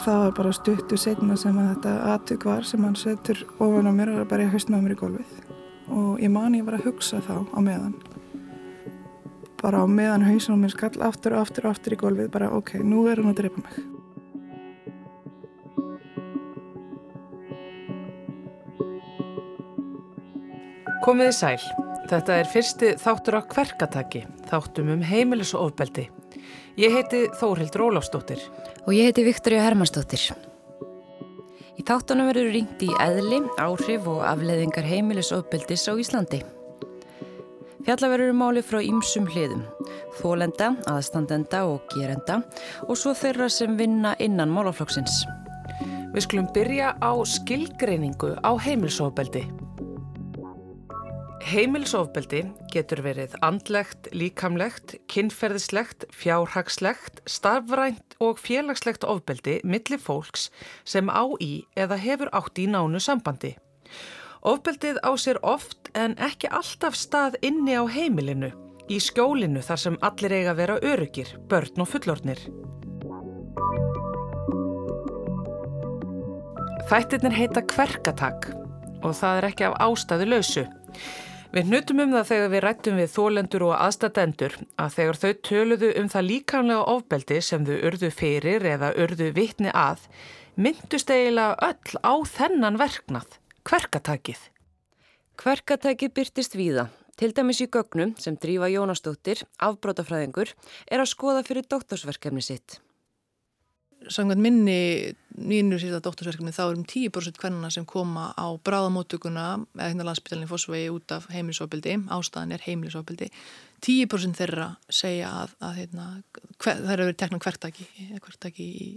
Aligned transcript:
Það 0.00 0.20
var 0.22 0.30
bara 0.32 0.50
stuttu 0.56 0.96
setna 0.96 1.34
sem 1.36 1.56
að 1.60 1.66
þetta 1.74 1.90
aðtök 2.14 2.44
var 2.48 2.64
sem 2.64 2.84
hann 2.86 2.94
setur 2.96 3.42
ofan 3.60 3.90
á 3.90 3.92
mér 3.92 4.14
og 4.14 4.28
bara 4.30 4.46
ég 4.46 4.54
haust 4.54 4.70
með 4.72 4.86
mér 4.86 4.94
í 4.94 5.00
gólfið. 5.02 5.34
Og 5.92 6.22
ég 6.24 6.32
man 6.32 6.56
ég 6.56 6.64
var 6.64 6.78
að 6.78 6.86
hugsa 6.88 7.20
þá 7.26 7.34
á 7.52 7.58
meðan. 7.60 7.94
Bara 9.60 9.82
á 9.84 9.86
meðan 9.90 10.24
hausunum 10.24 10.64
mér 10.64 10.72
skall 10.72 10.96
aftur 11.04 11.36
og 11.36 11.44
aftur 11.44 11.68
og 11.68 11.74
aftur 11.74 11.96
í 11.96 12.00
gólfið. 12.00 12.30
Bara 12.32 12.48
ok, 12.56 12.78
nú 12.80 13.04
er 13.12 13.20
hann 13.20 13.34
að 13.34 13.42
drepa 13.42 13.60
mig. 13.60 13.76
Komiði 21.04 21.34
sæl. 21.36 21.60
Þetta 22.08 22.40
er 22.40 22.48
fyrsti 22.48 22.94
þáttur 22.98 23.36
á 23.36 23.40
kverkataki, 23.52 24.24
þáttum 24.48 24.96
um 24.96 25.04
heimilis 25.04 25.52
og 25.54 25.68
ofbeldi. 25.68 26.08
Ég 26.80 26.94
heiti 26.94 27.26
Þórhildur 27.40 27.88
Ólafsdóttir. 27.88 28.40
Og 28.86 28.94
ég 28.96 29.10
heiti 29.10 29.26
Viktoria 29.26 29.64
Hermannsdóttir. 29.66 30.22
Í 31.80 31.84
þáttunum 31.86 32.28
verður 32.28 32.50
ringt 32.54 32.82
í 32.84 32.88
eðli, 33.00 33.42
áhrif 33.60 34.08
og 34.10 34.22
afleðingar 34.28 34.84
heimilis 34.84 35.30
og 35.32 35.46
ofbeldis 35.46 35.86
á 35.88 35.96
Íslandi. 35.96 36.42
Fjallaverður 37.86 38.34
máli 38.36 38.60
frá 38.60 38.82
ýmsum 38.84 39.28
hliðum, 39.32 39.62
þólenda, 40.18 40.74
aðstandenda 40.90 41.62
og 41.70 41.86
gerenda 41.94 42.42
og 42.86 42.98
svo 43.00 43.14
þeirra 43.16 43.48
sem 43.48 43.78
vinna 43.80 44.12
innan 44.20 44.52
málaflokksins. 44.52 45.22
Við 46.12 46.26
skulum 46.26 46.50
byrja 46.52 46.92
á 47.00 47.12
skilgreiningu 47.24 48.34
á 48.44 48.50
heimilisofbeldi. 48.60 49.46
Heimilisofbeldi 51.40 52.42
getur 52.68 53.00
verið 53.00 53.32
andlegt, 53.44 54.10
líkamlegt, 54.12 54.98
kinnferðislegt, 55.08 56.04
fjárhagslegt, 56.12 57.22
starfrænt 57.24 58.16
og 58.20 58.36
félagslegt 58.38 59.06
ofbeldi 59.08 59.56
millir 59.64 60.02
fólks 60.02 60.50
sem 60.84 61.08
á 61.08 61.24
í 61.40 61.64
eða 61.80 61.96
hefur 61.96 62.28
átt 62.36 62.60
í 62.60 62.66
nánu 62.68 63.00
sambandi. 63.00 63.54
Ofbeldið 64.44 65.00
á 65.00 65.10
sér 65.16 65.40
oft 65.40 65.88
en 65.96 66.12
ekki 66.20 66.50
alltaf 66.52 66.96
stað 66.96 67.38
inni 67.44 67.72
á 67.72 67.88
heimilinu, 67.88 68.52
í 68.92 69.00
skjólinu 69.00 69.64
þar 69.64 69.80
sem 69.80 69.96
allir 70.04 70.34
eiga 70.36 70.54
vera 70.58 70.76
örugir, 70.84 71.32
börn 71.48 71.80
og 71.80 71.88
fullornir. 71.88 72.44
Þættirnir 76.90 77.36
heita 77.36 77.64
kverkatak 77.64 78.50
og 79.00 79.16
það 79.16 79.40
er 79.40 79.48
ekki 79.50 79.66
af 79.68 79.80
ástæðu 79.88 80.28
lausu. 80.28 80.66
Við 81.50 81.66
hnutum 81.66 81.98
um 82.04 82.12
það 82.14 82.28
þegar 82.28 82.50
við 82.52 82.60
rættum 82.62 82.98
við 83.00 83.08
þólendur 83.10 83.62
og 83.66 83.72
aðstatendur 83.74 84.52
að 84.78 84.92
þegar 84.94 85.16
þau 85.18 85.30
töluðu 85.48 85.88
um 85.98 86.10
það 86.12 86.26
líkamlega 86.28 86.84
ofbeldi 86.92 87.38
sem 87.42 87.64
þau 87.66 87.72
urðu 87.88 88.10
fyrir 88.14 88.66
eða 88.70 88.92
urðu 89.02 89.32
vitni 89.34 89.72
að, 89.74 90.04
myndust 90.54 91.10
eiginlega 91.10 91.56
öll 91.66 91.98
á 92.06 92.14
þennan 92.36 92.78
verknað, 92.78 93.34
kverkatakið. 93.66 94.44
Kverkatakið 95.42 96.14
byrtist 96.20 96.54
víða. 96.54 96.86
Til 97.18 97.32
dæmis 97.34 97.58
í 97.64 97.66
gögnum 97.66 98.14
sem 98.22 98.38
Drífa 98.38 98.70
Jónastóttir, 98.70 99.42
afbrótafræðingur, 99.58 100.54
er 100.86 101.02
að 101.02 101.10
skoða 101.10 101.42
fyrir 101.50 101.66
doktorsverkefni 101.66 102.46
sitt. 102.46 102.78
Samkvæmt 104.08 104.40
minni 104.40 104.76
mínu 105.36 105.76
síðan 105.80 106.00
dóttursverkefni 106.04 106.52
þá 106.56 106.62
erum 106.70 106.84
10% 106.88 107.36
hvernana 107.40 107.68
sem 107.72 107.84
koma 107.88 108.30
á 108.32 108.48
bráðamótuguna 108.64 109.46
eða 109.76 109.88
hérna 109.90 110.06
landsbytalinni 110.08 110.48
fósvegi 110.48 110.88
út 110.92 111.12
af 111.12 111.26
heimilisofbildi, 111.32 111.96
ástæðan 112.08 112.54
er 112.56 112.64
heimilisofbildi 112.64 113.28
10% 113.84 114.40
þeirra 114.40 114.70
segja 114.92 115.28
að, 115.42 115.52
að 115.64 115.76
hérna, 115.80 116.06
hver, 116.60 116.80
eru 116.94 117.06
verið 117.10 117.20
tekna 117.22 117.40
hvertaki, 117.44 117.86
hvertaki 118.16 118.66
í 118.70 118.88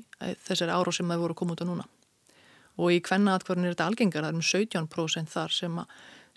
þessari 0.48 0.76
áró 0.76 0.96
sem 0.96 1.12
það 1.12 1.24
voru 1.24 1.36
að 1.36 1.42
koma 1.42 1.56
út 1.56 1.64
á 1.64 1.68
núna. 1.68 1.86
Og 2.80 2.96
í 2.96 3.04
hvenna 3.06 3.38
aðkvarðin 3.38 3.70
er 3.70 3.76
þetta 3.76 3.88
algengar, 3.92 4.26
það 4.26 4.34
er 4.34 4.40
um 4.40 4.48
17% 4.50 5.36
þar 5.36 5.56
sem 5.60 5.78
að, 5.84 5.94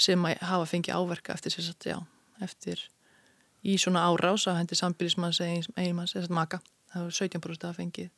sem 0.06 0.28
að 0.28 0.44
hafa 0.50 0.68
fengið 0.74 0.98
áverka 1.00 1.34
eftir 1.34 1.54
sérsagt, 1.54 1.88
já, 1.88 1.98
eftir 2.44 2.82
í 3.66 3.78
svona 3.80 4.04
árás 4.06 4.46
að 4.46 4.60
hendi 4.60 4.78
sambílismanns 4.78 5.40
eða 5.42 5.64
einmanns, 5.80 6.14
að 6.18 6.34
maka. 6.34 6.62
Það 6.92 7.08
er 7.08 7.18
17% 7.18 7.66
að 7.66 7.80
fengið 7.80 8.12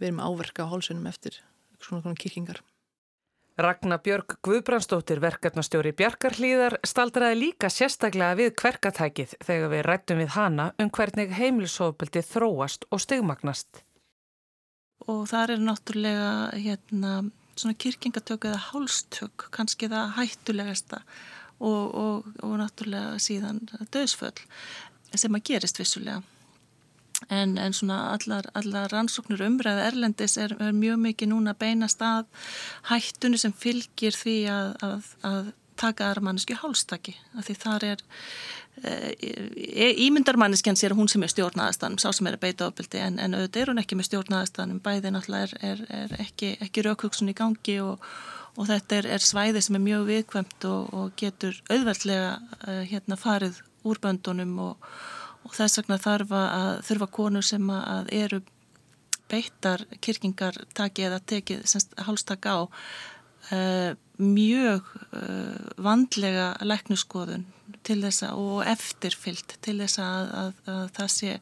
við 0.00 0.10
erum 0.10 0.24
áverka 0.24 0.66
á 0.66 0.70
hálsunum 0.70 1.06
eftir 1.10 1.40
svona 1.82 2.02
konar 2.04 2.18
kýrkingar. 2.20 2.62
Ragnar 3.56 4.02
Björg 4.04 4.34
Guðbrandstóttir, 4.44 5.16
verkefnastjóri 5.24 5.94
Bjarkarhlíðar, 5.96 6.76
staldraði 6.84 7.38
líka 7.40 7.70
sérstaklega 7.72 8.36
við 8.36 8.50
kverkatækið 8.60 9.32
þegar 9.46 9.72
við 9.72 9.84
rættum 9.86 10.20
við 10.20 10.34
hana 10.34 10.66
um 10.82 10.90
hvernig 10.92 11.32
heimilisofbeldi 11.38 12.20
þróast 12.28 12.84
og 12.92 13.00
stigmagnast. 13.00 13.80
Og 15.08 15.24
það 15.30 15.54
er 15.54 15.64
náttúrulega 15.64 16.28
hérna, 16.52 17.14
svona 17.56 17.80
kýrkingatöku 17.80 18.50
eða 18.50 18.60
hálstök, 18.68 19.48
kannski 19.56 19.88
það 19.88 20.12
hættulegasta 20.18 21.00
og, 21.56 21.82
og, 21.96 22.30
og 22.44 22.56
náttúrulega 22.60 23.16
síðan 23.24 23.64
döðsföll 23.88 24.36
sem 25.16 25.32
að 25.32 25.46
gerist 25.48 25.80
vissulega. 25.80 26.20
En, 27.32 27.56
en 27.58 27.74
svona 27.74 28.12
allar, 28.14 28.46
allar 28.54 28.92
rannsóknur 28.92 29.42
umræða 29.42 29.88
Erlendis 29.88 30.36
er, 30.38 30.52
er 30.62 30.74
mjög 30.76 31.00
mikið 31.02 31.32
núna 31.32 31.56
beinast 31.58 32.02
að 32.04 32.28
hættunni 32.86 33.40
sem 33.42 33.54
fylgir 33.56 34.14
því 34.14 34.36
að, 34.52 34.68
að, 34.86 35.08
að 35.26 35.48
taka 35.76 36.08
aðra 36.08 36.22
manneski 36.28 36.56
hálstaki. 36.56 37.16
Því 37.42 37.56
þar 37.60 37.86
er 37.90 38.04
e, 38.82 39.90
ímyndarmanneskjan 40.06 40.78
sér 40.78 40.94
hún 40.96 41.10
sem 41.10 41.24
er 41.24 41.32
stjórnaðastanum, 41.32 42.00
sá 42.00 42.10
sem 42.14 42.30
er 42.30 42.38
að 42.38 42.46
beita 42.46 42.70
ofbildi 42.70 43.02
en, 43.02 43.18
en 43.22 43.36
auðvitað 43.36 43.62
er 43.62 43.72
hún 43.72 43.82
ekki 43.82 43.98
með 43.98 44.10
stjórnaðastanum, 44.10 44.80
bæði 44.84 45.12
náttúrulega 45.12 45.50
er, 45.50 45.54
er, 45.72 45.84
er 46.00 46.16
ekki, 46.26 46.54
ekki 46.64 46.86
raukvöksun 46.86 47.32
í 47.32 47.36
gangi 47.36 47.78
og, 47.84 48.06
og 48.56 48.70
þetta 48.70 49.02
er 49.02 49.24
svæði 49.24 49.64
sem 49.64 49.78
er 49.78 49.86
mjög 49.90 50.08
viðkvæmt 50.12 50.68
og, 50.70 50.96
og 50.96 51.14
getur 51.20 51.58
auðveldlega 51.70 52.32
uh, 52.38 52.82
hérna 52.88 53.20
farið 53.20 53.62
úr 53.86 54.00
böndunum 54.02 54.56
og 54.70 54.90
og 55.46 55.54
þess 55.54 55.80
vegna 55.80 55.98
þarfa 56.02 56.42
að 56.58 56.70
þurfa 56.88 57.10
konur 57.18 57.46
sem 57.46 57.70
að 57.72 58.12
eru 58.16 58.42
beittar 59.30 59.84
kirkingar 60.02 60.58
taki 60.74 61.06
eða 61.08 61.20
tekið 61.26 61.64
hálstak 62.06 62.46
á 62.46 62.66
uh, 62.66 63.92
mjög 64.22 64.86
uh, 65.12 65.58
vandlega 65.82 66.54
læknuskoðun 66.62 67.46
til 67.86 67.98
þess 68.02 68.24
að 68.26 68.40
og 68.42 68.60
eftirfyllt 68.66 69.56
til 69.62 69.76
þess 69.80 70.00
að, 70.02 70.30
að, 70.40 70.52
að 70.70 70.86
það 70.96 71.10
sé 71.14 71.32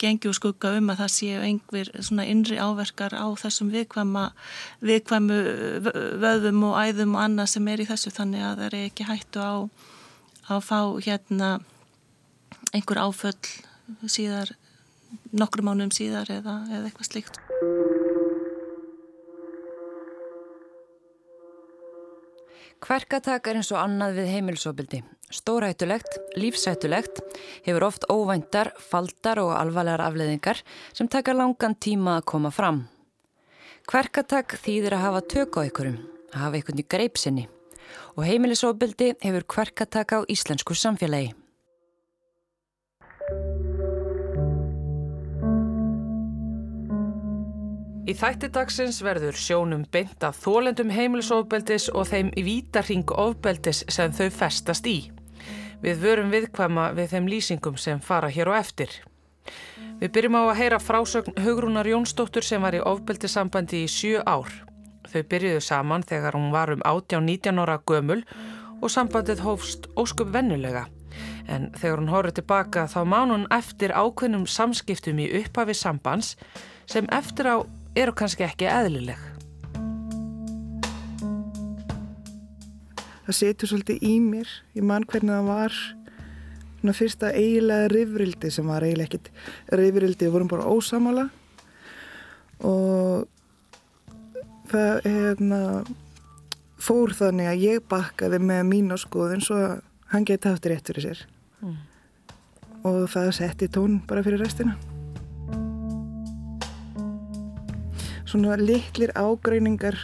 gengi 0.00 0.30
og 0.30 0.36
skugga 0.36 0.74
um 0.78 0.92
að 0.92 1.02
það 1.02 1.12
sé 1.16 1.30
einhver 1.48 1.90
svona 2.00 2.26
innri 2.28 2.58
áverkar 2.60 3.16
á 3.16 3.26
þessum 3.40 3.72
viðkvæma 3.72 4.26
viðkvæmu 4.84 5.40
vöðum 6.22 6.64
og 6.68 6.78
æðum 6.80 7.16
og 7.16 7.24
annað 7.26 7.52
sem 7.54 7.68
er 7.72 7.84
í 7.84 7.88
þessu. 7.88 8.12
Þannig 8.12 8.46
að 8.46 8.62
það 8.62 8.68
er 8.68 8.78
ekki 8.82 9.08
hættu 9.08 9.44
á 9.44 9.54
að 10.52 10.64
fá 10.68 10.80
hérna 11.04 11.50
einhver 12.72 13.00
áföll 13.04 13.36
síðar, 14.08 14.52
nokkru 15.32 15.64
mánuðum 15.66 15.92
síðar 15.94 16.30
eða, 16.32 16.58
eða 16.72 16.88
eitthvað 16.88 17.08
slíkt. 17.10 17.40
Hverkatak 22.82 23.46
er 23.46 23.60
eins 23.60 23.70
og 23.70 23.78
annað 23.78 24.16
við 24.18 24.30
heimilsóbildi. 24.34 25.02
Stórhættulegt, 25.32 26.16
lífsættulegt, 26.36 27.20
hefur 27.64 27.86
oft 27.86 28.04
óvæntar, 28.10 28.72
faldar 28.74 29.38
og 29.40 29.52
alvarlegar 29.54 30.02
afleðingar 30.08 30.60
sem 30.92 31.08
taka 31.08 31.32
langan 31.36 31.78
tíma 31.78 32.18
að 32.18 32.26
koma 32.34 32.50
fram. 32.52 32.82
Hverkatak 33.88 34.58
þýðir 34.64 34.98
að 34.98 35.04
hafa 35.06 35.22
tök 35.30 35.56
á 35.56 35.60
einhverjum, 35.62 36.00
að 36.34 36.42
hafa 36.42 36.74
í 36.82 36.86
greipsinni 36.96 37.48
og 38.16 38.26
heimilisóbildi 38.26 39.14
hefur 39.22 39.46
hverkatak 39.54 40.12
á 40.12 40.18
íslensku 40.28 40.76
samfélagi. 40.76 41.32
Í 48.02 48.16
þætti 48.18 48.48
dagsins 48.50 48.96
verður 49.06 49.36
sjónum 49.38 49.84
beint 49.94 50.24
af 50.26 50.40
þólendum 50.42 50.88
heimilisofbeldis 50.90 51.84
og 51.94 52.08
þeim 52.10 52.32
vítarring 52.34 53.10
ofbeldis 53.14 53.84
sem 53.94 54.10
þau 54.10 54.26
festast 54.34 54.88
í. 54.90 54.96
Við 55.84 56.00
vörum 56.02 56.32
viðkvæma 56.34 56.88
við 56.96 57.12
þeim 57.12 57.28
lýsingum 57.30 57.76
sem 57.78 58.00
fara 58.02 58.26
hér 58.26 58.50
og 58.50 58.56
eftir. 58.58 58.96
Við 60.00 60.10
byrjum 60.16 60.34
á 60.34 60.42
að 60.42 60.58
heyra 60.58 60.80
frásögn 60.82 61.38
Hugrúnar 61.44 61.86
Jónsdóttur 61.86 62.42
sem 62.42 62.62
var 62.66 62.74
í 62.74 62.80
ofbeldissambandi 62.82 63.84
í 63.84 63.90
sjö 63.90 64.24
ár. 64.26 64.50
Þau 65.06 65.22
byrjuðu 65.30 65.60
saman 65.62 66.02
þegar 66.02 66.34
hún 66.34 66.50
var 66.50 66.72
um 66.74 66.82
18-19 66.82 67.62
ára 67.62 67.76
gömul 67.86 68.24
og 68.82 68.90
sambandið 68.90 69.44
hófst 69.46 69.86
óskup 69.94 70.32
vennulega. 70.34 70.88
En 71.46 71.70
þegar 71.78 72.02
hún 72.02 72.10
horfið 72.10 72.40
tilbaka 72.40 72.88
þá 72.90 72.98
mán 73.06 73.30
hún 73.30 73.46
eftir 73.54 73.94
ákveðnum 73.94 74.48
samskiptum 74.50 75.22
í 75.22 75.28
upphafi 75.42 75.78
sambands 75.78 76.34
sem 76.90 77.06
eftir 77.14 77.46
á 77.46 77.56
eru 77.98 78.14
kannski 78.16 78.46
ekki 78.46 78.68
eðlileg. 78.70 79.18
Það 83.22 83.36
setur 83.38 83.70
svolítið 83.70 84.06
í 84.06 84.14
mér. 84.22 84.48
Ég 84.76 84.86
man 84.86 85.06
hvernig 85.08 85.36
það 85.36 85.50
var 85.50 85.76
svona 86.82 86.96
fyrsta 86.98 87.30
eiginlega 87.30 87.90
rifrildi 87.92 88.50
sem 88.50 88.66
var 88.66 88.82
eiginlega 88.82 89.12
ekkit 89.12 89.30
rifrildi, 89.78 90.26
við 90.26 90.34
vorum 90.34 90.50
bara 90.50 90.66
ósamála 90.66 91.28
og 92.66 93.28
það 94.72 95.06
hérna, 95.06 95.60
fór 96.82 97.14
þannig 97.14 97.52
að 97.52 97.62
ég 97.68 97.86
bakkaði 97.90 98.42
með 98.42 98.64
mín 98.72 98.90
á 98.90 98.98
skoðun 98.98 99.44
svo 99.44 99.60
að 99.60 99.76
hann 100.14 100.26
geti 100.26 100.50
haft 100.50 100.66
rétt 100.70 100.90
fyrir 100.90 101.06
sér 101.06 101.22
mm. 101.62 101.76
og 102.88 103.04
það 103.14 103.30
setti 103.38 103.70
tón 103.70 104.00
bara 104.08 104.26
fyrir 104.26 104.42
restina 104.42 104.74
svona 108.32 108.56
litlir 108.56 109.12
ágreiningar 109.18 109.98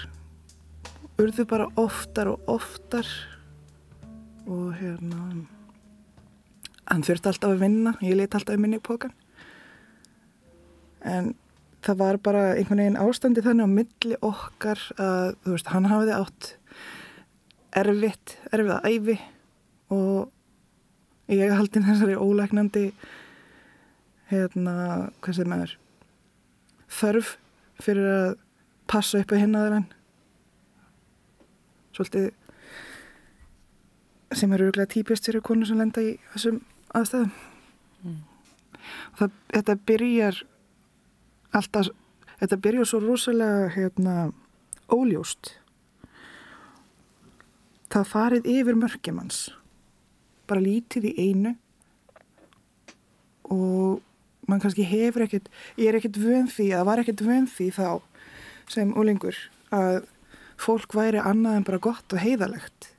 urðu 1.18 1.46
bara 1.48 1.68
oftar 1.80 2.28
og 2.34 2.50
oftar 2.58 3.08
og 4.48 4.74
hérna 4.76 5.46
hann 6.88 7.04
þurfti 7.04 7.30
alltaf 7.30 7.54
að 7.54 7.62
vinna 7.62 7.94
ég 8.04 8.18
leti 8.18 8.36
alltaf 8.36 8.56
að 8.56 8.62
minna 8.64 8.80
í 8.80 8.84
pókan 8.84 9.14
en 11.08 11.32
það 11.84 12.00
var 12.02 12.20
bara 12.28 12.44
einhvern 12.52 12.82
veginn 12.82 13.00
ástandi 13.00 13.44
þannig 13.44 13.68
á 13.68 13.76
milli 13.78 14.20
okkar 14.24 14.84
að 14.98 15.34
þú 15.44 15.54
veist, 15.54 15.72
hann 15.72 15.88
hafiði 15.88 16.16
átt 16.18 16.52
erfitt, 17.78 18.36
erfið 18.52 18.74
að 18.74 18.88
æfi 18.92 19.18
og 19.94 21.32
ég 21.32 21.52
haldi 21.54 21.84
þessari 21.84 22.16
ólegnandi 22.18 22.86
hérna, 24.28 24.74
hvað 25.22 25.38
segir 25.38 25.52
maður 25.52 25.76
þörf 26.98 27.36
fyrir 27.82 28.08
að 28.10 28.34
passa 28.88 29.20
upp 29.22 29.32
á 29.34 29.40
hinnaður 29.40 29.76
hann 29.78 29.88
svolítið 31.96 32.32
sem 34.38 34.52
eru 34.52 34.68
örgulega 34.68 34.92
típist 34.92 35.28
fyrir 35.28 35.44
konu 35.44 35.66
sem 35.66 35.78
lenda 35.80 36.04
í 36.04 36.16
þessum 36.32 36.60
aðstæðum 36.96 37.30
mm. 38.04 38.18
það, 39.20 39.38
þetta 39.54 39.78
byrjar 39.90 40.42
alltaf, 41.58 41.90
þetta 42.42 42.60
byrjar 42.66 42.90
svo 42.90 43.00
rosalega 43.04 43.70
hérna, 43.76 44.16
óljóst 44.92 45.54
það 47.92 48.10
farið 48.12 48.50
yfir 48.52 48.76
mörgjumanns 48.78 49.46
bara 50.48 50.64
lítið 50.64 51.10
í 51.10 51.28
einu 51.28 51.54
og 53.52 54.04
mann 54.48 54.62
kannski 54.62 54.86
hefur 54.88 55.26
ekkert 55.26 55.50
ég 55.76 55.90
er 55.90 55.98
ekkert 55.98 56.18
vönd 56.20 56.52
því, 56.54 56.70
það 56.74 56.88
var 56.88 57.02
ekkert 57.02 57.24
vönd 57.26 57.52
því 57.52 57.68
þá 57.76 57.88
sem 58.72 58.94
ólingur 58.96 59.38
að 59.74 60.00
fólk 60.58 60.96
væri 60.96 61.20
annað 61.22 61.58
en 61.58 61.68
bara 61.68 61.82
gott 61.88 62.16
og 62.16 62.22
heiðalegt 62.22 62.90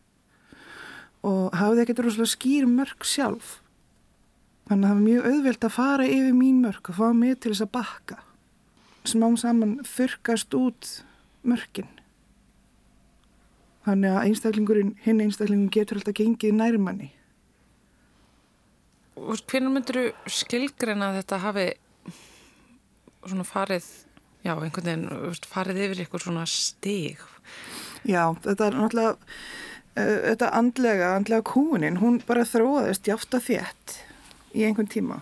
og 1.25 1.57
hafði 1.59 1.83
ekkert 1.83 2.03
rosalega 2.05 2.31
skýr 2.31 2.69
mörg 2.69 3.03
sjálf. 3.03 3.57
Þannig 4.69 4.85
að 4.85 4.89
það 4.89 4.95
var 4.95 5.03
mjög 5.03 5.29
auðvelt 5.33 5.65
að 5.65 5.75
fara 5.75 6.07
yfir 6.07 6.35
mín 6.37 6.61
mörg 6.63 6.91
og 6.93 6.99
fá 7.01 7.07
mig 7.11 7.39
til 7.41 7.51
þess 7.51 7.65
að 7.65 7.73
bakka. 7.75 8.19
Smám 9.09 9.35
saman 9.41 9.79
þurkast 9.83 10.55
út 10.55 10.91
mörgin 11.43 11.89
þannig 13.89 14.15
að 14.15 14.25
einstaklingurinn 14.27 14.91
hinn 15.05 15.21
einstaklingurinn 15.23 15.73
getur 15.73 15.99
alltaf 15.99 16.17
gengið 16.19 16.57
nærmanni 16.57 17.09
Hvernig 19.19 19.73
myndur 19.73 19.99
þú 19.99 20.33
skilgreina 20.33 21.11
að 21.11 21.21
þetta 21.21 21.41
hafi 21.43 21.65
svona 23.27 23.45
farið 23.47 23.87
já, 24.45 24.53
einhvern 24.55 24.87
veginn 24.87 25.47
farið 25.49 25.81
yfir 25.85 26.03
eitthvað 26.03 26.25
svona 26.25 26.45
stig? 26.49 27.23
Já, 28.07 28.23
þetta 28.45 28.69
er 28.69 28.77
náttúrulega 28.77 29.15
uh, 29.15 30.19
þetta 30.29 30.51
andlega, 30.59 31.09
andlega 31.17 31.47
kúnin 31.49 31.99
hún 31.99 32.21
bara 32.27 32.47
þróaðist 32.47 33.09
jáft 33.09 33.35
að 33.35 33.49
þétt 33.49 33.97
í 34.55 34.63
einhvern 34.65 34.89
tíma. 34.91 35.19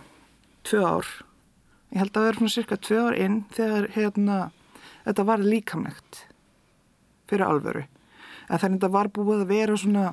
Tvö 0.68 0.84
ár. 0.84 1.10
Ég 1.92 2.02
held 2.02 2.12
að 2.12 2.20
það 2.20 2.30
er 2.30 2.38
svona 2.38 2.54
cirka 2.54 2.80
tvö 2.84 3.02
ár 3.08 3.18
inn 3.18 3.42
þegar 3.56 3.90
hérna 3.96 4.38
þetta 5.06 5.28
var 5.28 5.44
líkamlegt 5.44 6.22
fyrir 7.28 7.46
alvöru. 7.48 7.84
En 8.48 8.60
þannig 8.60 8.78
að 8.78 8.80
þetta 8.80 8.94
var 8.94 9.12
búið 9.12 9.44
að 9.44 9.52
vera 9.52 9.76
svona 9.80 10.06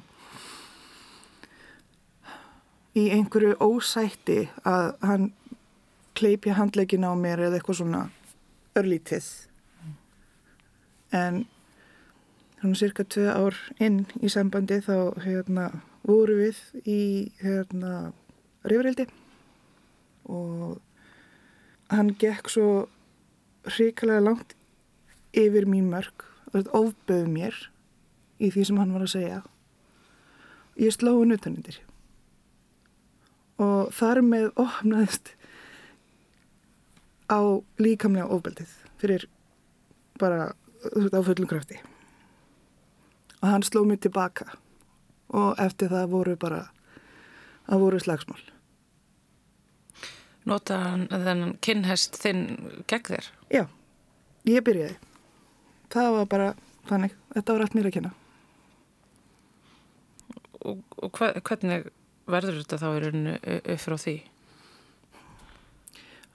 í 2.95 3.09
einhverju 3.11 3.57
ósætti 3.59 4.45
að 4.63 4.93
hann 5.03 5.25
kleipja 6.15 6.55
handlegin 6.55 7.03
á 7.03 7.11
mér 7.19 7.43
eða 7.47 7.59
eitthvað 7.59 7.81
svona 7.81 8.03
örlítið. 8.79 9.27
En 11.11 11.43
svona 12.61 12.79
cirka 12.79 13.03
tvei 13.03 13.27
ár 13.27 13.57
inn 13.83 14.05
í 14.23 14.31
sambandi 14.31 14.79
þá 14.83 15.19
hérna 15.25 15.69
voru 16.07 16.37
við 16.39 16.59
í 16.87 17.01
hérna 17.41 18.13
rifrildi 18.65 19.07
og 20.31 20.79
hann 21.91 22.13
gekk 22.21 22.49
svo 22.49 22.69
hrikalega 23.75 24.23
langt 24.23 24.55
yfir 25.35 25.67
mín 25.69 25.91
mörg 25.91 26.25
og 26.53 26.71
ofböðu 26.71 27.27
mér 27.27 27.59
í 28.39 28.49
því 28.53 28.63
sem 28.69 28.79
hann 28.79 28.95
var 28.95 29.03
að 29.03 29.13
segja. 29.17 29.41
Ég 30.79 30.95
sló 30.95 31.17
hann 31.19 31.35
utanundir 31.35 31.81
og 33.61 33.91
þar 33.95 34.21
með 34.25 34.47
opnaðist 34.59 35.31
á 37.31 37.39
líkamlega 37.81 38.27
ofbeldið 38.29 38.73
fyrir 39.01 39.27
bara 40.19 40.51
á 40.51 41.19
fullum 41.25 41.49
krafti. 41.49 41.79
Og 43.41 43.49
hann 43.49 43.65
sló 43.65 43.83
mér 43.85 43.99
tilbaka 44.01 44.57
og 45.33 45.55
eftir 45.61 45.89
það 45.91 46.11
voru 46.11 46.35
bara 46.39 46.61
það 47.65 47.81
voru 47.81 48.01
slagsmál. 48.03 48.43
Nota 50.45 50.77
þennan 51.09 51.55
kinnhest 51.65 52.19
þinn 52.21 52.45
gegn 52.89 53.09
þér? 53.15 53.31
Já, 53.49 53.63
ég 54.45 54.65
byrjaði. 54.65 54.99
Það 55.89 56.11
var 56.19 56.29
bara 56.29 56.49
þannig, 56.89 57.15
þetta 57.33 57.55
var 57.55 57.65
allt 57.65 57.75
mér 57.77 57.89
að 57.89 57.97
kynna 57.97 58.13
Og, 60.65 60.79
og 60.97 61.19
hvernig 61.45 61.91
verður 62.29 62.61
þetta 62.61 62.79
þá 62.81 62.87
í 62.89 63.01
rauninu 63.03 63.35
upp 63.57 63.81
frá 63.81 63.97
því? 64.01 64.15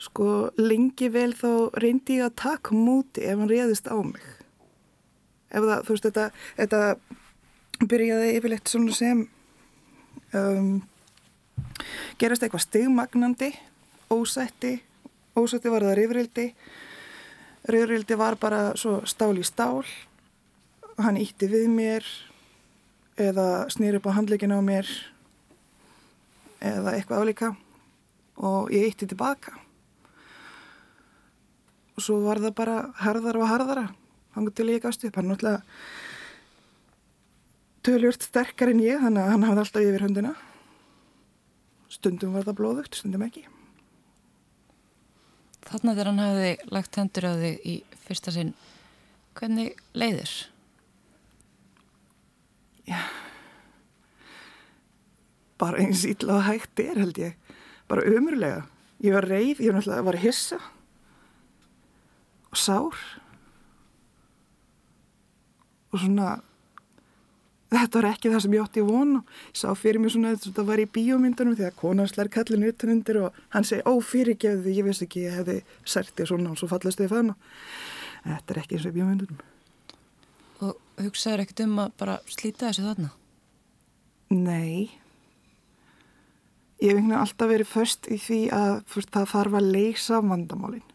Sko 0.00 0.26
lengi 0.56 1.10
vel 1.12 1.32
þá 1.36 1.50
reyndi 1.82 2.20
ég 2.20 2.30
að 2.30 2.38
taka 2.40 2.76
múti 2.76 3.24
ef 3.26 3.36
hann 3.36 3.50
reyðist 3.50 3.90
á 3.90 3.96
mig. 4.00 4.22
Ef 5.50 5.66
það, 5.66 5.82
þú 5.84 5.96
veist, 5.96 6.06
þetta, 6.06 6.26
þetta 6.56 7.88
byrjaði 7.90 8.30
yfirlegt 8.38 8.70
svona 8.70 8.94
sem 8.96 9.24
um, 10.36 10.70
gerast 12.20 12.46
eitthvað 12.46 12.64
stigmagnandi, 12.64 13.50
ósætti, 14.12 14.78
ósætti 15.36 15.72
var 15.72 15.84
það 15.84 15.98
reyfrildi, 16.00 16.46
reyfrildi 17.70 18.18
var 18.20 18.38
bara 18.40 18.62
svo 18.80 19.00
stál 19.10 19.34
í 19.40 19.44
stál, 19.46 19.84
hann 21.00 21.20
ítti 21.20 21.48
við 21.50 21.68
mér 21.72 22.06
eða 23.20 23.66
snýr 23.72 23.98
upp 23.98 24.08
á 24.08 24.16
handleikin 24.16 24.54
á 24.56 24.60
mér 24.64 24.88
eða 26.60 26.94
eitthvað 26.96 27.24
álíka. 27.24 27.50
Og 28.40 28.70
ég 28.72 28.88
eitti 28.88 29.08
tilbaka. 29.08 29.56
Og 31.96 32.04
svo 32.04 32.20
var 32.24 32.40
það 32.40 32.56
bara 32.56 32.76
harðara 33.02 33.42
og 33.42 33.50
harðara 33.50 33.86
hangur 34.36 34.54
til 34.54 34.70
ég 34.70 34.82
gafst 34.82 35.04
upp. 35.04 35.16
Hann 35.18 35.30
náttúrulega 35.30 35.62
töljurt 37.84 38.24
sterkar 38.24 38.72
en 38.72 38.82
ég 38.84 39.00
þannig 39.02 39.24
að 39.24 39.32
hann 39.34 39.46
hafði 39.48 39.64
alltaf 39.64 39.86
yfir 39.86 40.04
höndina. 40.06 40.34
Stundum 41.90 42.36
var 42.36 42.46
það 42.46 42.58
blóðugt, 42.60 43.00
stundum 43.00 43.24
ekki. 43.26 43.46
Þannig 45.66 45.96
þegar 45.96 46.10
hann 46.10 46.22
hafði 46.24 46.52
lagt 46.76 47.00
hendur 47.00 47.28
á 47.28 47.32
þig 47.40 47.66
í 47.66 47.74
fyrsta 48.06 48.34
sinn 48.34 48.54
hvernig 49.38 49.76
leiðir? 49.94 50.32
Já 52.88 53.00
bara 55.60 55.80
eins 55.82 56.06
ítla 56.08 56.40
og 56.40 56.46
hægt 56.48 56.80
er 56.80 56.98
held 56.98 57.18
ég. 57.20 57.56
Bara 57.88 58.06
umurlega 58.08 58.64
ég 59.00 59.16
var 59.16 59.26
reyð, 59.28 59.60
ég 59.60 59.72
var 59.72 59.80
náttúrulega 59.80 60.04
var 60.04 60.20
hissa. 60.20 60.60
Og 62.50 62.58
sár. 62.58 62.96
Og 65.90 65.98
svona 65.98 66.40
þetta 67.70 68.00
var 68.00 68.08
ekki 68.10 68.30
það 68.32 68.42
sem 68.44 68.54
ég 68.56 68.64
átti 68.64 68.82
í 68.82 68.86
vonu 68.86 69.20
ég 69.22 69.58
sá 69.60 69.68
fyrir 69.78 70.02
mig 70.02 70.10
svona 70.10 70.32
þetta 70.34 70.64
var 70.66 70.82
í 70.82 70.88
bíómyndunum 70.90 71.54
þegar 71.58 71.76
konarslar 71.78 72.30
kallin 72.32 72.66
utanundir 72.66 73.20
og 73.22 73.36
hann 73.54 73.66
segi 73.66 73.84
ófyrirgefði 73.86 74.74
ég 74.74 74.88
veist 74.88 75.04
ekki 75.06 75.28
ég 75.28 75.38
hefði 75.38 75.60
sertið 75.84 76.32
svona. 76.32 76.54
Og 76.54 76.60
svo 76.60 76.70
fallast 76.70 77.00
þið 77.00 77.14
fann 77.14 77.34
þetta 78.26 78.54
er 78.54 78.62
ekki 78.64 78.76
eins 78.76 78.86
og 78.86 78.92
í 78.92 78.98
bíómyndunum. 78.98 79.44
Og 80.60 80.76
hugsaður 81.00 81.46
ekkert 81.46 81.64
um 81.64 81.78
að 81.86 81.94
bara 82.02 82.18
slíta 82.28 82.68
þessu 82.68 82.84
þarna? 82.84 83.14
Nei 84.30 84.99
ég 86.80 86.96
hef 86.96 87.18
alltaf 87.20 87.50
verið 87.50 87.68
först 87.68 88.08
í 88.08 88.16
því 88.20 88.40
að 88.56 88.72
fyrst, 88.88 89.12
það 89.12 89.30
þarf 89.34 89.58
að 89.58 89.70
leysa 89.76 90.20
vandamálinn. 90.24 90.86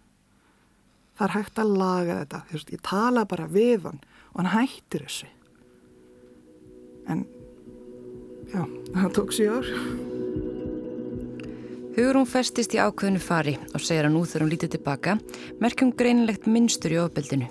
Það 1.16 1.28
er 1.28 1.36
hægt 1.38 1.62
að 1.62 1.78
laga 1.80 2.18
þetta. 2.24 2.42
Fyrst, 2.52 2.74
ég 2.76 2.84
tala 2.84 3.26
bara 3.30 3.48
við 3.48 3.88
hann 3.88 4.02
og 4.34 4.42
hann 4.42 4.52
hættir 4.56 5.06
þessu. 5.06 5.30
En 7.08 7.24
já, 8.52 8.66
það 8.96 9.14
tók 9.16 9.36
ár. 9.46 9.70
Hugur 11.96 12.18
hún 12.20 12.28
festist 12.28 12.74
í 12.76 12.80
ákveðinu 12.82 13.22
fari 13.24 13.54
og 13.72 13.80
segir 13.80 14.10
að 14.10 14.18
nú 14.18 14.26
þegar 14.28 14.44
hún 14.44 14.52
lítið 14.52 14.72
tilbaka 14.74 15.14
merkjum 15.64 15.94
greinilegt 15.96 16.50
minnstur 16.52 16.92
í 16.92 16.98
ofbeldinu. 17.00 17.48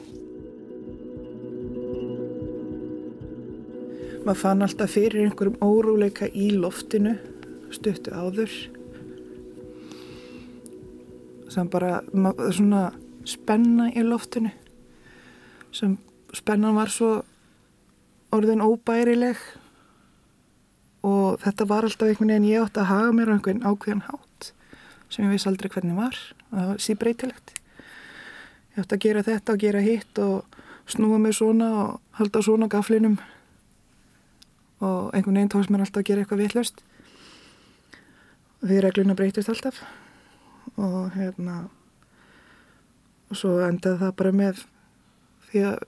Maður 4.24 4.40
fann 4.42 4.64
alltaf 4.66 4.92
fyrir 4.92 5.24
einhverjum 5.24 5.56
órúleika 5.64 6.28
í 6.28 6.50
loftinu 6.52 7.14
stuttu 7.74 8.14
áður. 8.14 8.52
Sem 11.52 11.68
bara 11.70 12.00
svona 12.54 12.88
spenna 13.28 13.90
í 13.92 14.04
loftinu. 14.04 14.52
Sem 15.74 15.98
spennan 16.34 16.76
var 16.78 16.92
svo 16.92 17.22
orðin 18.34 18.64
óbærileg. 18.64 19.38
Og 21.04 21.40
þetta 21.42 21.66
var 21.68 21.86
alltaf 21.86 22.08
einhvern 22.08 22.32
veginn 22.32 22.48
ég 22.48 22.64
átt 22.64 22.80
að 22.80 22.90
haga 22.90 23.12
mér 23.12 23.30
á 23.30 23.34
einhvern 23.36 23.66
ákveðan 23.66 24.06
hátt 24.08 24.52
sem 25.12 25.26
ég 25.26 25.34
viss 25.34 25.46
aldrei 25.46 25.68
hvernig 25.70 25.98
var. 25.98 26.16
Það 26.50 26.70
var 26.70 26.80
síbreytilegt. 26.82 27.52
Ég 28.74 28.80
átt 28.82 28.94
að 28.96 29.04
gera 29.04 29.22
þetta 29.22 29.54
og 29.54 29.60
gera 29.62 29.82
hitt 29.84 30.18
og 30.24 30.56
snúa 30.90 31.20
mig 31.20 31.36
svona 31.36 31.68
og 31.82 32.00
halda 32.18 32.42
svona 32.42 32.70
gaflinum. 32.72 33.18
Og 34.80 35.12
einhvern 35.14 35.36
veginn 35.36 35.52
tóks 35.52 35.70
mér 35.70 35.84
alltaf 35.84 36.02
að 36.02 36.08
gera 36.08 36.24
eitthvað 36.24 36.42
vittlust 36.42 36.80
og 36.80 36.93
því 38.64 38.80
regluna 38.85 39.16
breytist 39.18 39.50
alltaf 39.52 39.80
og 40.80 41.14
hérna 41.14 41.64
og 43.30 43.38
svo 43.38 43.59
endaði 43.66 44.00
það 44.02 44.14
bara 44.21 44.33
með 44.35 44.62
því 45.49 45.64
að 45.71 45.83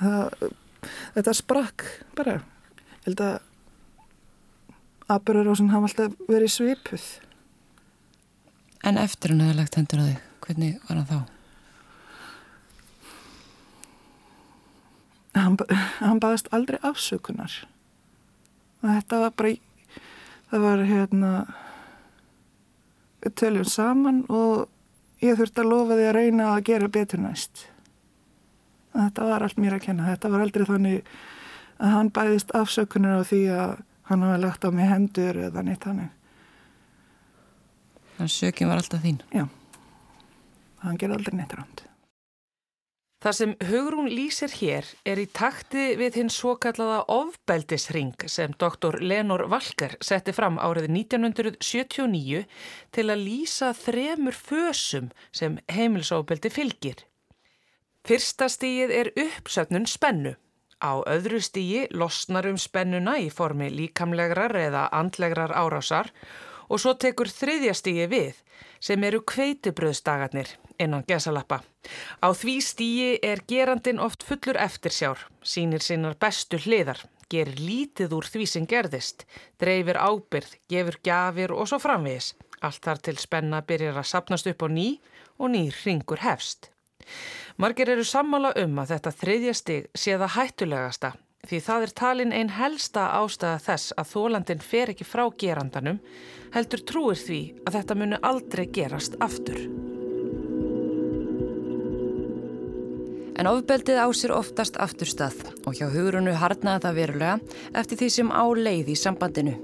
það, 0.00 0.48
þetta 1.16 1.36
sprakk 1.38 1.86
bara 2.18 2.40
ég 2.40 3.06
held 3.06 3.22
að 3.24 3.38
Aberurósin 5.08 5.70
hafa 5.72 5.88
alltaf 5.88 6.16
verið 6.28 6.50
svipuð. 6.52 7.04
En 8.84 8.98
eftir 9.00 9.32
hann 9.32 9.40
hefði 9.40 9.54
lagt 9.56 9.78
hendur 9.78 10.02
að 10.02 10.10
þig, 10.10 10.26
hvernig 10.44 10.74
var 10.84 10.98
hann 10.98 11.08
þá? 11.08 11.20
Hann, 15.38 15.56
hann 16.02 16.20
baðist 16.20 16.52
aldrei 16.52 16.76
afsökunar. 16.84 17.54
Og 18.82 18.90
þetta 18.90 19.22
var 19.24 19.32
bara, 19.40 19.54
það 20.50 20.64
var 20.64 20.84
hérna, 20.88 21.32
við 23.24 23.34
töljum 23.40 23.68
saman 23.68 24.22
og 24.32 24.68
ég 25.24 25.38
þurfti 25.38 25.64
að 25.64 25.72
lofa 25.72 25.98
því 25.98 26.06
að 26.08 26.16
reyna 26.18 26.52
að 26.52 26.62
gera 26.70 26.92
betur 26.98 27.22
næst. 27.22 27.66
Þetta 28.94 29.26
var 29.28 29.44
allt 29.44 29.58
mér 29.60 29.76
að 29.76 29.84
kenna. 29.84 30.08
Þetta 30.08 30.30
var 30.32 30.44
aldrei 30.44 30.64
þannig 30.68 31.10
að 31.78 31.92
hann 31.94 32.12
bæðist 32.14 32.54
afsökunar 32.56 33.22
á 33.22 33.28
því 33.28 33.42
að 33.54 33.74
hann 34.08 34.24
hafa 34.24 34.40
lagt 34.42 34.64
á 34.64 34.70
mig 34.74 34.88
hendur 34.88 35.42
eða 35.48 35.64
neitt 35.66 35.84
hannig. 35.86 36.08
Þannig 38.16 38.30
að 38.30 38.34
sökjum 38.34 38.72
var 38.72 38.80
alltaf 38.80 39.04
þín? 39.04 39.20
Já, 39.34 39.44
hann 40.82 40.98
ger 40.98 41.14
aldrei 41.14 41.36
neitt 41.38 41.54
ránd. 41.54 41.87
Það 43.18 43.34
sem 43.34 43.52
Hugrún 43.66 44.08
lýsir 44.14 44.52
hér 44.60 44.86
er 45.02 45.18
í 45.18 45.24
takti 45.34 45.96
við 45.98 46.20
hinn 46.20 46.28
svo 46.30 46.52
kallaða 46.62 47.00
ofbeldisring 47.10 48.12
sem 48.30 48.52
doktor 48.62 49.00
Lenor 49.02 49.42
Valker 49.50 49.96
setti 49.98 50.30
fram 50.36 50.60
árið 50.62 50.86
1979 50.94 52.44
til 52.94 53.06
að 53.10 53.24
lýsa 53.24 53.72
þremur 53.74 54.38
fösum 54.38 55.08
sem 55.34 55.58
heimilsofbeldi 55.66 56.52
fylgir. 56.54 57.02
Fyrsta 58.06 58.46
stíið 58.54 58.94
er 59.00 59.10
uppsöfnun 59.18 59.90
spennu. 59.90 60.36
Á 60.78 61.02
öðru 61.10 61.42
stíi 61.42 61.88
losnar 61.90 62.46
um 62.46 62.54
spennuna 62.54 63.16
í 63.18 63.32
formi 63.34 63.66
líkamlegrar 63.74 64.54
eða 64.54 64.86
andlegrar 64.94 65.50
árásar 65.58 66.14
og 66.14 66.47
svo 66.76 66.94
tekur 67.00 67.30
þriðja 67.32 67.74
stíi 67.76 68.06
við 68.10 68.40
sem 68.84 69.02
eru 69.04 69.22
kveitibröðsdagarnir 69.26 70.50
innan 70.78 71.04
gesalappa. 71.08 71.62
Á 72.20 72.28
því 72.36 72.56
stíi 72.62 73.12
er 73.24 73.42
gerandin 73.48 74.02
oft 74.02 74.22
fullur 74.26 74.58
eftirsjár, 74.60 75.24
sínir 75.42 75.82
sinnar 75.82 76.18
bestu 76.20 76.60
hliðar, 76.60 77.00
gerir 77.32 77.58
lítið 77.58 78.14
úr 78.18 78.28
því 78.28 78.46
sem 78.46 78.66
gerðist, 78.68 79.24
dreifir 79.60 79.98
ábyrð, 79.98 80.56
gefur 80.70 80.98
gafir 81.04 81.54
og 81.54 81.70
svo 81.70 81.80
framvegis. 81.82 82.34
Allt 82.60 82.82
þar 82.82 83.00
til 83.06 83.16
spenna 83.22 83.62
byrjar 83.62 84.00
að 84.00 84.10
sapnast 84.10 84.48
upp 84.50 84.66
á 84.66 84.68
ný 84.68 84.88
og 85.38 85.54
nýr 85.54 85.74
ringur 85.84 86.24
hefst. 86.24 86.70
Margir 87.58 87.90
eru 87.90 88.04
sammála 88.04 88.52
um 88.62 88.78
að 88.82 88.94
þetta 88.94 89.14
þriðja 89.22 89.54
stig 89.54 89.88
sé 89.94 90.18
það 90.18 90.34
hættulegasta 90.36 91.12
því 91.48 91.60
það 91.64 91.84
er 91.84 91.92
talin 92.00 92.34
einn 92.36 92.50
helsta 92.52 93.06
ástæða 93.18 93.60
þess 93.64 93.94
að 94.00 94.10
þólandin 94.12 94.64
fer 94.64 94.92
ekki 94.92 95.06
frá 95.08 95.24
gerandanum 95.40 96.00
heldur 96.54 96.82
trúir 96.88 97.20
því 97.20 97.40
að 97.64 97.78
þetta 97.78 97.96
muni 97.98 98.18
aldrei 98.30 98.64
gerast 98.72 99.16
aftur. 99.24 99.60
En 103.38 103.46
ofbeldið 103.46 104.02
á 104.02 104.08
sér 104.18 104.34
oftast 104.34 104.76
afturstað 104.82 105.40
og 105.62 105.78
hjá 105.78 105.86
hugurunu 105.92 106.34
harnaði 106.34 106.84
það 106.84 107.00
verulega 107.00 107.34
eftir 107.80 108.00
því 108.02 108.12
sem 108.16 108.32
á 108.34 108.44
leið 108.58 108.92
í 108.92 108.98
sambandinu. 108.98 109.56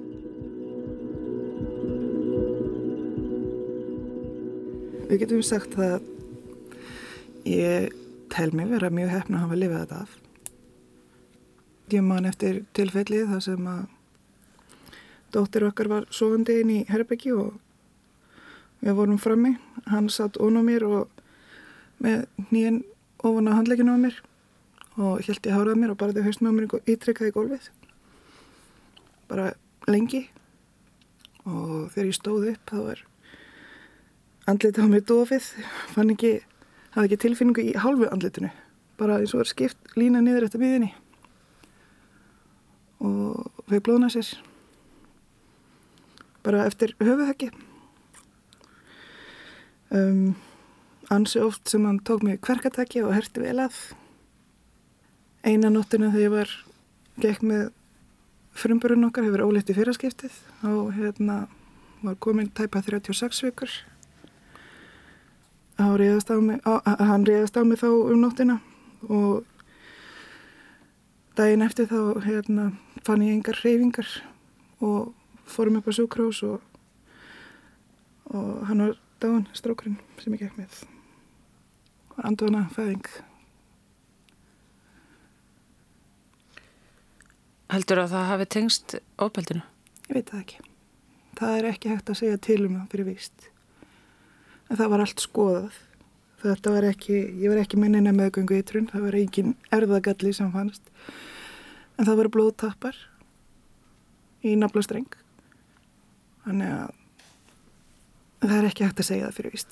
Við 5.05 5.21
getum 5.25 5.43
sagt 5.45 5.75
að 5.77 6.01
Ég 7.45 7.93
tel 8.33 8.55
mig 8.57 8.71
vera 8.73 8.89
mjög 8.89 9.11
hefna 9.13 9.37
að 9.37 9.43
hafa 9.45 9.57
lifið 9.59 9.81
þetta 9.83 9.97
af. 10.01 10.24
Ég 11.93 12.01
man 12.01 12.25
eftir 12.25 12.63
tilfellið 12.77 13.29
þar 13.29 13.43
sem 13.45 13.67
að 13.69 13.83
dóttir 15.35 15.67
okkar 15.67 15.91
var 15.91 16.07
sofandi 16.15 16.61
inn 16.63 16.71
í 16.73 16.79
Herbyggi 16.89 17.35
og 17.37 17.59
við 18.81 18.97
vorum 18.97 19.21
frammi. 19.21 19.57
Hann 19.91 20.09
satt 20.09 20.39
ón 20.41 20.57
á 20.57 20.63
mér 20.65 20.87
og 20.89 21.11
með 22.01 22.25
nýjan 22.49 22.81
ofan 23.21 23.51
á 23.53 23.57
handleginu 23.59 23.97
á 23.97 23.99
mér 24.01 24.17
og 24.97 25.21
held 25.27 25.45
ég 25.45 25.53
hárað 25.53 25.81
mér 25.83 25.93
og 25.93 26.01
bara 26.01 26.17
þau 26.17 26.25
haustum 26.25 26.49
á 26.49 26.57
mér 26.57 26.73
ítrekkaði 26.89 27.37
gólfið. 27.37 27.69
Bara 29.29 29.53
lengi 29.91 30.25
og 31.45 31.93
þegar 31.93 32.09
ég 32.09 32.17
stóð 32.17 32.51
upp 32.55 32.73
þá 32.73 32.79
var 32.81 33.05
andlitið 34.49 34.85
á 34.85 34.89
mig 34.89 35.05
dofið, 35.09 35.53
fann 35.93 36.13
ekki 36.17 36.35
hafði 36.95 37.09
ekki 37.09 37.23
tilfinningu 37.25 37.65
í 37.65 37.77
hálfu 37.81 38.09
andlitinu 38.09 38.51
bara 39.01 39.19
eins 39.21 39.35
og 39.35 39.45
er 39.45 39.51
skipt 39.51 39.97
lína 39.99 40.23
niður 40.23 40.47
eftir 40.47 40.63
miðinni 40.63 40.93
og 43.01 43.65
við 43.71 43.85
blóðna 43.87 44.11
sér. 44.13 44.29
Bara 46.45 46.67
eftir 46.69 46.93
höfuðheggi 47.01 47.51
um, 49.95 50.35
ansi 51.11 51.41
oft 51.41 51.69
sem 51.69 51.85
hann 51.85 52.01
tók 52.05 52.23
mig 52.23 52.41
kverkatakki 52.41 53.03
og 53.05 53.15
herti 53.15 53.43
vel 53.43 53.59
að. 53.65 53.79
Eina 55.45 55.71
nóttinu 55.71 56.11
þegar 56.11 56.25
ég 56.25 56.33
var 56.33 56.53
gekk 57.21 57.43
með 57.45 57.65
frumburinn 58.55 59.07
okkar 59.09 59.27
hefur 59.27 59.45
ólíkt 59.49 59.73
í 59.73 59.77
fyrraskiptið 59.77 60.39
og 60.71 60.95
hérna 60.97 61.45
var 62.05 62.17
komin 62.21 62.51
tæpa 62.55 62.83
36 62.83 63.43
vikur. 63.47 63.73
Réðast 65.75 66.31
mig, 66.39 66.61
á, 66.63 66.79
hann 67.03 67.27
reyðast 67.27 67.57
á 67.59 67.63
mig 67.67 67.81
þá 67.81 67.89
um 67.91 68.21
nóttina 68.23 68.61
og 69.11 69.43
daginn 71.35 71.65
eftir 71.67 71.89
þá 71.91 72.23
hérna, 72.23 72.71
fann 73.05 73.25
ég 73.25 73.37
engar 73.37 73.61
reyfingar 73.63 74.09
og 74.85 75.13
fórum 75.49 75.79
upp 75.81 75.89
á 75.89 75.93
súkrós 75.93 76.43
og, 76.47 76.61
og 78.33 78.67
hann 78.69 78.85
var 78.87 78.99
dáin, 79.21 79.47
strákurinn 79.53 80.01
sem 80.23 80.37
ég 80.37 80.45
gekk 80.45 80.59
með 80.59 80.83
anduna 82.25 82.67
fæðing 82.75 83.09
Heldur 87.75 88.05
að 88.05 88.13
það 88.13 88.29
hafi 88.29 88.45
tengst 88.55 88.95
ofbeldinu? 89.19 89.65
Ég 90.07 90.21
veit 90.21 90.31
það 90.31 90.45
ekki 90.45 90.63
það 91.39 91.59
er 91.59 91.69
ekki 91.73 91.91
hægt 91.91 92.13
að 92.13 92.21
segja 92.21 92.39
til 92.39 92.63
um 92.69 92.79
það 92.79 92.91
fyrir 92.93 93.09
víst 93.09 93.51
en 94.71 94.79
það 94.79 94.91
var 94.95 95.05
allt 95.05 95.23
skoðað. 95.23 95.79
Þetta 96.45 96.73
var 96.75 96.87
ekki, 96.91 97.19
ég 97.41 97.53
var 97.53 97.61
ekki 97.63 97.79
minna 97.81 98.13
meðgöngu 98.13 98.59
ytrun, 98.61 98.89
það 98.91 99.07
var 99.07 99.17
engin 99.17 99.55
erðagalli 99.73 100.33
sem 100.37 100.51
fannst. 100.53 100.91
En 101.95 102.07
það 102.07 102.19
voru 102.21 102.33
blóðtappar 102.37 102.99
í 104.45 104.55
naflastreng. 104.61 105.11
Þannig 106.45 106.75
að 106.75 106.95
það 108.45 108.57
er 108.59 108.69
ekki 108.69 108.87
hægt 108.87 109.03
að 109.03 109.09
segja 109.11 109.29
það 109.29 109.39
fyrir. 109.39 109.67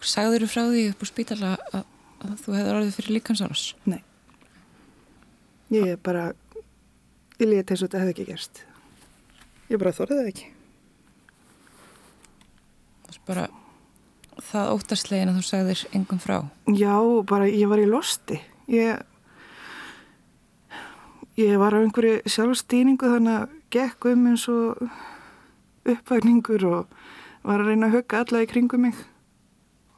Sagður 0.00 0.44
þú 0.44 0.52
frá 0.52 0.62
því 0.66 0.84
upp 0.90 1.02
á 1.02 1.06
spítala 1.08 1.50
að, 1.72 1.82
að 2.26 2.38
þú 2.44 2.56
hefði 2.58 2.76
orðið 2.76 2.96
fyrir 2.98 3.16
líkansárás? 3.18 3.66
Nei. 3.88 4.00
Ég 5.70 5.92
er 5.94 6.00
bara, 6.02 6.30
ég 7.38 7.46
leti 7.46 7.76
eins 7.76 7.84
og 7.84 7.86
þetta 7.86 8.02
hefði 8.02 8.16
ekki 8.16 8.30
gerst. 8.32 8.64
Ég 9.70 9.78
bara 9.78 9.94
þorðið 9.94 10.24
það 10.24 10.32
ekki 10.34 10.50
bara 13.30 13.46
það 14.50 14.72
óttarslegin 14.74 15.30
að 15.30 15.38
þú 15.38 15.46
sagðir 15.46 15.84
engum 15.96 16.20
frá? 16.22 16.36
Já, 16.74 16.96
bara 17.28 17.48
ég 17.50 17.70
var 17.70 17.82
í 17.82 17.88
losti. 17.88 18.40
Ég, 18.70 19.02
ég 21.40 21.58
var 21.60 21.72
á 21.72 21.80
einhverju 21.80 22.20
sjálfstýningu 22.28 23.08
þannig 23.14 23.36
að 23.38 23.52
gekk 23.72 24.06
um 24.10 24.26
eins 24.30 24.44
og 24.50 24.80
uppvækningur 25.88 26.64
og 26.68 26.96
var 27.46 27.62
að 27.62 27.70
reyna 27.70 27.88
að 27.88 27.96
hugga 27.96 28.22
alla 28.24 28.42
í 28.44 28.48
kringum 28.50 28.84
mig 28.84 28.98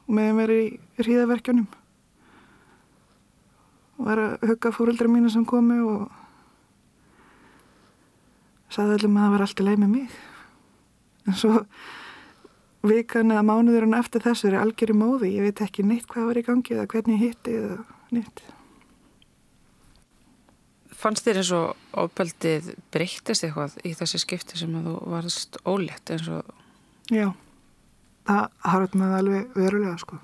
og 0.03 0.13
meðan 0.15 0.39
verið 0.39 0.61
í 0.63 1.03
hríðaverkjunum. 1.03 1.67
Og 3.97 4.07
var 4.07 4.21
að 4.23 4.47
hugga 4.51 4.73
fóröldra 4.75 5.11
mína 5.11 5.31
sem 5.33 5.45
komi 5.47 5.79
og 5.83 6.07
saði 8.73 8.97
allir 8.97 9.13
maður 9.13 9.23
að 9.23 9.27
það 9.27 9.35
var 9.35 9.45
alltaf 9.47 9.67
leið 9.67 9.83
með 9.83 9.93
mig. 9.97 10.17
En 11.27 11.39
svo 11.39 11.53
vikan 12.83 13.31
eða 13.31 13.45
mánuðurinn 13.47 13.99
eftir 13.99 14.23
þessu 14.23 14.49
er 14.49 14.59
algjör 14.59 14.91
í 14.91 14.97
móði, 14.97 15.35
ég 15.37 15.47
veit 15.47 15.63
ekki 15.63 15.85
neitt 15.87 16.09
hvað 16.11 16.31
var 16.31 16.39
í 16.41 16.47
gangi 16.47 16.75
eða 16.75 16.89
hvernig 16.91 17.21
hitti 17.21 17.55
eða 17.61 17.79
neitt 18.11 18.43
Fannst 21.03 21.25
þér 21.25 21.41
eins 21.41 21.49
og 21.51 21.97
ofbeldið 21.99 22.69
breyttist 22.93 23.43
eitthvað 23.43 23.73
í 23.83 23.91
þessi 23.99 24.21
skipti 24.23 24.59
sem 24.59 24.75
að 24.79 24.85
þú 24.87 24.93
varst 25.11 25.57
ólétt 25.67 26.13
eins 26.15 26.29
og 26.31 26.53
Já, 27.11 27.33
það 28.29 28.45
harfði 28.71 29.01
með 29.01 29.15
alveg 29.17 29.57
verulega 29.57 29.97
sko. 29.99 30.19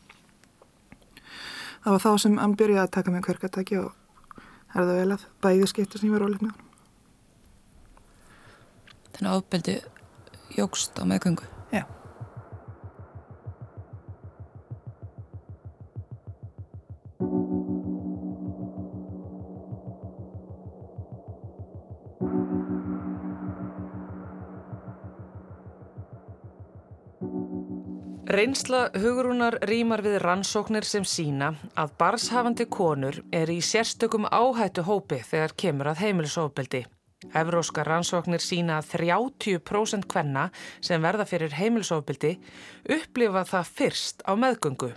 Það 1.83 1.91
var 1.95 2.03
þá 2.05 2.23
sem 2.23 2.39
hann 2.39 2.55
byrjaði 2.59 2.85
að 2.85 2.95
taka 2.95 3.11
mig 3.11 3.27
hvergatæki 3.27 3.81
og 3.81 3.91
er 4.39 4.87
það 4.87 4.95
vel 5.01 5.13
að 5.17 5.27
bæði 5.43 5.69
skipta 5.73 5.99
sem 5.99 6.07
ég 6.07 6.15
var 6.15 6.27
óleitt 6.29 6.45
með 6.45 6.55
hann. 6.55 6.65
Þannig 9.17 9.31
að 9.33 9.39
ofbeldi 9.41 9.79
jógst 10.55 10.95
á 10.95 11.03
meðgöngu? 11.03 11.58
Reynsla 28.29 28.91
hugrunar 28.93 29.55
rýmar 29.65 30.03
við 30.05 30.19
rannsóknir 30.21 30.85
sem 30.85 31.01
sína 31.01 31.47
að 31.81 31.95
barshafandi 31.97 32.67
konur 32.69 33.15
er 33.33 33.49
í 33.49 33.55
sérstökum 33.65 34.27
áhættu 34.29 34.83
hópi 34.85 35.17
þegar 35.25 35.55
kemur 35.57 35.89
að 35.89 36.03
heimilisofbeldi. 36.03 36.81
Evróska 37.41 37.81
rannsóknir 37.87 38.43
sína 38.45 38.75
að 38.77 38.91
30% 38.91 40.05
kvenna 40.13 40.43
sem 40.77 41.01
verða 41.01 41.25
fyrir 41.31 41.57
heimilisofbeldi 41.57 42.35
upplifa 42.99 43.43
það 43.49 43.73
fyrst 43.81 44.21
á 44.29 44.37
meðgöngu. 44.37 44.91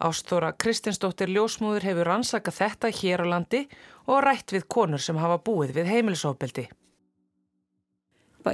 Ástóra 0.00 0.54
Kristinsdóttir 0.56 1.28
Ljósmúður 1.36 1.90
hefur 1.90 2.08
rannsakað 2.08 2.60
þetta 2.62 2.94
hér 3.02 3.26
á 3.28 3.36
landi 3.36 3.66
og 4.08 4.24
rætt 4.24 4.56
við 4.56 4.64
konur 4.64 5.04
sem 5.04 5.20
hafa 5.20 5.42
búið 5.44 5.76
við 5.76 5.92
heimilisofbeldi 5.92 6.70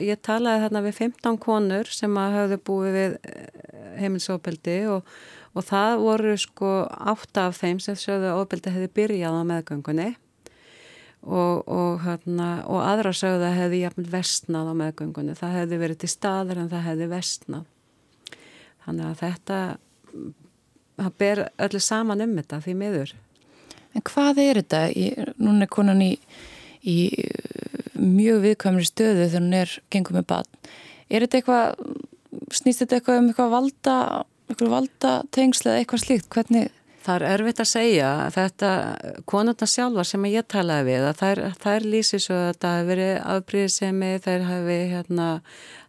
ég 0.01 0.21
talaði 0.25 0.65
þarna 0.65 0.83
við 0.87 0.99
15 0.99 1.39
konur 1.43 1.93
sem 1.93 2.19
að 2.19 2.37
hafðu 2.39 2.59
búið 2.69 2.97
við 2.97 3.17
eh, 3.29 3.63
heimilsofbeldi 4.01 4.77
og, 4.93 5.09
og 5.53 5.67
það 5.69 5.97
voru 6.03 6.35
sko 6.41 6.73
átta 6.89 7.49
af 7.51 7.61
þeim 7.61 7.81
sem 7.83 7.99
sögðu 7.99 8.31
að 8.31 8.43
ofbeldi 8.43 8.75
hefði 8.75 8.93
byrjað 8.97 9.39
á 9.39 9.43
meðgöngunni 9.51 10.09
og, 11.23 11.69
og, 11.69 12.01
hérna, 12.07 12.49
og 12.67 12.83
aðra 12.87 13.13
sögðu 13.15 13.47
að 13.49 13.59
hefði 13.61 13.83
jafnvel 13.83 14.07
vestnað 14.13 14.71
á 14.71 14.75
meðgöngunni. 14.81 15.37
Það 15.39 15.59
hefði 15.61 15.83
verið 15.85 16.01
til 16.03 16.11
staður 16.11 16.63
en 16.63 16.73
það 16.73 16.87
hefði 16.89 17.11
vestnað. 17.13 17.69
Þannig 18.83 19.07
að 19.07 19.21
þetta, 19.21 19.59
það 21.03 21.13
ber 21.23 21.45
öllu 21.69 21.83
saman 21.83 22.25
um 22.25 22.35
þetta 22.41 22.63
því 22.65 22.75
miður. 22.81 23.15
En 23.93 24.05
hvað 24.09 24.41
er 24.43 24.63
þetta? 24.63 24.83
Núna 25.37 25.67
er 25.67 25.71
konan 25.71 26.03
í, 26.03 26.13
í 26.83 26.97
mjög 27.99 28.43
viðkvæmri 28.47 28.89
stöðu 28.89 29.27
þegar 29.27 29.43
hún 29.45 29.57
er 29.59 29.75
gengum 29.93 30.19
með 30.19 30.29
bann. 30.33 30.61
Er 31.13 31.25
þetta 31.25 31.41
eitthvað, 31.41 31.97
snýst 32.55 32.85
þetta 32.85 32.99
eitthvað 32.99 33.19
um 33.21 33.33
eitthvað 33.33 33.57
valda, 33.57 33.97
eitthvað 34.49 34.73
valda 34.77 35.17
tengsla 35.35 35.75
eða 35.75 35.83
eitthvað 35.83 36.05
slíkt? 36.07 36.31
Hvernig? 36.33 36.71
Það 37.03 37.17
er 37.17 37.33
erfitt 37.35 37.61
að 37.61 37.67
segja 37.67 38.09
þetta, 38.31 38.73
konurna 39.27 39.67
sjálfa 39.67 40.05
sem 40.07 40.27
ég 40.31 40.47
talaði 40.47 40.85
við, 40.87 41.07
að 41.09 41.17
þær, 41.19 41.41
þær 41.65 41.87
lýsi 41.95 42.21
svo 42.23 42.37
að 42.39 42.45
þetta 42.53 42.75
hefur 42.77 42.91
verið 42.93 43.15
afbríðisemi, 43.33 44.11
þær 44.23 44.45
hefur 44.47 44.85
hérna, 44.93 45.31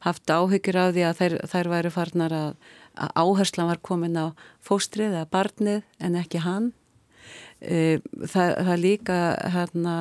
haft 0.07 0.33
áhyggjur 0.33 0.79
á 0.81 0.85
því 0.89 1.03
að 1.05 1.19
þær, 1.19 1.35
þær 1.51 1.69
væri 1.75 1.91
farnar 1.93 2.35
að, 2.39 2.71
að 2.97 3.13
áherslan 3.21 3.69
var 3.69 3.81
komin 3.85 4.17
á 4.17 4.25
fóstrið 4.65 5.13
eða 5.13 5.29
barnið 5.35 5.85
en 6.01 6.17
ekki 6.17 6.41
hann. 6.47 6.71
E, 7.61 8.01
það, 8.25 8.57
það 8.65 8.83
líka 8.87 9.19
hérna 9.53 9.95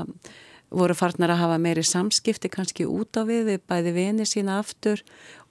voru 0.72 0.94
farnar 0.96 1.32
að 1.34 1.42
hafa 1.42 1.58
meiri 1.60 1.84
samskipti 1.84 2.50
kannski 2.52 2.86
út 2.88 3.16
á 3.20 3.22
við, 3.28 3.44
við 3.50 3.62
bæði 3.68 3.92
vini 3.96 4.26
sína 4.28 4.58
aftur 4.62 5.02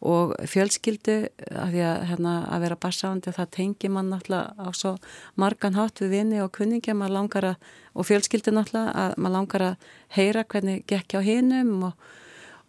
og 0.02 0.34
fjölskyldu 0.50 1.18
að 1.52 1.76
því 1.76 1.84
að, 1.86 2.06
hérna, 2.10 2.34
að 2.50 2.64
vera 2.66 2.78
bassándi 2.82 3.34
það 3.36 3.52
tengi 3.58 3.92
mann 3.94 4.10
náttúrulega 4.10 4.56
á 4.58 4.70
svo 4.74 4.96
margan 5.38 5.78
hátt 5.78 6.02
við 6.02 6.16
vini 6.16 6.42
og 6.42 6.52
kunningja. 6.58 6.96
Að, 6.98 7.54
og 7.94 8.08
fjölskyldu 8.10 8.56
náttúrulega 8.56 9.06
að 9.06 9.16
maður 9.18 9.36
langar 9.38 9.68
að 9.70 9.88
heyra 10.18 10.44
hvernig 10.44 10.84
gekk 10.90 11.18
á 11.18 11.22
hinnum 11.22 11.88
og, 11.92 12.10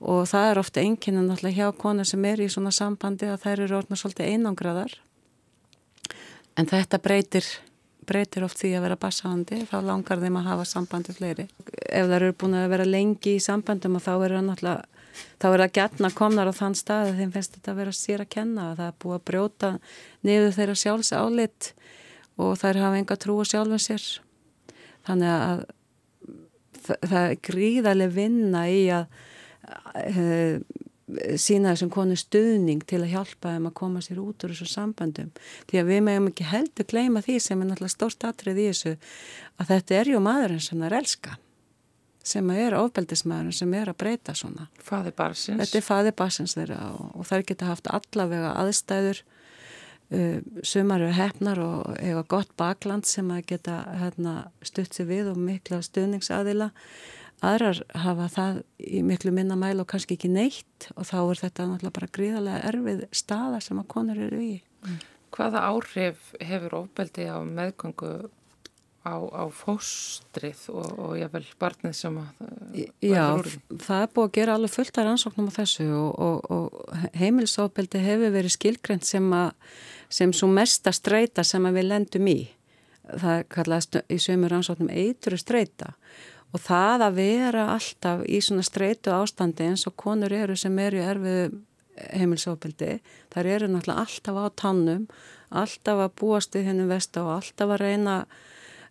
og 0.04 0.22
það 0.28 0.50
er 0.50 0.62
ofta 0.62 0.84
einnkynna 0.84 1.24
náttúrulega 1.24 1.72
hjá 1.72 1.80
konar 1.80 2.08
sem 2.08 2.28
er 2.28 2.44
í 2.44 2.52
svona 2.52 2.74
sambandi 2.74 3.32
að 3.32 3.46
þær 3.46 3.66
eru 3.66 3.80
orðna 3.80 4.00
svolítið 4.00 4.34
einangraðar. 4.34 4.98
En 6.60 6.68
þetta 6.68 7.00
breytir 7.00 7.46
breytir 8.08 8.46
oft 8.46 8.58
því 8.60 8.72
að 8.76 8.86
vera 8.86 8.98
bassahandi 9.00 9.60
þá 9.70 9.76
langar 9.86 10.22
þeim 10.22 10.38
að 10.40 10.48
hafa 10.50 10.64
sambandi 10.68 11.14
fleiri. 11.16 11.46
Ef 11.88 12.08
það 12.08 12.16
eru 12.18 12.32
búin 12.40 12.56
að 12.58 12.72
vera 12.72 12.88
lengi 12.88 13.36
í 13.36 13.42
sambandum 13.42 14.00
þá 14.02 14.12
er 14.14 14.36
það 14.36 14.48
náttúrulega 14.48 14.88
þá 15.42 15.46
er 15.50 15.62
það 15.62 15.74
gætna 15.76 16.10
komnar 16.16 16.48
á 16.48 16.54
þann 16.56 16.76
stað 16.78 17.10
að 17.10 17.20
þeim 17.20 17.32
finnst 17.34 17.56
þetta 17.56 17.72
að 17.72 17.80
vera 17.82 17.94
sér 17.96 18.24
að 18.24 18.32
kenna 18.32 18.68
það 18.78 18.86
er 18.86 18.98
búið 19.04 19.16
að 19.18 19.24
brjóta 19.28 19.70
niður 20.24 20.56
þeirra 20.56 20.76
sjálfs 20.82 21.12
álit 21.12 21.72
og 22.40 22.54
þær 22.60 22.80
hafa 22.86 23.00
enga 23.00 23.18
trú 23.20 23.36
á 23.38 23.44
sjálfum 23.44 23.82
sér. 23.82 24.06
Þannig 25.06 25.34
að 25.36 25.64
það 26.86 27.18
er 27.20 27.36
gríðarlega 27.48 28.16
vinna 28.16 28.62
í 28.70 28.80
að 28.94 29.04
eh, 30.00 30.56
sína 31.40 31.72
þessum 31.72 31.92
konu 31.92 32.16
stuðning 32.18 32.82
til 32.88 33.02
að 33.02 33.12
hjálpa 33.14 33.54
þeim 33.54 33.68
að 33.70 33.78
koma 33.78 34.02
sér 34.04 34.20
út 34.22 34.44
úr 34.44 34.54
þessu 34.54 34.68
sambandum 34.70 35.30
því 35.70 35.80
að 35.80 35.90
við 35.92 36.04
meðum 36.08 36.28
ekki 36.32 36.48
heldur 36.50 36.88
gleyma 36.88 37.22
því 37.24 37.38
sem 37.42 37.62
er 37.62 37.70
náttúrulega 37.70 37.96
stórt 37.96 38.28
atrið 38.28 38.60
í 38.62 38.68
þessu 38.70 38.94
að 39.60 39.72
þetta 39.72 39.98
er 39.98 40.12
ju 40.12 40.22
maðurinn 40.22 40.64
sem 40.64 40.78
það 40.78 40.88
er 40.90 40.98
elska 41.02 41.38
sem 42.22 42.50
er 42.54 42.76
ofbeldismæðurinn 42.78 43.56
sem 43.56 43.72
er 43.74 43.90
að 43.90 43.98
breyta 43.98 44.34
svona. 44.38 44.68
Faði 44.82 45.12
barsins 45.18 45.58
Þetta 45.62 45.78
er 45.78 45.86
faði 45.86 46.12
barsins 46.18 46.56
þeirra 46.58 46.80
og, 46.94 47.08
og 47.18 47.28
þær 47.28 47.46
geta 47.48 47.70
haft 47.70 47.90
allavega 47.90 48.52
aðstæður 48.62 49.22
uh, 49.22 50.36
sumar 50.62 51.02
eru 51.02 51.16
hefnar 51.16 51.62
og 51.62 51.96
hefa 51.98 52.22
gott 52.30 52.52
bakland 52.60 53.08
sem 53.10 53.30
að 53.34 53.48
geta 53.54 53.80
hérna, 54.04 54.36
stutt 54.62 54.94
sér 54.94 55.10
við 55.10 55.32
og 55.32 55.42
mikla 55.42 55.82
stuðningsaðila 55.82 56.70
aðrar 57.42 57.80
hafa 58.04 58.28
það 58.32 58.60
í 58.78 59.00
miklu 59.06 59.32
minna 59.34 59.56
mæl 59.58 59.78
og 59.82 59.88
kannski 59.90 60.16
ekki 60.18 60.30
neitt 60.32 60.90
og 60.94 61.08
þá 61.08 61.16
er 61.22 61.40
þetta 61.42 61.66
náttúrulega 61.70 61.96
bara 61.98 62.12
gríðarlega 62.18 62.68
erfið 62.70 63.02
staða 63.14 63.58
sem 63.64 63.80
að 63.82 63.88
konur 63.94 64.22
eru 64.28 64.38
í. 64.42 64.54
Mm. 64.86 65.00
Hvaða 65.32 65.64
áhrif 65.72 66.30
hefur 66.44 66.78
ofbeldi 66.82 67.26
á 67.26 67.40
meðgöngu 67.42 68.12
á, 69.02 69.14
á 69.18 69.44
fóstrið 69.50 70.68
og, 70.70 70.90
og 71.00 71.14
jável 71.18 71.44
barnið 71.60 71.96
sem 71.98 72.18
að 72.20 72.82
Já, 73.02 73.26
það 73.82 74.04
er 74.04 74.12
búið 74.14 74.28
að 74.28 74.34
gera 74.38 74.56
alveg 74.56 74.74
fullt 74.76 74.98
af 74.98 75.08
rannsóknum 75.08 75.50
á 75.50 75.56
þessu 75.58 75.86
og, 75.98 76.10
og, 76.22 76.50
og 76.52 77.08
heimilsofbeldi 77.18 78.02
hefur 78.04 78.34
verið 78.36 78.56
skilgrend 78.56 79.06
sem 79.08 79.26
að 79.34 79.50
sem 80.12 80.34
svo 80.36 80.48
mesta 80.52 80.92
streyta 80.92 81.44
sem 81.46 81.64
að 81.64 81.80
við 81.80 81.88
lendum 81.88 82.28
í. 82.28 82.40
Það 83.02 83.46
kallaðist 83.50 83.98
í 84.12 84.18
sömur 84.22 84.52
rannsóknum 84.52 84.92
eitru 84.92 85.38
streyta 85.40 85.94
og 85.94 86.31
það 86.60 87.06
að 87.06 87.18
vera 87.20 87.66
alltaf 87.72 88.24
í 88.28 88.40
svona 88.44 88.64
streitu 88.66 89.12
ástandi 89.14 89.70
eins 89.70 89.86
og 89.88 89.96
konur 89.96 90.32
eru 90.36 90.56
sem 90.56 90.78
eru 90.78 91.00
í 91.00 91.06
erfið 91.06 91.54
heimilsópildi, 92.12 92.98
þar 93.32 93.48
eru 93.54 93.68
náttúrulega 93.68 94.04
alltaf 94.04 94.40
á 94.40 94.46
tannum, 94.56 95.06
alltaf 95.48 96.00
að 96.06 96.16
búast 96.20 96.56
við 96.56 96.70
hennum 96.70 96.90
vest 96.92 97.16
og 97.20 97.30
alltaf 97.36 97.72
að 97.76 97.84
reyna 97.84 98.16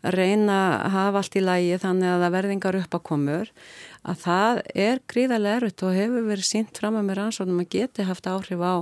reyna 0.02 0.58
að 0.82 0.94
hafa 0.96 1.22
allt 1.22 1.36
í 1.38 1.44
lægi 1.44 1.78
þannig 1.84 2.10
að 2.10 2.24
það 2.24 2.36
verðingar 2.36 2.78
upp 2.80 2.96
að 2.98 3.04
komur 3.06 3.52
að 4.02 4.24
það 4.24 4.62
er 4.74 5.02
gríðarlega 5.14 5.60
erfitt 5.60 5.84
og 5.86 5.98
hefur 5.98 6.26
verið 6.26 6.48
sínt 6.48 6.80
fram 6.82 6.98
að 6.98 7.06
mér 7.10 7.22
ansvonum 7.28 7.62
að 7.62 7.70
geti 7.76 8.08
haft 8.08 8.30
áhrif 8.30 8.64
á 8.66 8.74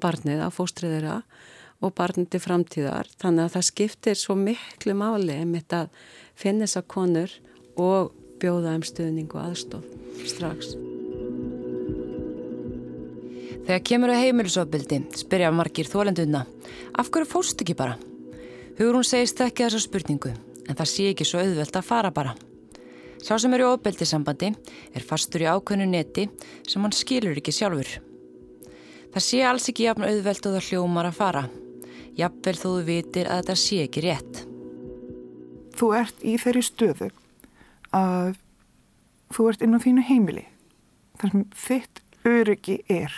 barnið, 0.00 0.40
á 0.40 0.48
fóstriðira 0.48 1.18
og 1.84 1.92
barnið 1.94 2.30
til 2.32 2.40
framtíðar. 2.42 3.10
Þannig 3.20 3.44
að 3.44 3.52
það 3.56 3.66
skiptir 3.68 4.18
svo 4.18 4.38
miklu 4.38 4.96
máli 4.96 5.36
einmitt 5.36 5.74
að 5.76 5.92
finna 6.38 6.64
þess 6.64 6.80
að 6.80 6.88
konur 6.94 7.36
og 7.82 8.12
bjóða 8.42 8.76
um 8.78 8.84
stuðning 8.86 9.30
og 9.34 9.48
aðstof 9.48 9.86
strax. 10.26 10.74
Þegar 13.68 13.82
kemur 13.84 14.12
að 14.14 14.22
heimilisofbildi 14.24 14.98
spyrja 15.20 15.50
margir 15.52 15.88
þólenduna 15.90 16.46
af 16.98 17.10
hverju 17.12 17.28
fóst 17.28 17.60
ekki 17.60 17.76
bara? 17.76 17.98
Hugrún 18.78 19.04
segist 19.04 19.40
ekki 19.44 19.66
þessa 19.66 19.82
spurningu 19.84 20.32
en 20.32 20.78
það 20.78 20.90
sé 20.92 21.08
ekki 21.12 21.26
svo 21.28 21.42
auðvelt 21.42 21.76
að 21.76 21.88
fara 21.88 22.12
bara. 22.14 22.34
Sá 23.20 23.34
sem 23.36 23.52
er 23.52 23.64
í 23.64 23.68
ofbildisambandi 23.68 24.52
er 24.94 25.04
fastur 25.04 25.44
í 25.44 25.50
ákveðnu 25.50 25.88
neti 25.90 26.28
sem 26.68 26.84
hann 26.84 26.94
skilur 26.96 27.36
ekki 27.40 27.52
sjálfur. 27.52 27.90
Það 29.12 29.24
sé 29.26 29.42
alls 29.44 29.68
ekki 29.68 29.88
jafn 29.88 30.06
auðvelt 30.06 30.46
og 30.46 30.54
það 30.56 30.68
hljómar 30.70 31.10
að 31.10 31.18
fara. 31.18 31.46
Jafnvel 32.18 32.58
þú 32.62 32.74
vitir 32.86 33.28
að 33.28 33.42
þetta 33.42 33.58
sé 33.58 33.82
ekki 33.84 34.04
rétt. 34.04 34.44
Þú 35.78 35.94
ert 35.98 36.24
í 36.26 36.38
þeirri 36.40 36.64
stöðu 36.66 37.10
að 37.94 38.36
þú 39.34 39.48
ert 39.50 39.64
inn 39.64 39.76
á 39.76 39.84
þínu 39.84 40.04
heimili. 40.08 40.46
þar 41.18 41.30
sem 41.30 41.44
þitt 41.50 42.00
öryggi 42.28 42.76
er. 42.88 43.12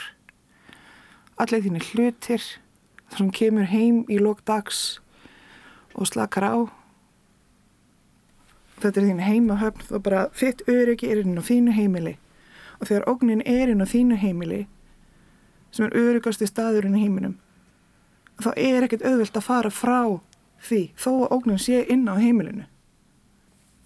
Allir 1.37 1.61
þínu 1.67 1.83
hlutir, 1.91 2.45
þar 3.11 3.19
sem 3.19 3.31
kemur 3.37 3.69
heim 3.69 4.05
í 4.09 4.17
lók 4.17 4.41
dags 4.49 5.01
og 5.93 6.09
slakar 6.09 6.47
á. 6.49 6.57
Þetta 8.81 9.01
er 9.01 9.09
þínu 9.11 9.27
heimahöfn 9.29 9.95
og 9.95 10.03
bara 10.07 10.29
þitt 10.33 10.65
öryggi 10.65 11.11
er 11.13 11.21
inn 11.21 11.37
á 11.37 11.45
þínu 11.45 11.77
heimili. 11.77 12.17
Og 12.81 12.89
þegar 12.89 13.09
ógnin 13.13 13.45
er 13.45 13.69
inn 13.69 13.85
á 13.85 13.93
þínu 13.93 14.17
heimili, 14.17 14.65
sem 15.71 15.85
er 15.85 15.97
öryggasti 16.01 16.49
staðurinn 16.49 16.97
í 16.97 17.05
heiminum, 17.05 17.37
þá 18.41 18.55
er 18.57 18.87
ekkert 18.87 19.05
auðvilt 19.05 19.37
að 19.37 19.47
fara 19.47 19.71
frá 19.71 20.01
því 20.65 20.81
þó 20.97 21.11
að 21.13 21.33
ógnin 21.37 21.61
sé 21.61 21.83
inn 21.93 22.09
á 22.09 22.17
heimilinu. 22.17 22.65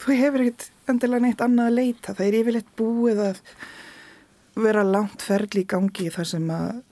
Þú 0.01 0.17
hefur 0.19 0.45
ekkert 0.45 0.91
endilega 0.91 1.25
neitt 1.25 1.45
annað 1.45 1.71
að 1.71 1.79
leita. 1.79 2.15
Það 2.15 2.27
er 2.27 2.39
yfirleitt 2.41 2.73
búið 2.79 3.23
að 3.29 3.41
vera 4.65 4.85
langt 4.87 5.23
ferli 5.25 5.65
í 5.65 5.69
gangi 5.71 6.11
þar 6.15 6.29
sem 6.31 6.51
að 6.55 6.83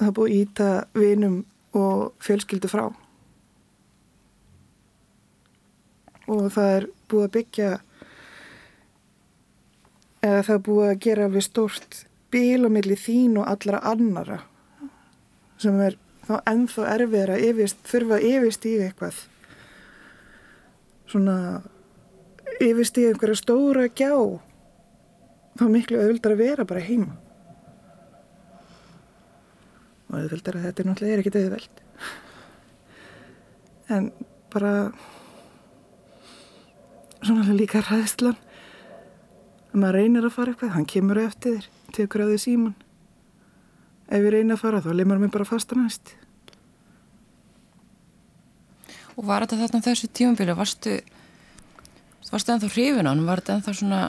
það 0.00 0.16
búið 0.18 0.34
íta 0.38 0.68
vinum 0.96 1.38
og 1.76 2.10
fjölskyldu 2.24 2.70
frá. 2.70 2.84
Og 6.30 6.44
það 6.54 6.74
er 6.76 6.86
búið 7.10 7.26
að 7.26 7.34
byggja 7.38 7.70
eða 10.20 10.44
það 10.46 10.54
er 10.54 10.62
búið 10.68 10.90
að 10.90 11.02
gera 11.06 11.26
alveg 11.26 11.46
stórt 11.46 12.04
bíl 12.30 12.68
á 12.68 12.70
milli 12.70 12.96
þín 12.98 13.40
og 13.40 13.48
allra 13.50 13.80
annara 13.90 14.38
sem 15.60 15.76
er 15.82 15.96
þá 16.28 16.36
ennþá 16.46 16.86
erfiðar 16.94 17.34
að 17.34 17.44
yfirst, 17.48 17.80
þurfa 17.88 18.16
að 18.16 18.26
yfirstíga 18.30 18.86
eitthvað 18.86 19.20
svona 21.10 21.36
yfirstíga 22.60 23.12
einhverja 23.14 23.40
stóra 23.40 23.88
gjá. 23.88 24.14
Þá 25.58 25.64
miklu 25.72 26.00
auðvildar 26.00 26.36
að 26.36 26.42
vera 26.44 26.66
bara 26.68 26.84
heima. 26.84 27.16
Og 30.10 30.18
auðvildar 30.20 30.58
að 30.58 30.66
þetta 30.68 30.82
er 30.82 30.90
náttúrulega 30.90 31.22
ekkit 31.24 31.40
auðvild 31.40 31.86
en 33.90 34.12
bara 34.52 34.92
svona 37.20 37.54
líka 37.54 37.82
ræðslan 37.82 38.38
að 39.70 39.76
maður 39.82 39.98
reynir 39.98 40.26
að 40.26 40.34
fara 40.36 40.52
eitthvað 40.54 40.74
hann 40.76 40.88
kemur 40.88 41.20
eftir 41.22 41.58
þér, 41.58 41.68
tekur 41.96 42.24
á 42.24 42.26
því 42.30 42.38
síman 42.44 42.76
ef 44.10 44.18
ég 44.18 44.32
reynir 44.34 44.56
að 44.56 44.62
fara 44.62 44.82
þá 44.84 44.90
lemur 44.94 45.20
mér 45.22 45.32
bara 45.34 45.46
fasta 45.46 45.78
næst. 45.78 46.14
Og 49.18 49.26
var 49.26 49.44
þetta 49.44 49.60
þarna 49.60 49.82
þessu 49.84 50.08
tímabili, 50.14 50.56
varstu, 50.58 50.96
varstu 52.28 52.52
ennþá 52.52 52.68
hrifin 52.74 53.08
á 53.08 53.12
hann, 53.12 53.24
var 53.26 53.40
þetta 53.40 53.56
ennþá 53.56 53.74
svona, 53.78 54.00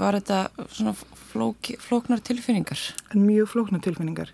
var 0.00 0.16
þetta 0.18 0.38
svona 0.72 0.94
flók, 1.30 1.70
flóknar 1.82 2.22
tilfinningar? 2.24 2.80
En 3.12 3.26
mjög 3.26 3.52
flóknar 3.52 3.82
tilfinningar. 3.84 4.32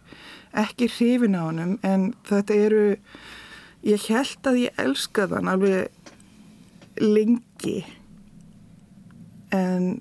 Ekki 0.56 0.88
hrifin 0.94 1.36
á 1.36 1.42
hann, 1.48 1.76
en 1.82 2.08
þetta 2.28 2.58
eru, 2.66 2.84
ég 3.86 4.06
held 4.08 4.48
að 4.48 4.62
ég 4.62 4.80
elskaði 4.86 5.40
hann 5.40 5.52
alveg 5.52 7.02
lengi, 7.02 7.82
en 9.52 9.96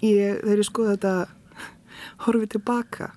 ég, 0.00 0.40
þegar 0.40 0.62
ég 0.62 0.68
skoða 0.70 0.96
þetta, 0.96 1.14
horfið 2.24 2.54
tilbaka, 2.54 3.10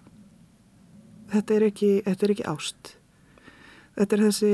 þetta 1.31 1.55
er 1.55 1.67
ekki, 1.69 1.91
þetta 2.05 2.25
er 2.25 2.35
ekki 2.35 2.49
ást. 2.51 2.95
Þetta 3.93 4.15
er 4.15 4.23
þessi 4.27 4.53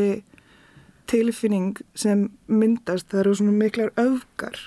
tilfinning 1.10 1.80
sem 1.98 2.28
myndast, 2.48 3.10
það 3.10 3.24
eru 3.24 3.34
svona 3.40 3.56
miklar 3.58 3.90
öfgar. 4.00 4.60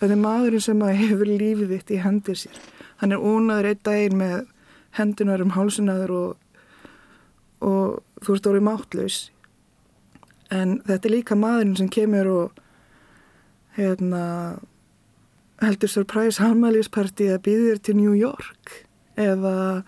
Þetta 0.00 0.14
er 0.16 0.22
maðurinn 0.22 0.64
sem 0.64 0.84
hefur 1.02 1.28
lífið 1.28 1.74
þitt 1.74 1.92
í 1.92 2.00
hendir 2.04 2.38
sér. 2.40 2.62
Hann 3.02 3.12
er 3.16 3.24
ónaður 3.24 3.70
einn 3.70 3.82
daginn 3.84 4.20
með 4.20 4.38
hendunar 4.96 5.42
um 5.44 5.52
hálsunaður 5.54 6.14
og, 6.16 6.30
og 7.64 8.24
þú 8.24 8.36
ert 8.36 8.48
orðið 8.50 8.66
máttlaus. 8.68 9.18
En 10.50 10.78
þetta 10.86 11.08
er 11.08 11.14
líka 11.14 11.38
maðurinn 11.38 11.78
sem 11.78 11.90
kemur 11.92 12.30
og 12.32 12.62
hérna, 13.76 14.22
heldur 15.62 15.92
surprise 15.92 16.42
hamælisparti 16.42 17.28
að 17.30 17.44
býðir 17.48 17.82
til 17.84 17.98
New 18.00 18.14
York 18.16 18.72
eða, 19.20 19.82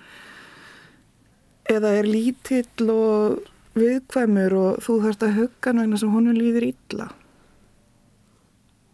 eða 1.72 1.96
er 1.98 2.08
lítill 2.08 2.92
og 2.92 3.51
viðkvæmur 3.76 4.54
og 4.58 4.80
þú 4.84 4.98
þarfst 5.06 5.26
að 5.26 5.36
hugga 5.40 5.74
vegna 5.78 6.00
sem 6.00 6.12
honum 6.12 6.36
líður 6.36 6.68
illa. 6.72 7.08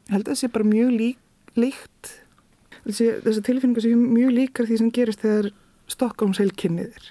Ég 0.08 0.16
held 0.16 0.26
að 0.26 0.32
það 0.32 0.40
sé 0.40 0.50
bara 0.54 0.68
mjög 0.68 0.92
lík, 0.94 1.22
líkt. 1.58 2.12
Þessi 2.88 3.42
tilfinningu 3.44 3.82
sé 3.84 3.94
mjög 3.98 4.34
líkar 4.36 4.68
því 4.68 4.78
sem 4.80 4.92
gerist 4.94 5.24
þegar 5.24 5.50
Stokkóms 5.88 6.38
heilkynnið 6.40 6.92
er. 6.92 7.08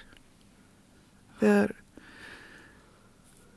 Þegar 1.40 1.74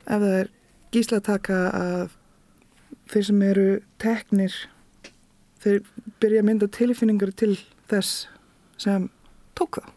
ef 0.02 0.22
það 0.22 0.36
er 0.40 0.52
gíslataka 0.92 1.58
að 1.78 2.14
þeir 3.12 3.26
sem 3.28 3.42
eru 3.46 3.66
teknir 4.02 4.56
þeir 5.62 5.82
byrja 6.22 6.42
að 6.42 6.48
mynda 6.48 6.68
tilfinningar 6.74 7.32
til 7.38 7.54
þess 7.90 8.26
sem 8.82 9.08
tók 9.58 9.78
það. 9.78 9.90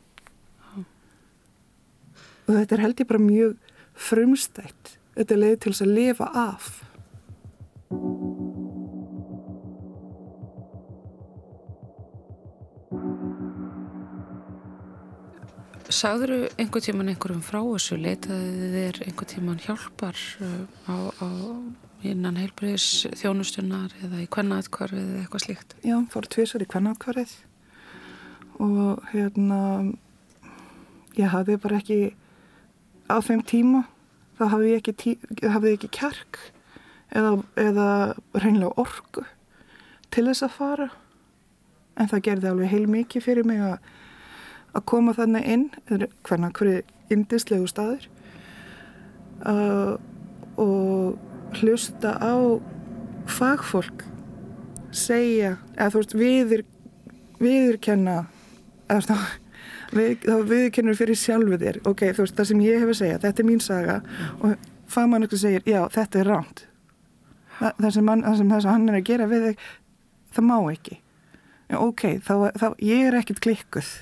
Og 2.46 2.52
þetta 2.54 2.76
er 2.78 2.84
held 2.86 3.02
ég 3.02 3.10
bara 3.10 3.26
mjög 3.26 3.56
frumstætt. 3.96 4.98
Þetta 5.16 5.36
er 5.36 5.42
leið 5.42 5.56
til 5.64 5.72
þess 5.72 5.86
að 5.86 5.96
lifa 5.96 6.28
af. 6.36 6.74
Sagður 15.96 16.50
einhver 16.60 16.82
tíman 16.84 17.12
einhverjum 17.14 17.44
frá 17.46 17.62
þessu? 17.62 17.96
Leitaði 18.02 18.70
þér 18.74 19.02
einhver 19.06 19.28
tíman 19.32 19.60
hjálpar 19.64 20.18
uh, 20.44 20.64
á, 20.92 20.96
á 21.24 21.30
innan 22.06 22.40
heilbriðis 22.40 23.06
þjónustunar 23.18 23.94
eða 24.04 24.24
í 24.24 24.28
kvennaðkvarfið 24.34 25.04
eða 25.06 25.22
eitthvað 25.22 25.46
slíkt? 25.46 25.76
Já, 25.86 25.96
fór 26.12 26.28
tvísar 26.36 26.66
í 26.66 26.70
kvennaðkvarfið 26.74 27.36
og 28.66 29.06
hérna 29.12 29.60
ég 31.18 31.32
hafði 31.32 31.58
bara 31.64 31.80
ekki 31.82 32.00
á 33.10 33.18
þeim 33.24 33.44
tíma 33.48 33.86
þá 34.40 34.46
hafði 34.52 34.72
ég 34.72 34.82
ekki, 34.82 34.94
tí, 35.00 35.16
hafði 35.42 35.74
ekki 35.78 35.92
kjark 35.96 36.40
eða, 37.16 37.38
eða 37.60 37.90
reynlega 38.36 38.74
orgu 38.82 39.26
til 40.12 40.26
þess 40.30 40.46
að 40.48 40.56
fara. 40.56 40.90
En 41.96 42.10
það 42.12 42.26
gerði 42.28 42.50
alveg 42.52 42.72
heil 42.74 42.88
mikið 42.92 43.24
fyrir 43.24 43.48
mig 43.48 43.62
að 43.64 43.78
að 44.76 44.86
koma 44.92 45.16
þannig 45.16 45.48
inn. 45.48 45.66
Hvernig 45.88 46.58
hverju 46.58 46.84
indislegu 47.14 47.70
staður. 47.70 48.08
Uh, 49.46 49.96
og 50.60 51.60
hlusta 51.60 52.16
á 52.20 52.36
fagfólk 53.28 54.06
segja 54.96 55.58
eða 55.76 55.90
þú 55.92 56.02
veist 56.02 56.16
viður 56.16 56.64
viðurkenna 57.42 58.16
eða 58.88 59.02
þá 59.10 59.16
við, 59.92 60.14
þá 60.26 60.38
viðurkennur 60.52 61.00
fyrir 61.00 61.20
sjálfu 61.20 61.60
þér 61.62 61.82
ok, 61.84 62.06
þú 62.16 62.26
veist 62.26 62.40
það 62.40 62.50
sem 62.52 62.64
ég 62.66 62.84
hefur 62.84 63.00
segjað, 63.02 63.24
þetta 63.28 63.44
er 63.44 63.50
mín 63.50 63.64
saga 63.64 63.98
og 64.40 64.56
fagmann 64.92 65.26
eitthvað 65.26 65.44
segir 65.46 65.70
já, 65.70 65.82
þetta 65.94 66.22
er 66.22 66.32
ránt 66.32 66.66
það, 67.60 67.72
það, 67.82 67.90
sem 67.98 68.10
man, 68.10 68.26
það 68.26 68.44
sem 68.44 68.72
hann 68.72 68.90
er 68.90 69.00
að 69.00 69.08
gera 69.12 69.30
við 69.32 69.50
þig 69.50 69.66
það 70.36 70.50
má 70.50 70.58
ekki 70.74 71.00
já, 71.00 71.78
ok, 71.80 72.06
þá, 72.26 72.36
þá 72.58 72.68
ég 72.86 73.08
er 73.10 73.20
ekkit 73.22 73.44
klikkuð 73.46 73.94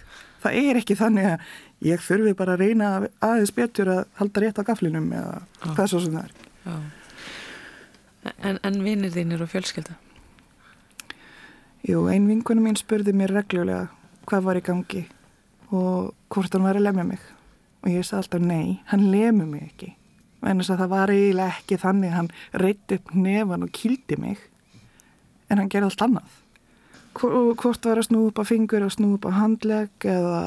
það 0.43 0.59
er 0.63 0.81
ekki 0.81 0.99
þannig 0.99 1.29
að 1.33 1.53
ég 1.83 2.03
þurfi 2.03 2.33
bara 2.37 2.55
að 2.55 2.63
reyna 2.63 2.91
aðeins 3.23 3.53
betur 3.55 3.91
að 3.91 4.03
halda 4.19 4.43
rétt 4.43 4.59
á 4.59 4.67
gaflinum 4.67 5.09
eða 5.11 5.33
Já. 5.43 5.73
hvað 5.73 5.89
svo 5.91 6.01
sem 6.03 6.15
það 6.15 6.27
er. 6.27 6.45
Já. 6.63 6.75
En, 8.47 8.59
en 8.63 8.79
vinnir 8.85 9.11
þínir 9.11 9.43
og 9.43 9.51
fjölskylda? 9.51 9.97
Jú, 11.83 12.05
ein 12.07 12.29
vinkunum 12.29 12.69
mín 12.69 12.79
spurði 12.79 13.11
mér 13.15 13.33
reglulega 13.35 13.89
hvað 14.29 14.45
var 14.47 14.59
í 14.59 14.63
gangi 14.63 15.03
og 15.73 16.13
hvort 16.33 16.53
hann 16.53 16.65
var 16.65 16.77
að 16.77 16.87
lemja 16.87 17.05
mig. 17.07 17.25
Og 17.83 17.91
ég 17.91 18.05
sagði 18.07 18.21
alltaf 18.21 18.45
nei, 18.47 18.79
hann 18.91 19.09
lemur 19.11 19.49
mig 19.49 19.67
ekki. 19.67 19.91
En 20.43 20.59
þess 20.59 20.73
að 20.75 20.81
það 20.83 20.93
var 20.93 21.13
eiginlega 21.13 21.57
ekki 21.57 21.79
þannig 21.79 22.15
hann 22.17 22.31
reytti 22.61 22.99
upp 22.99 23.13
nefan 23.15 23.65
og 23.65 23.75
kýldi 23.75 24.19
mig 24.19 24.41
en 25.49 25.61
hann 25.61 25.69
gerði 25.71 25.89
allt 25.89 26.05
annað. 26.07 26.39
Hvort 27.13 27.85
var 27.85 28.01
að 28.01 28.07
snú 28.07 28.23
upp 28.29 28.41
á 28.41 28.43
fingur 28.47 28.83
að 28.83 28.95
snú 28.95 29.13
upp 29.17 29.27
á 29.29 29.31
handleg 29.37 30.07
eða 30.09 30.41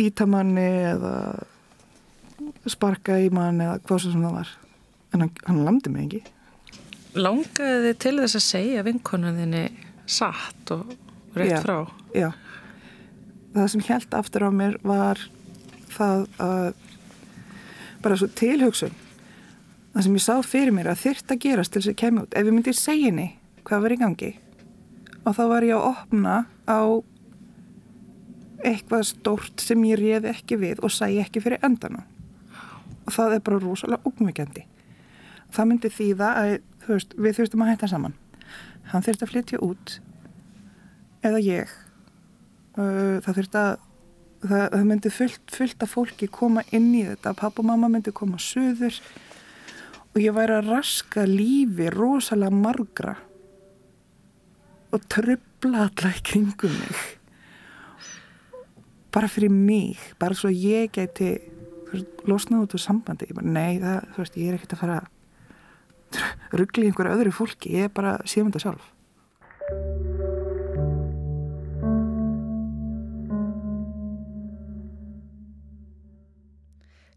ítamanni 0.00 0.68
eða 0.90 1.14
sparka 2.70 3.18
í 3.20 3.30
mann 3.32 3.60
eða 3.62 3.78
hvað 3.86 4.04
sem 4.06 4.24
það 4.24 4.36
var. 4.40 4.52
En 5.14 5.24
hann, 5.24 5.32
hann 5.46 5.64
lamdi 5.66 5.92
mig 5.92 6.08
ekki. 6.08 6.22
Langaði 7.18 7.78
þið 7.86 7.96
til 8.04 8.16
þess 8.20 8.38
að 8.38 8.46
segja 8.46 8.84
vinkonuðinni 8.86 9.64
satt 10.10 10.74
og 10.74 10.92
rétt 11.38 11.56
já, 11.56 11.60
frá? 11.64 11.78
Já, 12.14 12.28
það 13.54 13.68
sem 13.72 13.84
held 13.88 14.16
aftur 14.16 14.46
á 14.46 14.50
mér 14.54 14.78
var 14.86 15.20
það 15.90 16.26
að 16.42 16.66
bara 18.00 18.16
svo 18.16 18.30
tilhugsun 18.38 18.94
það 19.92 20.06
sem 20.06 20.16
ég 20.16 20.24
sá 20.24 20.34
fyrir 20.46 20.74
mér 20.74 20.92
að 20.92 21.02
þyrta 21.04 21.38
gerast 21.42 21.74
til 21.74 21.82
þess 21.82 21.92
að 21.92 22.00
kemja 22.00 22.24
út. 22.24 22.34
Ef 22.34 22.46
ég 22.46 22.54
myndi 22.54 22.74
segja 22.76 23.10
henni 23.10 23.28
hvað 23.66 23.84
var 23.84 23.94
í 23.94 24.00
gangi 24.00 24.30
og 25.24 25.36
þá 25.36 25.42
var 25.50 25.66
ég 25.66 25.76
að 25.76 25.88
opna 25.90 26.36
á 26.70 26.80
eitthvað 28.64 29.06
stórt 29.08 29.62
sem 29.64 29.84
ég 29.88 30.00
réði 30.00 30.32
ekki 30.32 30.58
við 30.60 30.82
og 30.84 30.92
sæi 30.92 31.18
ekki 31.22 31.42
fyrir 31.42 31.62
endana 31.66 32.04
og 33.06 33.14
það 33.16 33.36
er 33.36 33.44
bara 33.44 33.62
rosalega 33.62 34.10
ómvíkjandi 34.10 34.66
það 35.50 35.70
myndi 35.70 35.90
þýða 35.92 36.32
að 36.38 36.56
veist, 36.86 37.14
við 37.16 37.38
þurftum 37.38 37.64
að 37.64 37.72
hætta 37.72 37.90
saman. 37.90 38.16
Hann 38.90 39.04
þurfti 39.06 39.26
að 39.26 39.32
flytja 39.32 39.62
út 39.64 39.96
eða 41.26 41.42
ég 41.44 41.74
það 42.80 43.38
þurfti 43.38 43.60
að 43.60 43.72
það, 44.44 44.64
það 44.72 44.86
myndi 44.88 45.12
fullt, 45.14 45.42
fullt 45.54 45.84
af 45.84 45.94
fólki 45.94 46.28
koma 46.32 46.64
inn 46.76 46.90
í 46.94 47.04
þetta. 47.08 47.34
Pappa 47.38 47.62
og 47.62 47.68
mamma 47.70 47.90
myndi 47.92 48.12
koma 48.16 48.40
söður 48.40 48.98
og 50.10 50.18
ég 50.22 50.34
væri 50.34 50.56
að 50.58 50.70
raska 50.72 51.26
lífi 51.28 51.90
rosalega 51.94 52.54
margra 52.54 53.14
og 54.90 55.06
tröfla 55.12 55.86
alla 55.86 56.12
í 56.16 56.22
kringum 56.26 56.74
mig. 56.74 57.06
Bara 59.14 59.30
fyrir 59.30 59.52
mig. 59.54 59.98
Bara 60.18 60.38
svo 60.38 60.50
ég 60.50 60.90
geti 60.94 61.36
losnað 62.26 62.66
út 62.66 62.76
úr 62.78 62.82
sambandi. 62.82 63.30
Ég 63.30 63.38
bara, 63.38 63.50
nei, 63.50 63.80
það, 63.82 64.12
veist, 64.18 64.38
ég 64.38 64.50
er 64.50 64.58
ekkert 64.58 64.76
að 64.76 64.84
fara 64.84 65.00
ruggli 66.58 66.88
einhverju 66.88 67.18
öðru 67.18 67.34
fólki. 67.34 67.74
Ég 67.78 67.90
er 67.90 67.94
bara 67.94 68.18
sífanda 68.26 68.62
sjálf 68.62 68.90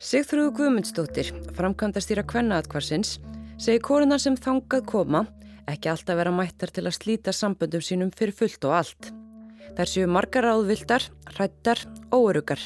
Sigþrúðu 0.04 0.50
Guðmundsdóttir, 0.58 1.30
framkvæmdastýra 1.56 2.26
Kvennaatkvarsins, 2.28 3.22
segi 3.56 3.80
korunar 3.80 4.20
sem 4.20 4.36
þangað 4.36 4.82
koma 4.90 5.22
ekki 5.72 5.88
alltaf 5.94 6.18
vera 6.20 6.34
mættar 6.36 6.74
til 6.76 6.84
að 6.84 6.98
slíta 6.98 7.32
samböndum 7.32 7.80
sínum 7.80 8.10
fyrir 8.12 8.36
fullt 8.36 8.68
og 8.68 8.74
allt. 8.82 9.12
Þær 9.78 9.92
séu 9.94 10.10
margar 10.12 10.50
áðvildar, 10.52 11.06
hrættar 11.38 11.86
og 12.10 12.34
örugar. 12.34 12.66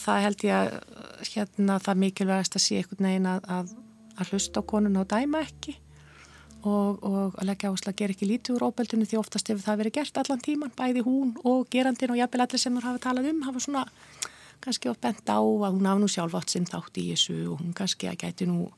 Það 0.00 0.24
held 0.24 0.42
ég 0.48 0.56
að 0.56 1.30
hérna, 1.30 1.78
það 1.86 2.02
mikilvægast 2.02 2.58
að 2.58 2.64
sé 2.64 2.80
einhvern 2.80 3.08
veginn 3.12 3.30
að, 3.30 3.46
að, 3.58 3.70
að 4.18 4.34
hlusta 4.34 4.64
á 4.66 4.70
konun 4.74 4.98
og 4.98 5.06
dæma 5.14 5.44
ekki 5.46 5.76
og, 6.64 7.06
og 7.06 7.38
að 7.38 7.52
leggja 7.52 7.70
ásla 7.70 7.94
að 7.94 8.00
gera 8.02 8.16
ekki 8.16 8.32
lítið 8.32 8.58
úr 8.58 8.66
óbeldinu 8.66 9.06
því 9.06 9.22
oftast 9.22 9.54
hefur 9.54 9.62
það 9.68 9.80
verið 9.84 9.96
gert 10.00 10.20
allan 10.24 10.42
tíman, 10.42 10.74
bæði 10.74 11.06
hún 11.06 11.32
og 11.46 11.70
gerandin 11.70 12.16
og 12.16 12.18
jafnvel 12.18 12.48
allir 12.48 12.66
sem 12.66 12.74
þú 12.74 12.86
hafa 12.88 13.04
talað 13.06 13.30
um 13.30 13.42
hafa 13.46 13.62
svona 13.62 13.86
kannski 14.64 14.90
oft 14.90 15.02
bent 15.04 15.24
á 15.30 15.40
að 15.40 15.76
hún 15.76 15.88
hafa 15.88 16.02
nú 16.02 16.10
sjálf 16.10 16.36
átt 16.38 16.54
sinn 16.54 16.68
þátt 16.68 17.00
í 17.00 17.08
þessu 17.12 17.38
og 17.52 17.62
hún 17.62 17.74
kannski 17.76 18.10
að 18.10 18.20
gæti 18.24 18.48
nú 18.50 18.68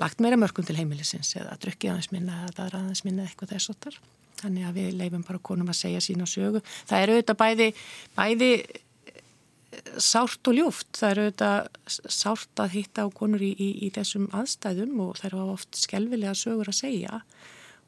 lagt 0.00 0.22
meira 0.24 0.38
mörgum 0.40 0.66
til 0.66 0.78
heimilisins 0.78 1.34
eða 1.36 1.58
drukkið 1.62 1.92
aðeins 1.92 2.12
minna 2.14 2.38
eða 2.48 2.68
er 2.68 2.78
aðeins 2.78 3.04
minna 3.06 3.26
eitthvað 3.26 3.54
þess 3.54 3.72
og 3.72 3.80
þar. 3.84 3.98
Þannig 4.42 4.68
að 4.68 4.78
við 4.78 4.94
leifum 4.98 5.26
bara 5.26 5.42
konum 5.44 5.68
að 5.70 5.78
segja 5.78 6.00
sína 6.02 6.26
sögu. 6.26 6.62
Það 6.88 7.04
eru 7.04 7.18
auðvitað 7.18 7.38
bæði, 7.42 7.68
bæði 8.16 8.50
sárt 10.02 10.48
og 10.50 10.56
ljúft. 10.56 10.90
Það 10.98 11.12
eru 11.12 11.26
auðvitað 11.26 12.08
sárt 12.16 12.64
að 12.64 12.74
hitta 12.76 13.06
á 13.06 13.08
konur 13.14 13.44
í, 13.44 13.52
í, 13.52 13.70
í 13.86 13.92
þessum 13.94 14.28
aðstæðum 14.34 14.98
og 15.04 15.20
það 15.20 15.28
eru 15.30 15.46
oft 15.52 15.78
skelvilega 15.78 16.34
sögur 16.38 16.72
að 16.72 16.80
segja 16.80 17.22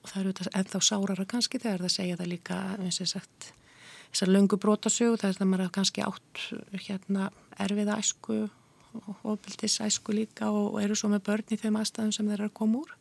og 0.04 0.10
það 0.12 0.20
eru 0.20 0.32
auðvitað 0.32 0.56
ennþá 0.60 0.80
sárara 0.84 1.28
kannski 1.28 1.60
þegar 1.62 1.86
það 1.86 1.94
segja 1.96 2.18
það 2.20 2.32
líka, 2.34 2.60
eins 2.84 3.00
og 3.00 3.10
sagt, 3.14 3.50
þessar 4.14 4.30
löngu 4.30 4.58
brotasögu 4.62 5.18
þar 5.18 5.38
það 5.38 5.48
maður 5.50 5.72
kannski 5.74 6.04
átt 6.06 6.42
hérna 6.86 7.30
erfiða 7.58 7.98
æsku 7.98 8.44
og 8.94 9.24
ofbildis 9.26 9.80
æsku 9.82 10.14
líka 10.14 10.52
og 10.54 10.78
eru 10.82 10.94
svo 10.94 11.10
með 11.10 11.24
börn 11.26 11.54
í 11.54 11.58
þeim 11.58 11.80
aðstæðum 11.80 12.12
sem 12.14 12.28
þeir 12.30 12.38
eru 12.38 12.50
að 12.52 12.58
koma 12.60 12.82
úr. 12.84 12.92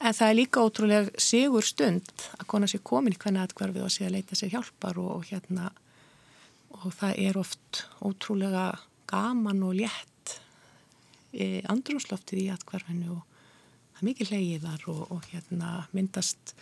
En 0.00 0.16
það 0.16 0.32
er 0.32 0.36
líka 0.38 0.64
ótrúlega 0.64 1.20
sigur 1.20 1.66
stund 1.66 2.26
að 2.38 2.46
kona 2.50 2.68
sér 2.70 2.82
komin 2.90 3.14
í 3.14 3.20
hvernig 3.20 3.44
aðkvarfið 3.44 3.86
og 3.86 3.94
sé 3.94 4.06
að 4.08 4.14
leita 4.16 4.38
sér 4.38 4.54
hjálpar 4.56 4.98
og, 4.98 5.10
og 5.20 5.26
hérna 5.30 5.70
og 6.80 6.94
það 6.96 7.22
er 7.28 7.38
oft 7.38 7.84
ótrúlega 8.00 8.66
gaman 9.10 9.62
og 9.66 9.76
létt 9.78 10.36
andrumsloftið 11.70 12.46
í 12.46 12.50
aðkvarfinu 12.56 13.12
og 13.14 13.22
það 13.22 14.00
er 14.00 14.08
mikið 14.08 14.32
leiðar 14.34 14.86
og, 14.90 15.02
og 15.14 15.28
hérna 15.30 15.74
myndast 15.94 16.54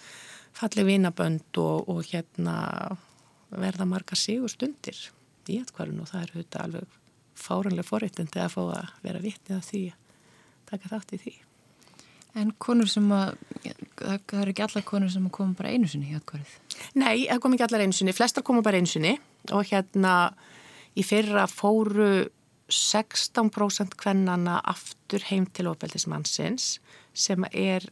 fallið 0.58 0.90
vinabönd 0.90 1.62
og, 1.62 1.88
og 1.88 2.02
hérna 2.10 2.56
verða 3.50 3.86
marga 3.88 4.18
sigur 4.18 4.52
stundir 4.52 4.98
í 5.48 5.58
aðkvarfinu 5.62 6.04
og 6.04 6.10
það 6.10 6.22
er 6.22 6.32
auðvitað 6.34 6.64
alveg 6.66 6.96
fáranlega 7.38 7.88
forreitandi 7.88 8.40
að 8.42 8.54
fá 8.54 8.62
að 8.62 8.94
vera 9.04 9.22
vitnið 9.22 9.56
af 9.56 9.68
því 9.68 9.82
að 9.92 10.16
taka 10.68 10.90
þátt 10.92 11.14
í 11.14 11.20
því. 11.22 11.34
En 12.38 12.50
konur 12.60 12.90
sem 12.90 13.06
að, 13.14 13.38
það 13.96 14.40
eru 14.42 14.52
ekki 14.52 14.64
allar 14.66 14.84
konur 14.86 15.12
sem 15.12 15.28
koma 15.32 15.56
bara 15.58 15.72
einu 15.72 15.88
sinni 15.88 16.12
í 16.12 16.18
aðkvarfið? 16.18 16.80
Nei, 17.00 17.24
það 17.24 17.40
kom 17.44 17.56
ekki 17.56 17.66
allar 17.66 17.84
einu 17.86 17.96
sinni, 17.96 18.14
flestar 18.14 18.44
koma 18.46 18.64
bara 18.66 18.80
einu 18.80 18.90
sinni 18.90 19.14
og 19.56 19.64
hérna 19.70 20.14
í 20.98 21.04
fyrra 21.06 21.46
fóru 21.50 22.28
16% 22.68 23.96
kvennana 23.96 24.58
aftur 24.68 25.24
heim 25.30 25.46
til 25.56 25.70
ofbeldismannsins 25.70 26.74
sem 27.16 27.46
er 27.48 27.86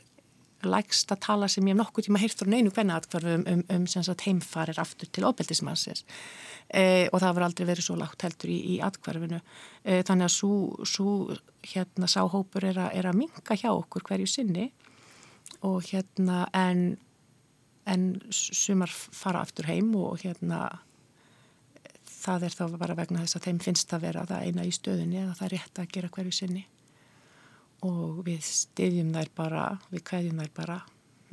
lægst 0.71 1.13
að 1.15 1.23
tala 1.27 1.49
sem 1.51 1.67
ég 1.67 1.75
hef 1.75 1.81
nokkuð 1.81 2.07
tíma 2.07 2.21
heyrt 2.23 2.41
frá 2.41 2.51
neinu 2.51 2.73
kvennaðatkvarfum 2.75 3.47
um, 3.53 3.63
um, 3.73 3.87
um 3.87 4.19
heimfarir 4.25 4.81
aftur 4.83 5.11
til 5.13 5.27
ofbeldismannsins. 5.29 6.05
E, 6.67 7.09
og 7.13 7.23
það 7.23 7.37
var 7.37 7.47
aldrei 7.47 7.67
verið 7.69 7.87
svo 7.87 7.97
lágt 8.01 8.25
heldur 8.27 8.51
í, 8.51 8.59
í 8.75 8.77
atkvarfinu 8.83 9.39
e, 9.39 10.03
þannig 10.03 10.27
að 10.27 10.35
svo 10.91 11.11
hérna 11.67 12.11
sáhópur 12.11 12.67
er, 12.67 12.81
er 12.91 13.07
að 13.07 13.21
minga 13.23 13.59
hjá 13.59 13.71
okkur 13.73 14.07
hverju 14.09 14.31
sinni. 14.31 14.71
Og 15.67 15.87
hérna 15.89 16.45
en, 16.57 16.97
en 17.87 18.09
sumar 18.35 18.91
fara 18.93 19.45
aftur 19.47 19.71
heim 19.71 19.95
og 19.97 20.21
hérna 20.27 20.67
það 22.27 22.49
er 22.49 22.57
þá 22.59 22.65
bara 22.81 22.97
vegna 22.99 23.23
þess 23.23 23.39
að 23.39 23.51
þeim 23.51 23.61
finnst 23.63 23.93
að 23.95 24.09
vera 24.09 24.25
það 24.29 24.49
eina 24.49 24.67
í 24.67 24.73
stöðunni 24.75 25.23
eða 25.23 25.37
það 25.39 25.47
er 25.47 25.55
rétt 25.57 25.81
að 25.83 25.93
gera 25.95 26.11
hverju 26.17 26.35
sinni 26.35 26.67
og 27.85 28.23
við 28.27 28.41
stiðjum 28.47 29.13
þær 29.15 29.31
bara, 29.37 29.65
við 29.93 30.05
kveðjum 30.09 30.41
þær 30.43 30.53
bara 30.57 30.79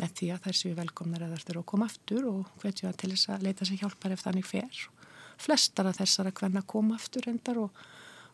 með 0.02 0.14
því 0.18 0.30
að 0.34 0.46
þær 0.46 0.60
séu 0.60 0.76
velkomnar 0.78 1.26
eða 1.26 1.40
þær 1.40 1.52
eru 1.54 1.64
að 1.64 1.70
koma 1.72 1.88
aftur 1.88 2.28
og 2.30 2.54
hvetjum 2.62 2.90
það 2.90 3.00
til 3.02 3.12
þess 3.14 3.32
að 3.32 3.48
leita 3.48 3.68
sér 3.70 3.82
hjálpar 3.84 4.16
ef 4.16 4.24
þannig 4.26 4.48
fer. 4.50 4.86
Flestar 5.44 5.90
af 5.90 6.00
þessar 6.00 6.30
að 6.30 6.38
hverna 6.42 6.64
koma 6.74 6.98
aftur 6.98 7.28
endar 7.30 7.60
og 7.62 7.84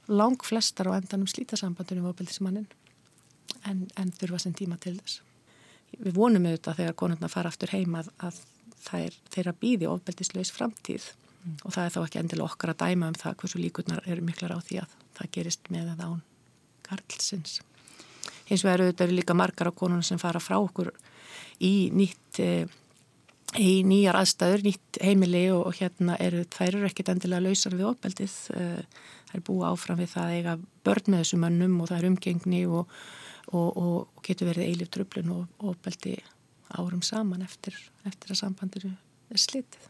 lang 0.10 0.40
flestar 0.46 0.90
á 0.90 0.98
endanum 0.98 1.30
slítasambandunum 1.30 2.10
á 2.10 2.18
bildismannin 2.18 2.70
en, 3.68 3.88
en 4.00 4.14
þurfa 4.16 4.40
sem 4.46 4.56
tíma 4.56 4.80
til 4.82 4.96
þess. 4.98 5.22
Við 6.00 6.16
vonum 6.16 6.48
auðvitað 6.48 6.82
þegar 6.82 6.98
konurna 7.02 7.32
fara 7.32 7.52
aftur 7.52 7.74
heima 7.74 8.04
að, 8.04 8.12
að 8.30 8.40
er 9.00 9.16
þeirra 9.34 9.54
býði 9.60 9.90
ofbeldislaus 9.90 10.52
framtíð 10.56 11.10
mm. 11.44 11.58
og 11.66 11.74
það 11.76 11.84
er 11.86 11.96
þá 11.96 12.00
ekki 12.04 12.22
endilega 12.24 12.54
okkar 12.54 12.74
að 12.74 12.82
dæma 12.86 13.12
um 13.12 13.18
það 13.20 13.40
hversu 13.42 13.62
líkurnar 13.62 14.06
eru 14.08 14.26
miklar 14.26 14.56
á 14.56 14.60
því 14.64 14.82
að 14.84 14.96
það 15.18 15.32
gerist 15.38 15.72
með 15.74 15.92
eða 15.96 16.10
án 16.14 16.22
Karlsins 16.88 17.60
hins 18.50 18.66
vegar 18.66 18.84
auðvitað 18.84 19.08
eru 19.08 19.18
líka 19.20 19.38
margar 19.38 19.72
á 19.72 19.74
konunum 19.74 20.06
sem 20.06 20.22
fara 20.22 20.42
frá 20.44 20.58
okkur 20.60 20.92
í 21.64 21.90
nýtt 21.96 22.40
eh, 22.44 22.66
í 23.58 23.82
nýjar 23.88 24.20
aðstæður, 24.20 24.66
nýtt 24.68 25.00
heimili 25.02 25.48
og, 25.54 25.64
og 25.70 25.78
hérna 25.80 26.18
eru, 26.22 26.44
þær 26.54 26.76
eru 26.76 26.90
ekkit 26.90 27.14
endilega 27.16 27.48
lausar 27.48 27.76
við 27.78 27.88
ofbeldið, 27.90 28.36
eh, 28.56 29.06
þær 29.32 29.46
búa 29.48 29.72
áfram 29.74 30.02
við 30.02 30.12
það 30.14 30.34
eiga 30.36 30.58
börn 30.86 31.10
með 31.10 31.24
þessu 31.24 31.40
mönnum 31.42 31.80
og 31.82 31.90
það 31.90 32.02
er 32.02 32.10
umgengni 32.12 32.66
og, 32.70 33.00
og, 33.50 33.70
og 33.70 34.26
getur 34.26 34.52
verið 34.52 34.70
eilif 34.70 34.92
tröflun 34.94 35.34
og 35.34 35.70
ofbeldi 35.72 36.20
árum 36.78 37.02
saman 37.02 37.42
eftir, 37.42 37.74
eftir 38.06 38.36
að 38.36 38.44
sambandiru 38.44 38.92
er 38.94 39.42
slitið. 39.42 39.88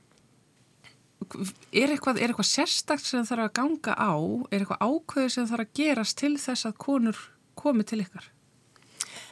Er 1.75 1.91
eitthvað, 1.91 2.21
eitthvað 2.23 2.47
sérstakt 2.47 3.03
sem 3.03 3.25
þarf 3.27 3.49
að 3.49 3.55
ganga 3.59 3.93
á, 3.99 4.15
er 4.49 4.63
eitthvað 4.63 4.85
ákveðu 4.87 5.33
sem 5.33 5.49
þarf 5.49 5.65
að 5.65 5.73
gerast 5.81 6.17
til 6.21 6.37
þess 6.39 6.69
að 6.69 6.77
konur 6.79 7.19
komi 7.59 7.83
til 7.83 7.99
ykkar? 8.05 8.29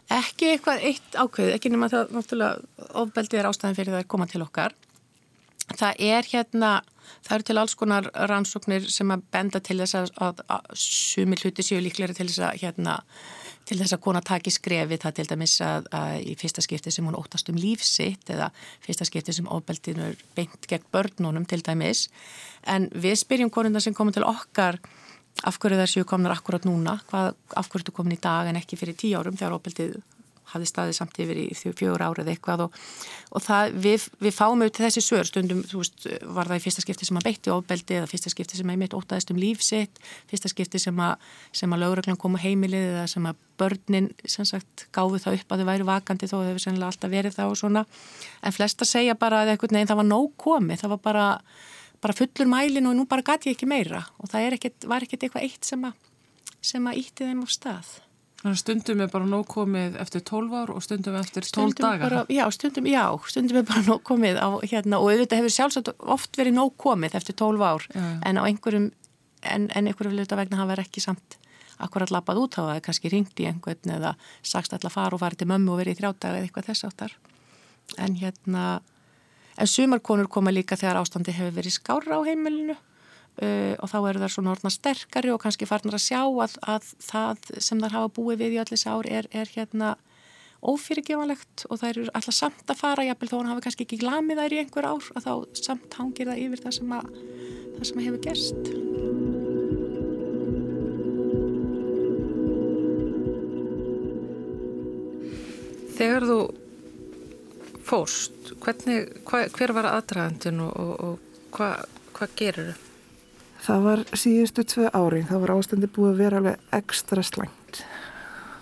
Ekki 0.07 0.53
eitthvað 0.53 0.83
eitt 0.87 1.15
ákveð, 1.19 1.49
ekki 1.57 1.71
nema 1.73 1.89
það 1.91 2.13
náttúrulega 2.15 2.91
ofbeldið 3.01 3.41
er 3.41 3.49
ástæðan 3.49 3.75
fyrir 3.75 3.95
það 3.95 4.03
að 4.05 4.11
koma 4.13 4.27
til 4.31 4.43
okkar. 4.45 4.75
Það 5.67 5.99
er 6.07 6.29
hérna, 6.31 6.69
það 7.25 7.33
eru 7.35 7.45
til 7.49 7.57
alls 7.59 7.75
konar 7.75 8.07
rannsóknir 8.31 8.87
sem 8.91 9.11
að 9.11 9.25
benda 9.35 9.59
til 9.59 9.81
þess 9.81 9.97
að, 9.99 10.13
að, 10.23 10.39
að 10.55 10.69
sumi 10.79 11.39
hluti 11.41 11.65
séu 11.65 11.81
líklega 11.83 12.15
til 12.15 12.29
þess 12.29 12.45
að 12.47 12.61
hérna, 12.61 12.93
til 13.67 13.75
þess 13.81 13.97
að 13.97 14.03
kona 14.05 14.21
taki 14.23 14.53
skrefi 14.55 14.99
það 15.03 15.17
til 15.17 15.25
dæmis 15.27 15.57
að, 15.65 15.89
að 15.99 16.13
í 16.23 16.37
fyrsta 16.39 16.63
skipti 16.63 16.93
sem 16.95 17.09
hún 17.09 17.17
óttast 17.19 17.51
um 17.51 17.59
lífsitt 17.59 18.31
eða 18.31 18.47
fyrsta 18.85 19.09
skipti 19.09 19.35
sem 19.35 19.49
ofbeldið 19.51 19.99
er 20.05 20.15
beint 20.39 20.69
gegn 20.71 20.87
börnunum 20.95 21.49
til 21.51 21.59
dæmis. 21.67 22.05
En 22.63 22.87
við 22.95 23.19
spyrjum 23.25 23.51
konundar 23.51 23.83
sem 23.83 23.97
komum 23.97 24.15
til 24.15 24.23
okkar 24.23 24.79
af 25.45 25.57
hverju 25.61 25.77
þessu 25.81 26.05
komnar 26.09 26.33
akkurat 26.37 26.65
núna, 26.65 26.97
hvað, 27.11 27.33
af 27.59 27.69
hverju 27.71 27.89
þú 27.89 27.97
komin 27.99 28.17
í 28.17 28.21
dag 28.21 28.49
en 28.49 28.59
ekki 28.59 28.79
fyrir 28.79 28.97
tíu 28.97 29.17
árum 29.19 29.37
þegar 29.37 29.57
óbildið 29.59 29.97
hafði 30.53 30.69
staðið 30.69 30.95
samt 30.95 31.17
yfir 31.21 31.39
í 31.41 31.45
fjögur 31.57 32.03
árið 32.05 32.31
eitthvað 32.31 32.65
og, 32.67 32.77
og 33.35 33.43
það, 33.43 33.73
við, 33.83 34.05
við 34.23 34.35
fáum 34.35 34.63
auðvitað 34.63 34.85
þessi 34.85 35.03
sör 35.03 35.27
stundum, 35.27 35.63
þú 35.67 35.81
veist, 35.81 36.07
var 36.37 36.49
það 36.49 36.61
í 36.61 36.63
fyrsta 36.63 36.83
skipti 36.85 37.07
sem 37.07 37.19
að 37.19 37.27
beitti 37.27 37.53
ofbeldi 37.53 37.97
eða 37.97 38.09
fyrsta 38.11 38.31
skipti 38.31 38.59
sem 38.59 38.69
að 38.69 38.77
einmitt 38.77 38.95
ótaðist 38.95 39.33
um 39.33 39.41
lífsitt, 39.41 40.01
fyrsta 40.31 40.51
skipti 40.51 40.81
sem 40.81 41.01
að, 41.03 41.27
að 41.67 41.81
lögreglan 41.83 42.19
kom 42.21 42.39
á 42.39 42.43
heimilið 42.45 42.87
eða 42.93 43.07
sem 43.11 43.27
að 43.27 43.43
börnin, 43.59 44.11
sem 44.29 44.47
sagt, 44.47 44.87
gáðu 44.95 45.19
það 45.23 45.39
upp 45.41 45.53
að 45.53 45.63
þau 45.63 45.69
væri 45.71 45.87
vakandi 45.87 46.29
þó 46.29 46.37
þau 46.37 46.47
hefur 46.51 46.63
sennilega 46.63 46.91
alltaf 46.93 47.11
verið 47.11 47.39
það 47.39 47.53
og 47.53 47.59
svona, 47.63 47.83
en 48.45 48.55
flesta 48.55 48.87
segja 48.87 49.17
bara 49.19 49.41
að 49.43 49.55
eitthvað, 49.55 49.75
nein, 49.75 49.89
það 49.89 50.03
var 50.03 50.07
nóg 50.13 50.35
komið, 50.39 50.83
það 50.83 50.93
var 50.93 51.01
bara, 51.09 51.25
bara 52.03 52.15
fullur 52.17 52.49
mælin 52.49 52.89
og 52.89 52.97
nú 52.97 53.05
bara 53.09 53.25
gæti 53.25 53.51
ég 53.51 53.57
ekki 53.57 53.69
meira 53.69 54.03
og 54.21 54.31
það 54.31 54.57
ekkit, 54.57 54.89
var 54.89 55.05
ekkert 55.05 55.23
eitthvað 55.27 55.47
eitt 55.47 55.65
sem 55.65 55.87
að, 55.87 55.95
sem 56.61 56.89
að 56.89 56.99
ítti 57.03 57.29
þeim 57.29 57.41
á 57.43 57.47
stað. 57.51 57.95
Stundum 58.57 59.01
er 59.01 59.09
bara 59.09 59.25
nóg 59.25 59.47
komið 59.49 59.95
eftir 59.99 60.21
12 60.21 60.53
ár 60.53 60.71
og 60.75 60.83
stundum 60.85 61.15
eftir 61.17 61.43
12 61.43 61.73
dagar. 61.79 62.03
Bara, 62.05 62.19
já, 62.29 62.45
stundum, 62.53 62.85
já, 62.85 63.03
stundum 63.25 63.57
er 63.57 63.65
bara 63.65 63.81
nóg 63.87 64.03
komið 64.05 64.37
á, 64.37 64.47
hérna, 64.61 64.99
og 65.01 65.09
auðvitað 65.09 65.41
hefur 65.41 65.55
sjálfsagt 65.55 65.89
oft 65.97 66.37
verið 66.37 66.53
nóg 66.59 66.75
komið 66.77 67.17
eftir 67.17 67.35
12 67.41 67.65
ár 67.65 67.87
já, 67.89 67.97
já. 67.97 68.13
en 68.29 68.37
á 68.37 68.41
einhverjum, 68.45 68.91
en, 69.41 69.67
en 69.73 69.89
einhverjum 69.89 70.37
vegna 70.37 70.61
hafa 70.61 70.71
verið 70.75 70.85
ekki 70.85 71.03
samt 71.03 71.39
akkurat 71.81 72.13
lappað 72.13 72.41
út 72.43 72.57
á 72.57 72.61
það, 72.61 72.83
kannski 72.85 73.11
ringt 73.13 73.41
í 73.41 73.47
einhvern 73.49 73.95
eða 73.97 74.13
sagst 74.45 74.73
alltaf 74.73 74.95
fara 74.97 75.17
og 75.17 75.21
farið 75.21 75.43
til 75.43 75.49
mömmu 75.51 75.73
og 75.73 75.81
verið 75.81 75.97
í 75.97 75.99
þrjáttaga 76.01 76.37
eða 76.37 76.47
eitthvað 76.47 76.69
þess 76.69 76.87
áttar. 76.87 77.17
En 78.01 78.17
hérna, 78.21 78.63
en 79.57 79.71
sumarkonur 79.71 80.29
koma 80.31 80.53
líka 80.53 80.77
þegar 80.79 81.01
ástandi 81.01 81.35
hefur 81.35 81.57
verið 81.57 81.79
skára 81.79 82.19
á 82.19 82.27
heimilinu 82.27 82.77
Uh, 83.37 83.75
og 83.85 83.91
þá 83.91 83.97
eru 84.09 84.21
það 84.23 84.31
svona 84.33 84.49
orðna 84.55 84.69
sterkari 84.73 85.29
og 85.29 85.37
kannski 85.43 85.67
farnar 85.69 85.93
að 85.93 86.07
sjá 86.07 86.23
að, 86.25 86.55
að 86.73 86.87
það 87.05 87.43
sem 87.61 87.83
þar 87.83 87.93
hafa 87.93 88.09
búið 88.15 88.39
við 88.41 88.55
í 88.55 88.57
allir 88.63 88.79
sár 88.81 89.05
er, 89.05 89.27
er 89.29 89.51
hérna 89.53 89.91
ófyrirgevanlegt 90.65 91.67
og 91.69 91.77
það 91.77 91.91
eru 91.91 92.05
alltaf 92.17 92.33
samt 92.33 92.73
að 92.73 92.79
fara 92.81 93.05
jafnvel 93.05 93.29
þó 93.29 93.35
hann 93.37 93.51
hafi 93.51 93.65
kannski 93.67 93.85
ekki 93.85 93.99
glamið 94.01 94.41
þær 94.41 94.55
í 94.55 94.61
einhver 94.63 94.89
ár 94.89 95.11
og 95.13 95.21
þá 95.27 95.33
samt 95.61 95.97
hangir 95.99 96.31
það 96.31 96.41
yfir 96.47 96.63
það 96.65 96.75
sem, 96.79 96.95
að, 96.97 97.11
það 97.75 97.89
sem 97.91 98.01
hefur 98.07 98.23
gerst. 98.25 98.73
Þegar 106.01 106.31
þú 106.31 106.39
fórst 107.87 108.51
hvernig, 108.63 109.07
hva, 109.27 109.45
hver 109.55 109.73
var 109.77 109.89
aðdragandin 109.91 110.59
og, 110.65 110.73
og, 110.75 110.93
og 111.07 111.53
hvað 111.55 111.85
hva 112.17 112.27
gerir 112.37 112.71
þau? 112.71 112.83
Það 113.67 113.83
var 113.83 114.01
síðustu 114.15 114.63
tvei 114.69 114.89
ári, 114.93 115.23
það 115.27 115.41
var 115.43 115.53
ástandi 115.57 115.89
búið 115.91 116.11
að 116.11 116.19
vera 116.21 116.39
alveg 116.39 116.75
ekstra 116.77 117.23
slæmt. 117.25 117.81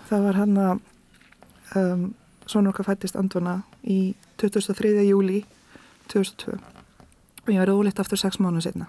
Það 0.08 0.24
var 0.24 0.38
hann 0.40 0.56
að 0.58 0.80
um, 1.78 2.06
svona 2.48 2.72
okkar 2.72 2.88
fættist 2.88 3.18
andvana 3.18 3.60
í 3.84 4.14
2003. 4.40 4.94
júli 5.06 5.42
2002 6.12 6.56
og 7.46 7.52
ég 7.52 7.60
var 7.62 7.72
ólitt 7.74 8.00
aftur 8.02 8.18
sex 8.18 8.40
mánu 8.42 8.62
setna 8.62 8.88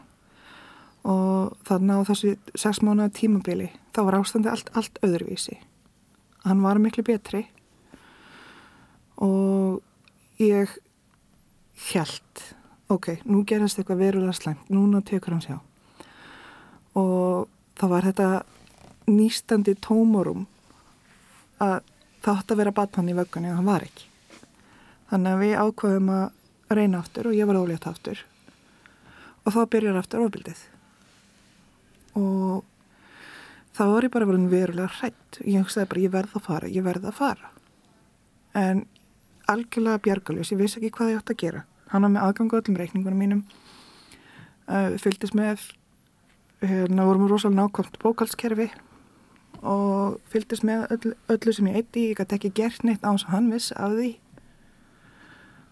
og 1.07 1.53
þannig 1.67 2.01
á 2.01 2.07
þessu 2.09 2.33
sex 2.57 2.81
mánu 2.85 3.07
tímabili 3.13 3.69
þá 3.95 4.01
var 4.07 4.19
ástandi 4.19 4.51
allt, 4.51 4.71
allt 4.75 4.99
öðruvísi. 5.05 5.57
Hann 6.45 6.63
var 6.65 6.81
miklu 6.81 7.05
betri 7.05 7.45
og 9.23 9.83
ég 10.41 10.73
held, 11.91 12.43
ok, 12.93 13.17
nú 13.25 13.43
gerast 13.47 13.79
eitthvað 13.79 14.03
verulega 14.05 14.35
slæmt, 14.37 14.69
núna 14.73 15.01
tekur 15.05 15.35
hann 15.35 15.45
sjá 15.45 15.57
og 16.97 17.47
það 17.77 17.91
var 17.93 18.07
þetta 18.07 18.29
nýstandi 19.07 19.75
tómorum 19.83 20.47
að 21.63 21.81
það 22.23 22.39
átti 22.39 22.55
að 22.55 22.61
vera 22.61 22.75
batmann 22.79 23.11
í 23.11 23.17
vöggunni 23.17 23.51
og 23.51 23.59
hann 23.59 23.69
var 23.69 23.85
ekki. 23.85 24.07
Þannig 25.11 25.35
að 25.35 25.43
við 25.43 25.53
ákvaðum 25.61 26.09
að 26.15 26.75
reyna 26.77 27.01
aftur 27.03 27.29
og 27.29 27.37
ég 27.37 27.47
var 27.47 27.59
ólétt 27.61 27.87
aftur 27.87 28.23
og 29.47 29.53
þá 29.55 29.61
byrjar 29.71 29.99
aftur 30.01 30.25
ofbildið 30.25 30.63
og 32.19 32.65
þá 33.77 33.83
var 33.93 34.07
ég 34.07 34.13
bara 34.17 34.27
verið 34.27 34.51
verulega 34.51 34.89
hrætt. 34.97 35.39
Ég 35.45 35.63
hugsaði 35.63 35.91
bara 35.93 36.03
ég 36.03 36.13
verð 36.17 36.35
að 36.35 36.47
fara, 36.49 36.71
ég 36.73 36.83
verð 36.83 37.07
að 37.07 37.19
fara. 37.21 37.51
En 38.57 38.83
algjörlega 39.51 40.03
bjargalus, 40.05 40.51
ég 40.51 40.61
vissi 40.61 40.79
ekki 40.79 40.93
hvað 40.97 41.13
ég 41.13 41.21
átt 41.21 41.33
að 41.33 41.41
gera. 41.43 41.63
Hann 41.91 42.03
var 42.03 42.13
með 42.13 42.25
aðgangu 42.25 42.59
öllum 42.59 42.79
reikningunum 42.79 43.21
mínum, 43.21 43.43
uh, 44.67 44.95
fylgdist 44.99 45.35
með 45.37 45.63
hérna 46.61 47.05
vorum 47.07 47.25
við 47.25 47.33
rosalega 47.33 47.61
nákvæmt 47.61 47.99
bókalskerfi 48.01 48.69
og 49.61 50.17
fylgdist 50.31 50.65
með 50.67 50.87
öll, 50.93 51.13
öllu 51.33 51.53
sem 51.53 51.69
ég 51.69 51.81
eitti, 51.81 52.07
ég 52.11 52.19
gæti 52.19 52.37
ekki 52.37 52.53
gert 52.57 52.83
neitt 52.85 53.05
á 53.05 53.09
hans 53.09 53.25
að 53.27 53.35
hann 53.35 53.51
viss 53.53 53.73
af 53.75 53.93
því. 53.95 54.09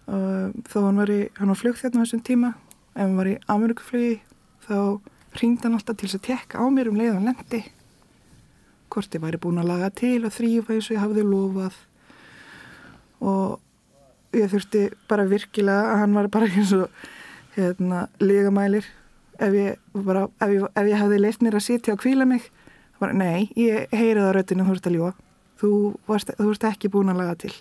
Uh, 0.06 0.54
þó 0.70 0.78
hann 0.86 1.02
var 1.02 1.10
í 1.10 1.20
hann 1.38 1.50
var 1.50 1.60
flugþjarn 1.60 1.98
á 1.98 2.02
þessum 2.04 2.24
tíma. 2.26 2.54
Ef 2.94 3.02
hann 3.02 3.18
var 3.18 3.30
í 3.30 3.38
Amerikaflugi 3.50 4.20
þá 4.66 4.76
ringd 5.40 5.66
hann 5.66 5.76
alltaf 5.76 5.98
til 5.98 6.08
þess 6.08 6.20
að 6.20 6.26
tekka 6.30 6.62
á 6.62 6.64
mér 6.72 6.90
um 6.90 6.98
leiðan 6.98 7.26
lendi 7.28 7.64
hvort 8.92 9.12
ég 9.12 9.20
væri 9.20 9.40
búin 9.42 9.60
að 9.60 9.70
laga 9.72 9.90
til 9.92 10.22
og 10.24 10.32
þrýfa 10.32 10.72
eins 10.72 10.88
og 10.88 10.94
ég 10.94 11.02
hafði 11.02 11.24
lofað. 11.26 11.78
Og 13.26 13.58
ég 14.36 14.52
þurfti 14.52 14.86
bara 15.10 15.26
virkilega 15.28 15.92
að 15.92 16.00
hann 16.04 16.16
var 16.16 16.30
bara 16.32 16.48
eins 16.50 16.72
og 16.76 16.88
hérna, 17.56 18.06
legamælir 18.20 18.86
ef 19.40 19.54
ég, 19.56 19.78
bara, 19.94 20.26
ef 20.40 20.52
ég, 20.52 20.66
ef 20.72 20.90
ég 20.90 21.00
hafði 21.00 21.20
leitt 21.20 21.44
mér 21.44 21.58
að 21.58 21.66
sitja 21.66 21.94
og 21.96 22.02
kvíla 22.02 22.26
mig 22.28 22.50
bara, 23.00 23.12
nei, 23.12 23.48
ég 23.56 23.92
heyrið 23.92 24.28
á 24.28 24.36
röttinu 24.36 24.66
þú 24.66 24.76
ert 24.76 24.90
að 24.90 24.96
ljúa 24.96 25.14
þú 25.60 25.70
varst 26.08 26.68
ekki 26.68 26.90
búin 26.92 27.12
að 27.12 27.22
laga 27.22 27.36
til. 27.46 27.54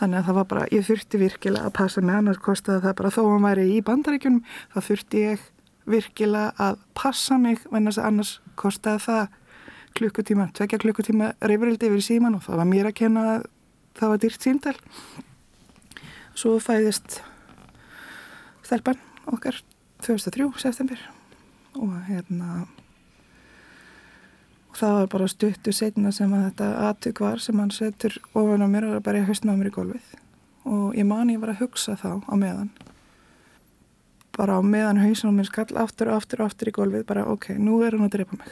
Þannig 0.00 0.18
að 0.18 0.26
það 0.26 0.38
var 0.38 0.46
bara, 0.50 0.68
ég 0.74 0.86
þurfti 0.88 1.20
virkilega 1.20 1.68
að 1.68 1.74
passa 1.76 2.02
með 2.02 2.20
annars 2.20 2.40
kostaði 2.42 2.82
það 2.82 2.96
bara 2.98 3.12
þó 3.14 3.20
að 3.22 3.30
hann 3.30 3.46
væri 3.46 3.66
í 3.70 3.82
bandaríkjunum 3.86 4.40
þá 4.74 4.78
þurfti 4.88 5.22
ég 5.22 5.44
virkilega 5.94 6.64
að 6.64 6.80
passa 6.98 7.38
mig 7.38 7.62
annars 7.70 8.40
kostaði 8.58 9.04
það 9.04 9.38
klukkutíma, 9.94 10.48
tvekja 10.56 10.80
klukkutíma 10.82 11.30
reyfrildi 11.46 11.86
yfir 11.86 12.02
síman 12.02 12.34
og 12.34 12.42
það 12.42 12.58
var 12.58 12.70
mér 12.72 12.90
að 12.90 12.98
kenna 12.98 13.24
að 13.36 13.46
það 13.94 14.10
var 14.10 14.22
dýrt 14.24 14.48
síndal 14.48 14.74
svo 16.34 16.56
fæðist 16.62 17.20
stelpann 18.64 19.00
okkar 19.30 19.60
2003, 20.04 20.50
september. 20.60 21.00
Og 21.74 21.94
hérna 22.08 22.66
og 24.74 24.78
það 24.80 24.96
var 24.98 25.08
bara 25.12 25.26
stuttu 25.30 25.72
setna 25.72 26.10
sem 26.10 26.32
að 26.34 26.48
þetta 26.48 26.68
aðtök 26.88 27.20
var 27.22 27.42
sem 27.42 27.58
hann 27.62 27.70
setur 27.70 28.16
ofan 28.34 28.64
á 28.66 28.68
mér 28.70 28.88
og 28.88 29.04
bara 29.06 29.20
ég 29.20 29.28
höstna 29.28 29.54
á 29.54 29.58
mér 29.58 29.70
í 29.70 29.74
golfið 29.74 30.08
og 30.66 30.96
ég 30.98 31.06
man 31.06 31.30
ég 31.30 31.38
var 31.38 31.52
að 31.52 31.60
hugsa 31.62 31.94
þá 32.00 32.24
á 32.26 32.34
meðan. 32.34 32.72
Bara 34.34 34.58
á 34.58 34.60
meðan 34.66 34.98
hausin 34.98 35.30
á 35.30 35.36
mér 35.36 35.46
skall 35.46 35.78
aftur 35.78 36.10
og 36.10 36.18
aftur 36.18 36.42
og 36.42 36.50
aftur 36.50 36.72
í 36.72 36.74
golfið 36.74 37.06
bara 37.06 37.26
ok, 37.30 37.52
nú 37.54 37.78
er 37.86 37.94
hann 37.94 38.08
að 38.08 38.16
drepa 38.16 38.40
mig. 38.40 38.50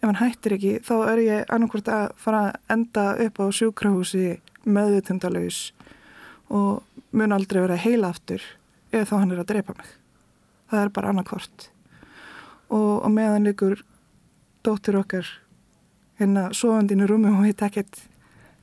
Ef 0.00 0.04
hann 0.04 0.20
hættir 0.20 0.56
ekki 0.58 0.74
þá 0.84 0.94
er 1.14 1.24
ég 1.24 1.54
annarkvært 1.54 1.88
að 1.96 2.06
fara 2.20 2.42
að 2.50 2.76
enda 2.76 3.06
upp 3.24 3.40
á 3.40 3.46
sjúkrahúsi 3.56 4.26
meðutundalaus 4.68 5.70
og 6.50 6.82
mun 7.16 7.32
aldrei 7.34 7.62
vera 7.62 7.78
heila 7.78 8.10
aftur 8.10 8.42
eða 8.90 9.06
þá 9.06 9.14
hann 9.18 9.34
er 9.34 9.42
að 9.42 9.50
drepa 9.52 9.74
mig. 9.78 9.90
Það 10.70 10.84
er 10.84 10.94
bara 10.94 11.12
annarkvort 11.12 11.68
og, 12.70 13.04
og 13.04 13.10
meðan 13.14 13.46
líkur 13.48 13.82
dóttir 14.66 14.98
okkar 15.00 15.26
hérna 16.20 16.50
sofandinu 16.54 17.08
rúmi 17.08 17.30
og 17.32 17.44
heit 17.46 17.62
ekkert 17.64 18.02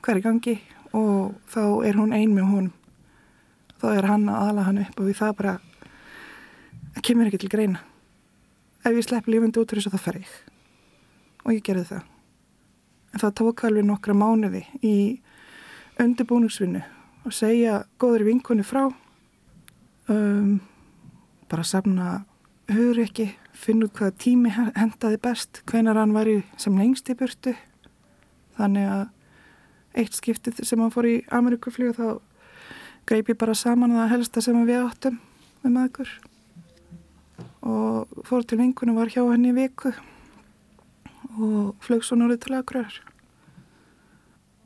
hverju 0.04 0.24
gangi 0.24 0.58
og 0.96 1.34
þá 1.50 1.62
er 1.88 1.98
hún 1.98 2.14
ein 2.16 2.34
með 2.36 2.52
hún 2.52 2.68
þá 3.80 3.88
er 3.94 4.08
hann 4.08 4.28
að 4.32 4.50
ala 4.50 4.66
hann 4.68 4.82
upp 4.84 5.00
og 5.00 5.08
við 5.08 5.18
það 5.20 5.34
bara 5.40 5.56
það 6.94 7.04
kemur 7.08 7.30
ekki 7.30 7.42
til 7.44 7.52
greina. 7.52 7.82
Ef 8.84 8.94
ég 8.94 9.06
slepp 9.06 9.28
lífandi 9.30 9.60
út 9.60 9.72
úr 9.72 9.80
þessu 9.80 9.92
þá 9.92 10.00
fer 10.02 10.20
ég. 10.22 10.30
Og 11.44 11.54
ég 11.54 11.64
gerði 11.66 11.86
það. 11.92 12.06
En 13.12 13.22
það 13.22 13.34
tók 13.40 13.64
alveg 13.68 13.86
nokkra 13.86 14.16
mánuði 14.16 14.64
í 14.84 14.94
undirbúningsvinnu 15.98 16.82
og 17.24 17.34
segja 17.34 17.82
góður 18.00 18.26
vinkunni 18.28 18.66
frá. 18.66 18.88
Um 20.08 20.60
bara 21.48 21.64
samna 21.64 22.24
hugur 22.68 23.00
ekki, 23.00 23.30
finna 23.56 23.88
út 23.88 23.96
hvaða 23.96 24.16
tími 24.20 24.50
hendaði 24.52 25.16
best, 25.24 25.62
hvenar 25.70 25.96
hann 25.96 26.12
var 26.12 26.28
í 26.28 26.42
sem 26.60 26.76
lengst 26.76 27.08
í 27.08 27.16
burtu. 27.16 27.54
Þannig 28.58 28.90
að 28.92 29.06
eitt 29.98 30.18
skiptið 30.18 30.62
sem 30.66 30.80
hann 30.82 30.92
fór 30.92 31.08
í 31.08 31.16
Amerikaflíu 31.34 31.94
þá 31.96 32.18
greip 33.08 33.30
ég 33.32 33.38
bara 33.40 33.56
saman 33.56 33.96
það 33.96 34.12
helsta 34.12 34.44
sem 34.44 34.58
við 34.68 34.82
áttum 34.84 35.18
með 35.62 35.74
maður 35.74 36.12
og 37.68 38.24
fór 38.28 38.44
til 38.46 38.60
vinkunum 38.60 38.98
var 38.98 39.10
hjá 39.12 39.22
henni 39.24 39.50
í 39.52 39.56
viku 39.56 39.92
og 41.38 41.74
flög 41.84 42.04
svo 42.06 42.18
núrið 42.18 42.44
til 42.44 42.56
aðgröður 42.58 43.04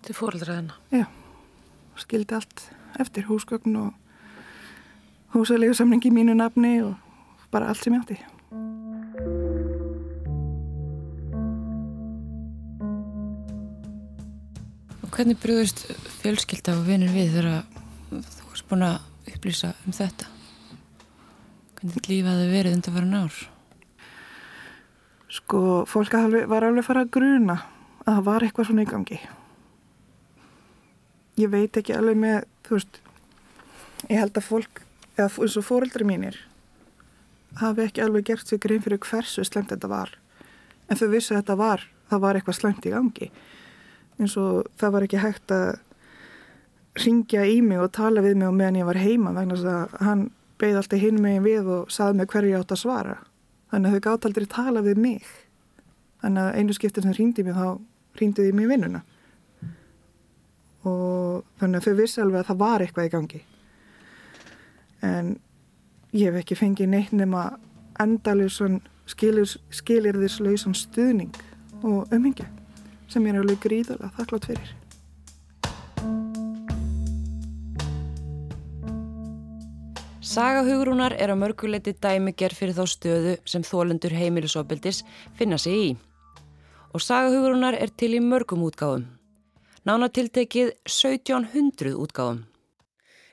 Til 0.03 0.14
fóröldra 0.18 0.57
hennar? 0.59 0.79
Já, 0.91 1.05
skildi 2.03 2.37
allt 2.37 2.67
eftir 3.01 3.27
húsgögn 3.31 3.79
og 3.81 3.93
húsalegu 5.33 5.75
samlingi 5.77 6.11
í 6.11 6.15
mínu 6.15 6.37
nafni 6.37 6.77
og 6.85 6.97
bara 7.53 7.71
allt 7.73 7.85
sem 7.85 7.97
ég 7.97 8.05
átti. 8.05 8.21
Hvernig 15.13 15.37
brúðist 15.43 15.83
fjölskylda 16.23 16.73
og 16.79 16.87
vinir 16.87 17.11
við 17.13 17.35
þegar 17.35 17.67
þú 18.11 18.47
varst 18.49 18.69
búin 18.71 18.85
að 18.87 19.29
upplýsa 19.29 19.75
um 19.85 19.93
þetta? 19.93 20.31
Hvernig 21.77 22.09
lífaði 22.09 22.47
verið 22.49 22.79
undir 22.79 22.95
farin 22.97 23.19
ár? 23.21 23.43
Sko, 25.33 25.61
fólk 25.89 26.17
var 26.49 26.65
alveg 26.65 26.89
fara 26.89 27.05
að 27.05 27.13
gruna 27.13 27.59
að 28.07 28.09
það 28.09 28.27
var 28.31 28.47
eitthvað 28.47 28.69
svona 28.71 28.87
í 28.87 28.89
gangi. 28.89 29.21
Ég 31.41 31.53
veit 31.53 31.76
ekki 31.76 31.95
alveg 31.97 32.18
með, 32.20 32.43
þú 32.66 32.76
veist, 32.76 32.99
ég 34.09 34.18
held 34.20 34.37
að 34.37 34.49
fólk, 34.49 34.83
eða 35.16 35.30
eins 35.30 35.57
og 35.57 35.64
fóreldri 35.64 36.05
mínir, 36.09 36.37
hafi 37.61 37.87
ekki 37.87 38.05
alveg 38.05 38.28
gert 38.28 38.49
sig 38.49 38.61
grein 38.61 38.83
fyrir 38.85 39.01
hversu 39.01 39.45
slemt 39.47 39.72
þetta 39.72 39.89
var. 39.89 40.12
En 40.89 41.01
þau 41.01 41.09
vissu 41.12 41.33
að 41.33 41.43
þetta 41.43 41.57
var, 41.61 41.87
það 42.11 42.22
var 42.24 42.39
eitthvað 42.39 42.59
slemt 42.59 42.87
í 42.89 42.93
gangi. 42.93 43.30
Eins 44.20 44.37
og 44.41 44.68
það 44.80 44.95
var 44.97 45.07
ekki 45.07 45.22
hægt 45.22 45.55
að 45.57 45.70
ringja 47.01 47.45
í 47.49 47.61
mig 47.64 47.80
og 47.80 47.93
tala 47.97 48.20
við 48.24 48.37
mig 48.37 48.51
og 48.51 48.57
meðan 48.59 48.80
ég 48.83 48.89
var 48.89 49.01
heima 49.01 49.33
vegna 49.33 49.57
þess 49.57 49.70
að 49.72 49.95
hann 50.05 50.26
beigði 50.61 50.80
alltaf 50.83 51.01
hinn 51.03 51.22
megin 51.22 51.47
við 51.47 51.70
og 51.72 51.93
saði 51.93 52.18
mig 52.18 52.28
hverju 52.33 52.53
ég 52.53 52.61
átt 52.61 52.74
að 52.76 52.83
svara. 52.83 53.16
Þannig 53.72 53.89
að 53.89 53.97
þau 53.97 54.05
gátt 54.05 54.28
aldrei 54.28 54.47
tala 54.53 54.85
við 54.85 55.01
mig. 55.01 55.30
Þannig 56.22 56.43
að 56.45 56.59
einu 56.61 56.76
skiptir 56.76 57.07
sem 57.07 57.16
ringdi 57.16 57.45
mig 57.47 57.57
þá 57.57 57.66
ringdi 58.20 58.45
þið 58.45 58.59
mér 58.59 58.70
vinnuna. 58.74 59.01
Og 60.89 61.45
þannig 61.61 61.78
að 61.78 61.87
þau 61.87 61.99
vissi 62.01 62.22
alveg 62.22 62.43
að 62.43 62.49
það 62.51 62.62
var 62.62 62.85
eitthvað 62.85 63.09
í 63.09 63.12
gangi. 63.12 63.43
En 65.03 65.33
ég 66.12 66.28
hef 66.28 66.43
ekki 66.43 66.59
fengið 66.59 66.93
neitt 66.93 67.14
nema 67.16 67.47
endalur 68.03 68.51
skilirðislausan 69.12 70.76
stuðning 70.76 71.35
og 71.83 72.12
umhengja 72.14 72.49
sem 73.11 73.24
ég 73.26 73.35
er 73.35 73.43
alveg 73.43 73.61
gríðalega 73.62 74.12
þakklátt 74.16 74.49
fyrir. 74.51 74.70
Saga 80.33 80.62
Hugrúnar 80.64 81.12
er 81.20 81.28
á 81.28 81.37
mörguleiti 81.37 81.93
dæmiger 81.93 82.55
fyrir 82.57 82.72
þá 82.72 82.87
stöðu 82.89 83.33
sem 83.45 83.64
þólendur 83.66 84.14
heimilisofbildis 84.16 85.03
finna 85.37 85.59
sig 85.61 85.74
í. 85.76 85.89
Og 86.95 87.03
Saga 87.05 87.28
Hugrúnar 87.35 87.76
er 87.76 87.93
til 87.93 88.14
í 88.16 88.22
mörgum 88.22 88.62
útgáðum. 88.64 89.05
Nánatiltekið 89.83 90.68
1700 90.87 91.97
útgáðum. 91.99 92.45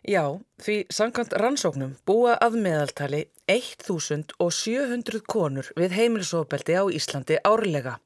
Já, 0.02 0.40
því 0.58 0.78
samkvæmt 0.90 1.34
rannsóknum 1.38 1.92
búa 2.10 2.34
að 2.42 2.56
meðaltali 2.64 3.20
1700 3.46 5.20
konur 5.30 5.68
við 5.78 5.94
heimilisofbeldi 5.94 6.74
á 6.74 6.84
Íslandi 6.90 7.38
árlega. 7.46 8.00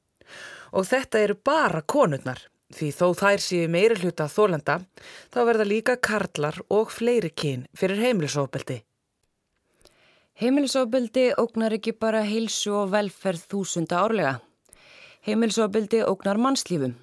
Og 0.76 0.84
þetta 0.90 1.22
eru 1.24 1.36
bara 1.40 1.80
konurnar, 1.88 2.42
því 2.74 2.90
þó 2.98 3.06
þær 3.22 3.40
séu 3.46 3.70
meiri 3.72 3.96
hluta 4.02 4.26
þólenda, 4.28 4.76
þá 5.32 5.40
verða 5.48 5.68
líka 5.70 5.96
karlar 5.96 6.58
og 6.68 6.92
fleiri 6.92 7.30
kyn 7.32 7.64
fyrir 7.72 8.02
heimilisofbeldi. 8.02 8.82
Heimilisofbeldi 10.42 11.30
ógnar 11.40 11.78
ekki 11.78 11.96
bara 11.96 12.20
heilsu 12.28 12.76
og 12.76 12.92
velferð 12.92 13.48
þúsunda 13.48 14.04
árlega. 14.04 14.36
Heimilisofbeldi 15.24 16.04
ógnar 16.04 16.36
mannslífum. 16.36 16.98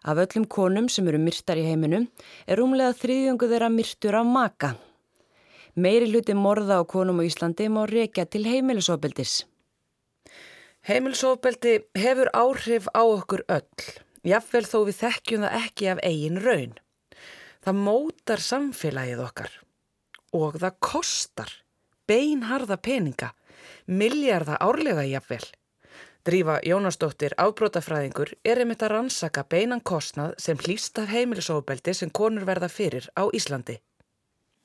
Af 0.00 0.16
öllum 0.16 0.46
konum 0.48 0.88
sem 0.88 1.08
eru 1.08 1.18
myrtar 1.20 1.60
í 1.60 1.66
heiminum 1.66 2.06
er 2.46 2.60
rúmlega 2.60 2.96
þriðjöngu 2.96 3.48
þeirra 3.50 3.68
myrtur 3.72 4.16
af 4.16 4.26
maka. 4.26 4.70
Meiri 5.76 6.08
hluti 6.08 6.34
morða 6.34 6.80
á 6.80 6.84
konum 6.88 7.20
á 7.20 7.24
Íslandi 7.28 7.68
má 7.68 7.84
reykja 7.88 8.24
til 8.24 8.46
heimilisofbeldis. 8.48 9.44
Heimilisofbeldi 10.88 11.74
hefur 12.00 12.30
áhrif 12.32 12.88
á 12.96 13.02
okkur 13.04 13.44
öll, 13.52 13.88
jafnvel 14.24 14.64
þó 14.64 14.78
við 14.88 15.00
þekkjum 15.02 15.44
það 15.44 15.58
ekki 15.60 15.90
af 15.92 16.00
eigin 16.08 16.40
raun. 16.40 16.72
Það 17.60 17.82
mótar 17.84 18.40
samfélagið 18.40 19.20
okkar 19.26 19.52
og 20.32 20.56
það 20.62 20.78
kostar 20.80 21.52
beinharða 22.08 22.78
peninga, 22.80 23.34
milljarða 23.86 24.56
árlega 24.64 25.04
jafnvel. 25.04 25.44
Drífa 26.20 26.58
Jónasdóttir, 26.60 27.32
afbrótafræðingur, 27.40 28.34
er 28.44 28.58
einmitt 28.60 28.82
að 28.84 28.90
rannsaka 28.92 29.40
beinan 29.48 29.80
kostnað 29.80 30.34
sem 30.44 30.58
hlýst 30.60 30.98
af 31.00 31.08
heimilisofbeldi 31.08 31.94
sem 31.96 32.10
konur 32.12 32.44
verða 32.44 32.68
fyrir 32.68 33.06
á 33.16 33.24
Íslandi. 33.32 33.78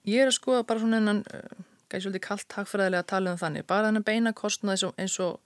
Ég 0.03 0.25
er 0.25 0.31
að 0.33 0.35
skoða 0.35 0.65
bara 0.67 0.83
svona 0.83 0.99
einan, 0.99 1.21
gæti 1.87 2.03
svolítið 2.03 2.23
kallt 2.25 2.57
hagfræðilega 2.57 3.05
að 3.05 3.11
tala 3.13 3.31
um 3.31 3.39
þannig, 3.39 3.67
bara 3.71 3.87
þennan 3.87 4.07
beina 4.09 4.35
kostnað 4.35 4.83
eins 4.99 5.15
og, 5.23 5.39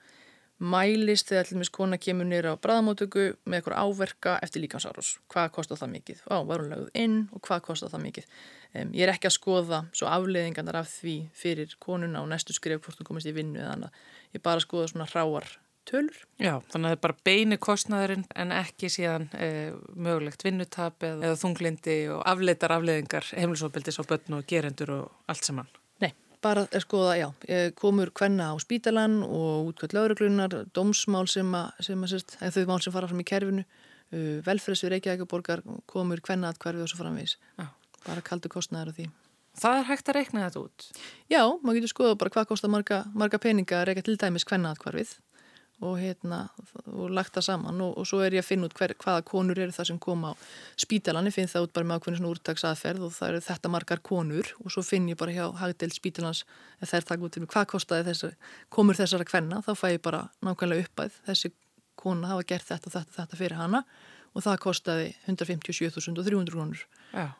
mælist 0.59 1.29
þegar 1.29 1.45
allir 1.45 1.61
mis 1.61 1.71
kona 1.71 2.01
kemur 2.01 2.27
nýra 2.27 2.57
á 2.57 2.61
bræðamótöku 2.65 3.29
með 3.45 3.59
eitthvað 3.59 3.77
áverka 3.79 4.33
eftir 4.43 4.65
líkansárós. 4.65 5.13
Hvað 5.31 5.53
kostar 5.55 5.79
það 5.79 5.93
mikið? 5.93 6.25
Á, 6.27 6.37
var 6.49 6.65
hún 6.65 6.73
lögð 6.73 6.89
inn 6.99 7.17
og 7.31 7.45
hvað 7.45 7.63
kostar 7.69 7.93
það 7.93 8.05
mikið? 8.07 8.27
Um, 8.73 8.91
ég 8.97 9.05
er 9.05 9.13
ekki 9.13 9.29
að 9.29 9.37
skoða 9.37 9.85
svo 9.93 10.09
afleiðingarnar 10.11 10.81
af 10.81 10.91
því 10.97 11.15
fyrir 11.37 11.77
konuna 11.79 12.25
og 12.25 12.27
næstu 12.33 12.57
skrif 12.57 12.81
hvort 12.83 12.99
hún 12.99 13.07
komist 13.13 13.29
í 13.29 13.35
vinnu 13.37 13.61
eða 13.61 13.77
annað. 13.77 14.05
Ég 14.33 14.41
er 14.41 14.47
bara 14.49 14.59
að 14.59 14.67
skoða 14.67 14.91
svona 14.91 15.07
hráar 15.13 15.47
tölur. 15.89 16.21
Já, 16.39 16.53
þannig 16.71 16.85
að 16.85 16.91
það 16.91 16.95
er 16.95 17.01
bara 17.03 17.17
beinu 17.27 17.57
kostnæðurinn 17.61 18.25
en 18.41 18.53
ekki 18.55 18.89
síðan 18.93 19.27
e, 19.33 19.49
mögulegt 19.97 20.45
vinnutap 20.45 21.05
eða, 21.05 21.19
eða 21.27 21.39
þunglindi 21.41 21.97
og 22.13 22.23
afleitar 22.29 22.73
afleiðingar 22.75 23.29
heimlisofbildis 23.33 23.99
á 24.01 24.03
börn 24.09 24.39
og 24.39 24.47
gerendur 24.49 24.93
og 24.95 25.31
allt 25.31 25.49
saman. 25.49 25.69
Nei, 26.03 26.11
bara 26.45 26.65
er 26.71 26.85
skoða, 26.85 27.15
já, 27.19 27.27
komur 27.79 28.13
hvenna 28.19 28.51
á 28.53 28.55
spítalan 28.61 29.21
og 29.25 29.71
útkvæmt 29.71 29.95
lauruglunar, 29.97 30.57
dómsmál 30.75 31.27
sem 31.31 31.55
að, 31.57 31.71
sem 31.89 32.05
að 32.05 32.13
sérst, 32.15 32.37
þau 32.39 32.61
mál 32.69 32.81
sem 32.85 32.95
fara 32.95 33.09
fram 33.09 33.23
í 33.23 33.27
kerfinu, 33.27 33.65
uh, 33.65 34.35
velferðs 34.45 34.85
við 34.85 34.95
Reykjavíkuborgar, 34.95 35.65
komur 35.89 36.21
hvenna 36.25 36.53
að 36.53 36.61
hverfi 36.63 36.85
og 36.85 36.93
svo 36.93 37.01
framvís. 37.01 37.39
Já. 37.59 37.71
Bara 38.05 38.23
kaldu 38.23 38.51
kostnæður 38.51 38.93
af 38.93 39.01
því. 39.01 39.09
Það 39.59 39.77
er 39.79 39.87
hægt 39.89 40.09
að 40.09 40.15
reikna 40.15 40.43
þetta 40.45 40.61
út? 40.61 40.85
Já, 41.27 41.41
maður 41.59 41.79
getur 41.79 41.91
skoða 41.91 42.19
bara 42.21 42.31
hvað 42.31 42.51
kostar 42.51 42.71
marga, 42.71 42.99
marga 43.17 43.39
peninga 43.41 43.81
að 43.81 43.89
reyka 43.89 44.03
til 44.05 44.15
dæmis 44.21 44.45
hvenna 44.47 44.71
að 44.71 44.83
hverfið 44.85 45.17
og, 45.79 45.95
hérna, 45.99 46.39
og 46.91 47.13
lagt 47.15 47.35
það 47.37 47.45
saman 47.45 47.81
og, 47.85 47.93
og 48.01 48.07
svo 48.09 48.19
er 48.25 48.35
ég 48.35 48.43
að 48.43 48.49
finna 48.49 48.67
út 48.67 48.75
hver, 48.75 48.93
hvaða 48.99 49.23
konur 49.27 49.59
eru 49.59 49.75
það 49.75 49.89
sem 49.91 49.99
koma 50.01 50.33
á 50.33 50.39
spítalan 50.79 51.29
ég 51.29 51.35
finn 51.35 51.49
það 51.51 51.67
út 51.67 51.73
bara 51.77 51.87
með 51.87 51.99
ákveðinu 52.01 52.19
svona 52.19 52.33
úrtagsaðferð 52.33 53.07
og 53.07 53.15
það 53.15 53.31
eru 53.31 53.41
þetta 53.47 53.71
margar 53.71 54.03
konur 54.11 54.53
og 54.59 54.73
svo 54.75 54.83
finn 54.83 55.07
ég 55.11 55.19
bara 55.19 55.35
hjá 55.35 55.45
hagdelt 55.61 55.95
spítalans 55.95 56.43
eða 56.79 56.91
þær 56.93 57.09
takk 57.09 57.25
út 57.29 57.39
mig 57.39 57.51
hvað 57.53 57.69
kostiði 57.73 58.07
þessar 58.09 58.37
komur 58.75 58.99
þessara 58.99 59.27
kvenna, 59.29 59.63
þá 59.63 59.71
fæ 59.79 59.87
ég 59.95 60.03
bara 60.03 60.25
nákvæmlega 60.43 60.89
uppæð 60.89 61.19
þessi 61.29 61.53
kona 61.99 62.33
hafa 62.33 62.47
gert 62.47 62.67
þetta 62.67 62.89
og 62.89 62.95
þetta, 62.95 63.15
þetta 63.19 63.39
fyrir 63.39 63.59
hana 63.59 63.83
og 64.35 64.45
það 64.45 64.59
kostiði 64.63 65.07
157.300 65.25 66.53
krónur. 66.53 66.83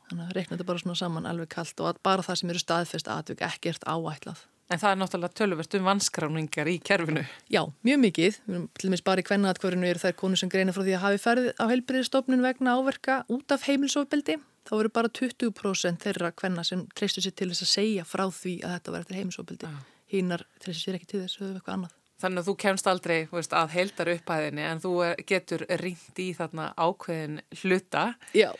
Þannig 0.09 0.23
að 0.25 0.37
reikna 0.37 0.55
þetta 0.55 0.69
bara 0.71 0.81
svona 0.81 0.97
saman 0.97 1.27
alveg 1.29 1.51
kallt 1.53 1.83
og 1.83 1.99
bara 2.03 2.25
það 2.25 2.39
sem 2.41 2.53
eru 2.53 2.63
staðfest 2.63 3.11
aðvögg 3.11 3.43
ekkert 3.45 3.85
áætlað 3.85 4.47
En 4.69 4.77
það 4.77 4.91
er 4.91 4.99
náttúrulega 5.01 5.33
tölvert 5.33 5.75
um 5.79 5.87
vanskráningar 5.87 6.69
í 6.69 6.75
kerfinu. 6.85 7.23
Já, 7.49 7.63
mjög 7.85 8.01
mikið. 8.03 8.35
Til 8.45 8.89
og 8.89 8.93
meins 8.93 9.05
bara 9.05 9.23
í 9.23 9.25
kvennaðatkvörinu 9.25 9.87
eru 9.89 10.01
þær 10.03 10.17
konur 10.19 10.37
sem 10.37 10.51
greina 10.53 10.75
frá 10.75 10.83
því 10.83 10.93
að 10.93 11.05
hafi 11.07 11.21
ferðið 11.23 11.49
á 11.57 11.65
heilbriðistofnun 11.71 12.45
vegna 12.45 12.75
áverka 12.77 13.15
út 13.33 13.55
af 13.55 13.65
heimilsofbeldi. 13.65 14.37
Þá 14.69 14.73
eru 14.77 14.91
bara 14.93 15.09
20% 15.09 16.05
þeirra 16.05 16.29
kvenna 16.37 16.65
sem 16.67 16.83
treystu 16.93 17.25
sér 17.25 17.33
til 17.33 17.49
þess 17.49 17.65
að 17.65 17.71
segja 17.71 18.05
frá 18.05 18.27
því 18.29 18.53
að 18.61 18.75
þetta 18.75 18.93
var 18.93 19.07
eftir 19.07 19.19
heimilsofbeldi. 19.23 19.71
Hínar 20.13 20.45
treystu 20.61 20.85
sér 20.85 20.99
ekki 20.99 21.09
til 21.15 21.23
þess 21.23 21.39
að 21.39 21.45
höfðu 21.47 21.57
eitthvað 21.57 21.77
annað. 21.79 21.97
Þannig 22.19 22.43
að 22.43 22.47
þú 22.51 22.57
kemst 22.59 22.87
aldrei 22.91 23.17
veist, 23.31 23.53
að 23.55 23.73
heildar 23.73 24.13
upphæðinni 24.13 24.69
en 24.69 24.81
þú 24.83 24.93
getur 25.25 25.65
ringt 25.81 26.21
í 26.21 26.29
þarna 26.37 26.69
ákveðin 26.77 27.41
hluta. 27.63 28.05
Já. 28.37 28.51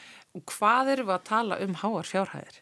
Hvað 0.48 0.94
eru 0.96 1.10
að 1.14 1.26
tala 1.30 1.62
um 1.62 1.78
háar 1.84 2.08
fjárhæðir? 2.08 2.62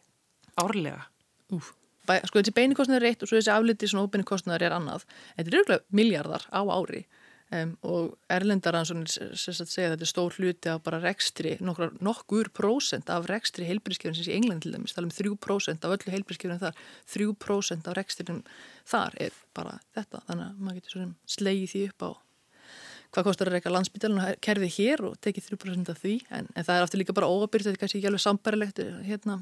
Árlega? 0.57 1.05
Úf 1.53 1.76
sko 2.07 2.41
þessi 2.41 2.55
beinikostnæður 2.57 3.05
er 3.05 3.11
eitt 3.11 3.23
og 3.23 3.29
svo 3.31 3.39
þessi 3.39 3.53
afliti 3.53 3.89
svona 3.91 4.07
óbeinikostnæður 4.07 4.67
er 4.67 4.75
annað. 4.77 5.07
Þetta 5.37 5.49
er 5.49 5.57
auðvitað 5.59 5.87
miljardar 5.99 6.45
á 6.51 6.61
ári 6.63 7.01
um, 7.55 7.73
og 7.87 8.13
erlendaransonir 8.33 9.11
segja 9.37 9.91
þetta 9.93 10.05
er 10.05 10.11
stór 10.11 10.37
hluti 10.37 10.71
af 10.71 10.83
bara 10.85 11.01
rekstri 11.03 11.55
nokkur, 11.63 11.95
nokkur 12.03 12.51
prósent 12.55 13.11
af 13.13 13.27
rekstri 13.31 13.67
heilbríðskjöfun 13.69 14.19
sem 14.19 14.27
sé 14.27 14.35
í 14.35 14.37
England 14.39 14.65
til 14.65 14.75
dæmis, 14.75 14.95
tala 14.95 15.09
um 15.09 15.15
3% 15.15 15.87
af 15.87 15.97
öllu 15.97 16.15
heilbríðskjöfun 16.15 16.63
þar, 16.63 16.79
3% 17.15 17.91
af 17.91 17.97
rekstrinum 17.97 18.45
þar 18.87 19.19
er 19.27 19.35
bara 19.57 19.77
þetta. 19.97 20.23
Þannig 20.29 20.47
að 20.47 20.63
maður 20.63 20.79
getur 20.79 20.97
svona 20.97 21.35
slegið 21.37 21.73
því 21.73 21.83
upp 21.91 22.07
á 22.07 22.11
hvað 23.15 23.29
kostar 23.29 23.49
að 23.49 23.55
reyka 23.55 23.71
landsbytjalun 23.71 24.19
og 24.19 24.39
kerði 24.43 24.67
hér 24.77 25.03
og 25.07 25.13
tekið 25.23 25.53
3% 25.53 25.93
af 25.93 26.01
því. 26.01 26.17
En, 26.27 26.49
en 26.53 26.65
það 26.67 26.73
er 26.75 26.85
aftur 26.85 27.01
líka 27.01 27.15
bara 27.15 27.29
óabyrt, 27.31 27.63
þetta 27.63 27.77
er 27.77 27.79
kannski 27.81 28.01
ekki 28.01 28.09
alveg 28.11 28.23
sambærilegt 28.23 28.81
hérna 29.07 29.37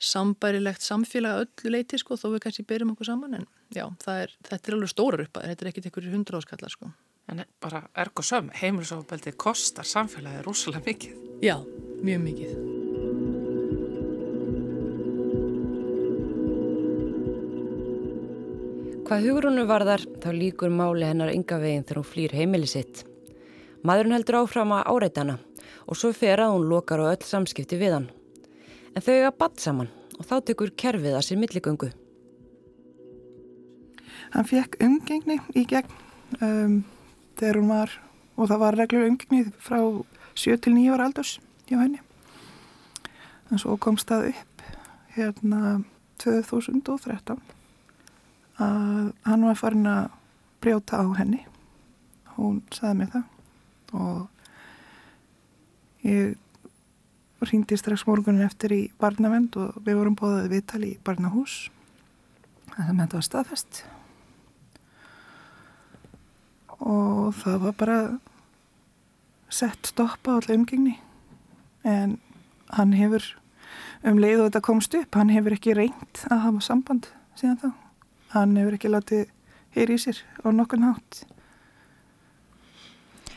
sambærilegt 0.00 0.82
samfélag 0.84 1.44
öllu 1.44 1.74
leiti 1.76 2.00
sko 2.00 2.16
þó 2.16 2.30
við 2.32 2.42
kannski 2.46 2.64
byrjum 2.68 2.94
okkur 2.94 3.10
saman 3.10 3.36
en 3.36 3.46
já, 3.68 3.84
er, 4.14 4.32
þetta 4.48 4.70
er 4.70 4.76
alveg 4.78 4.92
stóra 4.94 5.24
upp 5.26 5.40
þetta 5.44 5.66
er 5.66 5.70
ekkit 5.70 5.90
einhverjir 5.90 6.16
hundra 6.16 6.40
áskallar 6.40 6.72
sko. 6.72 6.92
En 7.30 7.44
bara 7.62 7.84
ergo 7.94 8.24
söm, 8.26 8.48
heimilisofabeldi 8.58 9.36
kostar 9.38 9.86
samfélagið 9.86 10.46
rosalega 10.48 10.82
mikið. 10.88 11.18
Já, 11.44 11.60
mjög 12.02 12.24
mikið. 12.24 12.54
Hvað 19.06 19.24
hugurunu 19.26 19.66
varðar 19.66 20.02
þá 20.22 20.28
líkur 20.34 20.70
máli 20.74 21.06
hennar 21.06 21.32
ynga 21.34 21.58
veginn 21.62 21.86
þegar 21.86 21.98
hún 22.02 22.10
flýr 22.10 22.34
heimili 22.34 22.66
sitt. 22.70 23.04
Maðurinn 23.86 24.14
heldur 24.14 24.40
áfram 24.42 24.74
að 24.76 24.90
áreitana 24.90 25.38
og 25.86 25.98
svo 25.98 26.12
fer 26.14 26.42
að 26.42 26.56
hún 26.56 26.68
lokar 26.70 27.02
á 27.02 27.10
öll 27.10 27.26
samskipti 27.26 27.78
við 27.80 27.96
hann. 27.96 28.10
En 28.94 29.04
þau 29.04 29.14
eiga 29.14 29.32
badd 29.32 29.58
saman 29.62 29.90
og 30.18 30.26
þá 30.28 30.36
tekur 30.50 30.72
kerfið 30.76 31.16
að 31.16 31.26
sér 31.26 31.40
milligöngu. 31.40 31.90
Hann 34.34 34.46
fekk 34.46 34.76
umgengni 34.84 35.38
í 35.56 35.64
gegn 35.68 35.90
um, 36.44 36.74
þegar 37.38 37.58
hún 37.60 37.72
var, 37.72 37.94
og 38.36 38.50
það 38.50 38.62
var 38.62 38.78
reglur 38.78 39.08
umgengni 39.08 39.54
frá 39.62 39.80
7 40.38 40.60
til 40.64 40.76
9 40.76 40.92
ára 40.94 41.08
aldurs 41.08 41.38
hjá 41.70 41.78
henni. 41.80 42.02
En 43.50 43.58
svo 43.58 43.76
komst 43.80 44.10
það 44.10 44.30
upp 44.34 44.66
hérna 45.16 45.80
2013 46.22 47.40
að 48.60 49.12
hann 49.24 49.46
var 49.48 49.58
farin 49.58 49.88
að 49.88 50.10
brjóta 50.60 51.00
á 51.00 51.06
henni. 51.16 51.40
Hún 52.36 52.60
saði 52.74 52.94
mig 53.00 53.10
það 53.14 53.24
og 53.96 54.28
ég 56.06 56.36
ringdi 57.48 57.76
strax 57.78 58.04
morgunin 58.08 58.44
eftir 58.44 58.74
í 58.74 58.80
barnavend 59.00 59.56
og 59.60 59.78
við 59.84 60.00
vorum 60.00 60.16
bóðaði 60.18 60.52
viðtali 60.54 60.90
í 60.92 60.98
barnahús. 61.04 61.70
Það 62.70 62.86
sem 62.86 63.00
þetta 63.02 63.18
var 63.18 63.26
staðfest. 63.26 63.82
Og 66.80 67.34
það 67.40 67.58
var 67.64 67.76
bara 67.80 67.98
sett 69.50 69.90
stoppa 69.92 70.36
á 70.36 70.38
allir 70.38 70.60
umgengni. 70.60 70.96
En 71.84 72.18
hann 72.76 72.94
hefur 72.94 73.24
um 74.06 74.20
leið 74.20 74.44
og 74.44 74.48
þetta 74.48 74.64
komst 74.64 74.94
upp 74.96 75.16
hann 75.18 75.32
hefur 75.32 75.56
ekki 75.56 75.76
reynd 75.76 76.22
að 76.30 76.44
hafa 76.46 76.64
samband 76.64 77.10
síðan 77.38 77.60
þá. 77.60 77.68
Hann 78.36 78.56
hefur 78.60 78.76
ekki 78.76 78.92
látið 78.92 79.28
hér 79.76 79.92
í 79.92 79.98
sér 80.00 80.22
á 80.44 80.48
nokkurn 80.52 80.88
hátt. 80.88 81.24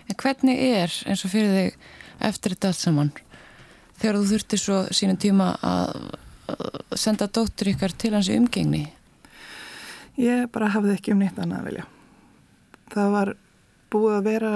En 0.07 0.19
hvernig 0.19 0.59
er 0.59 0.91
eins 1.07 1.23
og 1.25 1.31
fyrir 1.33 1.53
þig 1.55 1.77
eftir 2.23 2.55
þetta 2.55 2.71
allt 2.71 2.83
saman 2.83 3.13
þegar 4.01 4.19
þú 4.19 4.25
þurfti 4.31 4.59
svo 4.59 4.81
sínum 4.95 5.19
tíma 5.21 5.53
að 5.63 5.95
senda 6.99 7.27
dóttur 7.27 7.71
ykkar 7.73 7.93
til 7.97 8.13
hans 8.15 8.29
umgengni? 8.33 8.87
Ég 10.19 10.49
bara 10.53 10.71
hafði 10.73 10.97
ekki 10.97 11.13
um 11.13 11.21
neitt 11.23 11.39
annað 11.41 11.61
að 11.61 11.69
velja. 11.69 11.85
Það 12.93 13.15
var 13.15 13.33
búið 13.93 14.17
að 14.17 14.27
vera 14.27 14.51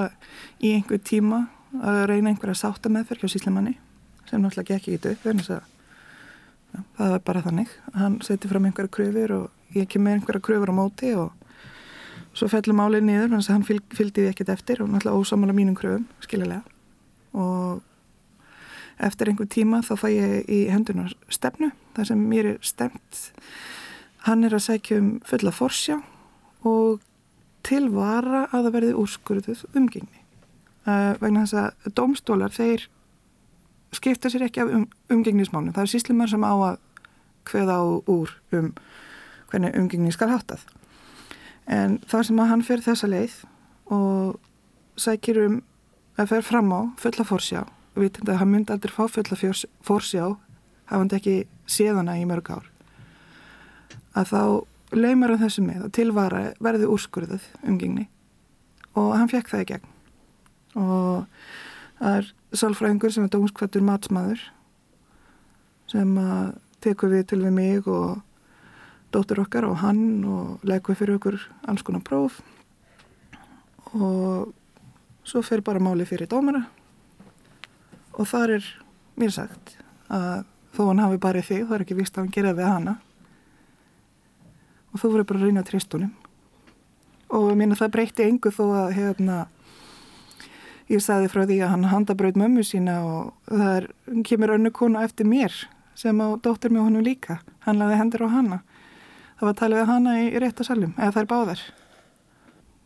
í 0.62 0.74
einhver 0.76 1.02
tíma 1.06 1.48
að 1.78 2.04
reyna 2.12 2.32
einhverja 2.32 2.62
sátta 2.62 2.92
meðferð 2.94 3.26
hjá 3.26 3.34
síslimanni 3.34 3.76
sem 4.28 4.42
náttúrulega 4.44 4.76
gekk 4.76 4.92
ekki 4.92 5.12
upp 5.14 5.26
þannig 5.26 5.50
að 5.56 5.60
ja, 5.62 6.84
það 7.00 7.12
var 7.14 7.26
bara 7.30 7.44
þannig. 7.48 7.74
Hann 7.96 8.20
seti 8.26 8.52
fram 8.52 8.68
einhverja 8.68 8.94
kröfur 8.98 9.36
og 9.38 9.76
ég 9.78 9.90
kem 9.92 10.06
með 10.06 10.20
einhverja 10.20 10.46
kröfur 10.48 10.74
á 10.74 10.76
móti 10.78 11.14
og 11.18 11.34
svo 12.38 12.50
fellur 12.52 12.78
málið 12.78 13.08
niður 13.08 13.32
þannig 13.32 13.48
að 13.48 13.54
hann 13.56 13.68
fylg, 13.68 13.86
fylgdi 13.98 14.26
því 14.26 14.32
ekkert 14.34 14.54
eftir 14.54 14.84
og 14.84 14.92
náttúrulega 14.92 15.22
ósamála 15.24 15.56
mínum 15.58 15.78
kröfum, 15.78 16.06
skiljulega 16.22 16.62
og 17.38 17.82
eftir 18.98 19.30
einhver 19.30 19.50
tíma 19.52 19.84
þá 19.86 19.94
fæ 20.02 20.08
ég 20.12 20.50
í 20.50 20.62
hendunar 20.74 21.14
stefnu 21.30 21.72
þar 21.96 22.10
sem 22.12 22.24
mér 22.30 22.54
er 22.54 22.62
stemt 22.66 23.22
hann 24.28 24.44
er 24.44 24.56
að 24.58 24.66
segja 24.66 25.00
um 25.02 25.12
fulla 25.28 25.54
forsjá 25.56 26.00
og 26.68 27.04
til 27.68 27.88
vara 27.92 28.46
að 28.52 28.68
það 28.68 28.74
verði 28.76 28.96
úrskurðuð 29.02 29.64
umgengni. 29.76 30.24
Uh, 30.88 31.16
vegna 31.20 31.44
þess 31.44 31.58
að 31.60 31.94
domstólar 32.00 32.54
þeir 32.56 32.86
skipta 33.96 34.32
sér 34.32 34.48
ekki 34.48 34.64
af 34.64 34.72
um, 34.72 34.86
umgengnismálum. 35.12 35.74
Það 35.76 35.84
er 35.84 35.92
síslumar 35.92 36.32
sem 36.32 36.44
á 36.48 36.54
að 36.54 36.78
hveða 37.48 37.80
á 37.80 37.84
úr 38.08 38.34
um 38.56 38.74
hvernig 39.52 39.76
umgengni 39.80 40.12
skal 40.16 40.32
háttað. 40.32 40.64
En 41.68 42.00
það 42.08 42.28
sem 42.30 42.44
að 42.44 42.52
hann 42.52 42.66
fer 42.68 42.84
þessa 42.84 43.12
leið 43.12 43.36
og 43.96 44.38
sækir 45.00 45.42
um 45.44 45.58
að 46.20 46.32
fer 46.34 46.48
fram 46.48 46.72
á 46.72 46.82
fulla 47.00 47.28
fórsjá 47.28 47.66
tindum 47.98 48.34
að 48.34 48.42
hann 48.42 48.52
myndi 48.52 48.74
aldrei 48.74 48.94
fá 48.94 49.06
fulla 49.10 49.54
fórsjá 49.86 50.26
hafandi 50.88 51.18
ekki 51.18 51.36
séðana 51.70 52.18
í 52.20 52.26
mörg 52.28 52.52
ár. 52.54 52.68
Að 54.18 54.32
þá 54.32 54.42
laumar 54.98 55.34
hann 55.34 55.44
þessu 55.44 55.64
með 55.66 55.88
að 55.88 55.96
tilvara 55.98 56.44
verði 56.64 56.90
úrskurðuð 56.94 57.48
umgengni 57.68 58.08
og 58.98 59.14
hann 59.18 59.32
fekk 59.32 59.52
það 59.52 59.64
í 59.64 59.70
gegn. 59.72 59.90
Og 60.78 61.26
það 62.00 62.20
er 62.20 62.30
sálfræðingur 62.62 63.14
sem 63.14 63.28
er 63.28 63.34
dómskvættur 63.34 63.86
matsmaður 63.86 64.46
sem 65.92 66.14
að 66.22 66.56
teku 66.84 67.10
við 67.12 67.28
til 67.32 67.42
við 67.44 67.54
mig 67.56 67.90
og 67.90 68.22
dóttur 69.14 69.42
okkar 69.44 69.68
og 69.68 69.80
hann 69.82 70.24
og 70.28 70.64
leggur 70.68 70.98
fyrir 71.00 71.18
okkur 71.18 71.40
alls 71.68 71.84
konar 71.86 72.04
próf. 72.06 72.42
Og 73.96 74.54
svo 75.28 75.44
fyrir 75.44 75.66
bara 75.66 75.84
máli 75.84 76.08
fyrir 76.08 76.30
dómara 76.32 76.66
og 78.18 78.30
þar 78.30 78.58
er 78.58 78.70
mér 79.18 79.34
sagt 79.34 79.76
að 80.14 80.46
þó 80.78 80.82
hann 80.90 81.04
hafi 81.04 81.20
bara 81.22 81.42
þig, 81.42 81.66
það 81.68 81.76
er 81.78 81.86
ekki 81.86 81.98
vist 81.98 82.18
að 82.18 82.24
hann 82.26 82.34
gera 82.36 82.56
við 82.58 82.70
hana. 82.70 82.96
Og 84.94 85.02
þú 85.02 85.12
voru 85.14 85.28
bara 85.28 85.42
að 85.42 85.46
reyna 85.50 85.66
tristunum 85.68 86.14
og 87.28 87.50
ég 87.52 87.58
minna 87.60 87.76
það 87.76 87.94
breytti 87.96 88.24
engu 88.24 88.52
þó 88.56 88.64
að 88.72 88.94
hérna 88.96 89.38
ég 90.88 91.02
sagði 91.04 91.32
frá 91.32 91.42
því 91.44 91.58
að 91.60 91.74
hann 91.74 91.90
handabraut 91.92 92.38
mömmu 92.40 92.64
sína 92.64 93.02
og 93.04 93.50
það 93.50 93.90
kemur 94.28 94.54
önnu 94.56 94.72
kona 94.76 95.04
eftir 95.04 95.28
mér 95.28 95.52
sem 95.98 96.22
á 96.24 96.28
dóttir 96.40 96.72
með 96.72 96.86
honum 96.88 97.04
líka. 97.04 97.42
Hann 97.66 97.82
laði 97.82 97.98
hendur 98.00 98.28
á 98.30 98.30
hana. 98.32 98.62
Það 99.40 99.50
var 99.50 99.76
að 99.82 99.90
hana 99.92 100.16
í, 100.22 100.30
í 100.32 100.40
réttasalum 100.42 100.94
eða 100.96 101.22
er 101.22 101.30
báðar. 101.30 101.64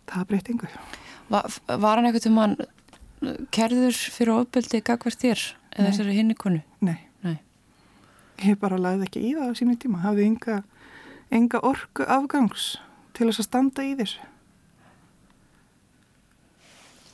Það 0.09 0.27
breytti 0.31 0.55
engu. 0.55 0.69
Va, 1.31 1.43
Var 1.67 1.99
hann 1.99 2.07
eitthvað 2.09 2.25
til 2.25 2.33
mann 2.35 2.55
kerður 3.53 3.97
fyrir 4.15 4.33
ofbeldi 4.35 4.81
gagvart 4.81 5.21
þér 5.21 5.41
eða 5.75 5.87
þessari 5.91 6.17
hinni 6.17 6.35
konu? 6.37 6.61
Nei. 6.81 6.97
Nei 7.21 7.37
Ég 8.41 8.57
bara 8.57 8.79
laði 8.81 9.05
ekki 9.05 9.21
í 9.21 9.35
það 9.37 9.51
á 9.53 9.59
sínu 9.59 9.77
tíma 9.81 10.01
hafði 10.01 10.25
enga 10.31 10.61
enga 11.31 11.61
orku 11.63 12.05
afgangs 12.09 12.75
til 13.15 13.29
þess 13.29 13.43
að 13.43 13.47
standa 13.47 13.85
í 13.85 13.93
þessu. 13.99 14.27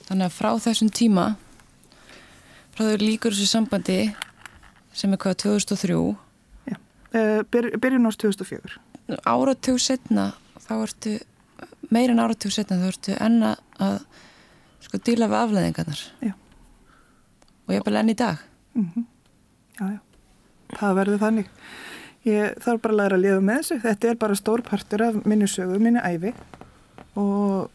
Þannig 0.07 0.29
að 0.29 0.37
frá 0.37 0.49
þessum 0.63 0.91
tíma, 0.95 1.25
frá 2.73 2.85
þau 2.87 3.03
líkur 3.03 3.35
þessu 3.35 3.49
sambandi 3.51 3.99
sem 4.95 5.13
er 5.13 5.21
hvað 5.21 5.39
2003? 5.43 5.97
Já, 6.71 6.77
uh, 6.77 7.41
byr, 7.51 7.69
byrjun 7.83 8.09
ást 8.09 8.23
2004. 8.23 8.79
Áratug 9.27 9.81
setna, 9.83 10.29
þá 10.63 10.73
ertu, 10.79 11.17
meirinn 11.91 12.23
áratug 12.23 12.55
setna, 12.55 12.79
þá 12.81 12.87
ertu 12.93 13.17
enna 13.19 13.53
að 13.83 13.99
sko 14.87 15.01
díla 15.03 15.29
við 15.29 15.39
afleðingarnar. 15.41 16.01
Já. 16.23 16.33
Og 17.67 17.75
ég 17.75 17.81
er 17.81 17.85
bara 17.85 18.01
enn 18.01 18.13
í 18.13 18.17
dag. 18.17 18.43
Mm 18.73 18.89
-hmm. 18.95 19.05
Já, 19.79 19.85
já. 19.93 19.99
Það 20.79 20.97
verður 20.99 21.23
þannig. 21.23 21.47
Ég 22.25 22.59
þarf 22.59 22.81
bara 22.81 22.93
að 22.93 22.97
læra 22.97 23.15
að 23.15 23.23
lifa 23.23 23.41
með 23.41 23.57
þessu. 23.57 23.81
Þetta 23.81 24.07
er 24.07 24.15
bara 24.15 24.35
stór 24.35 24.61
partur 24.61 25.01
af 25.01 25.25
minni 25.25 25.47
sögu, 25.47 25.79
minni 25.79 25.99
æfi 25.99 26.33
og 27.15 27.69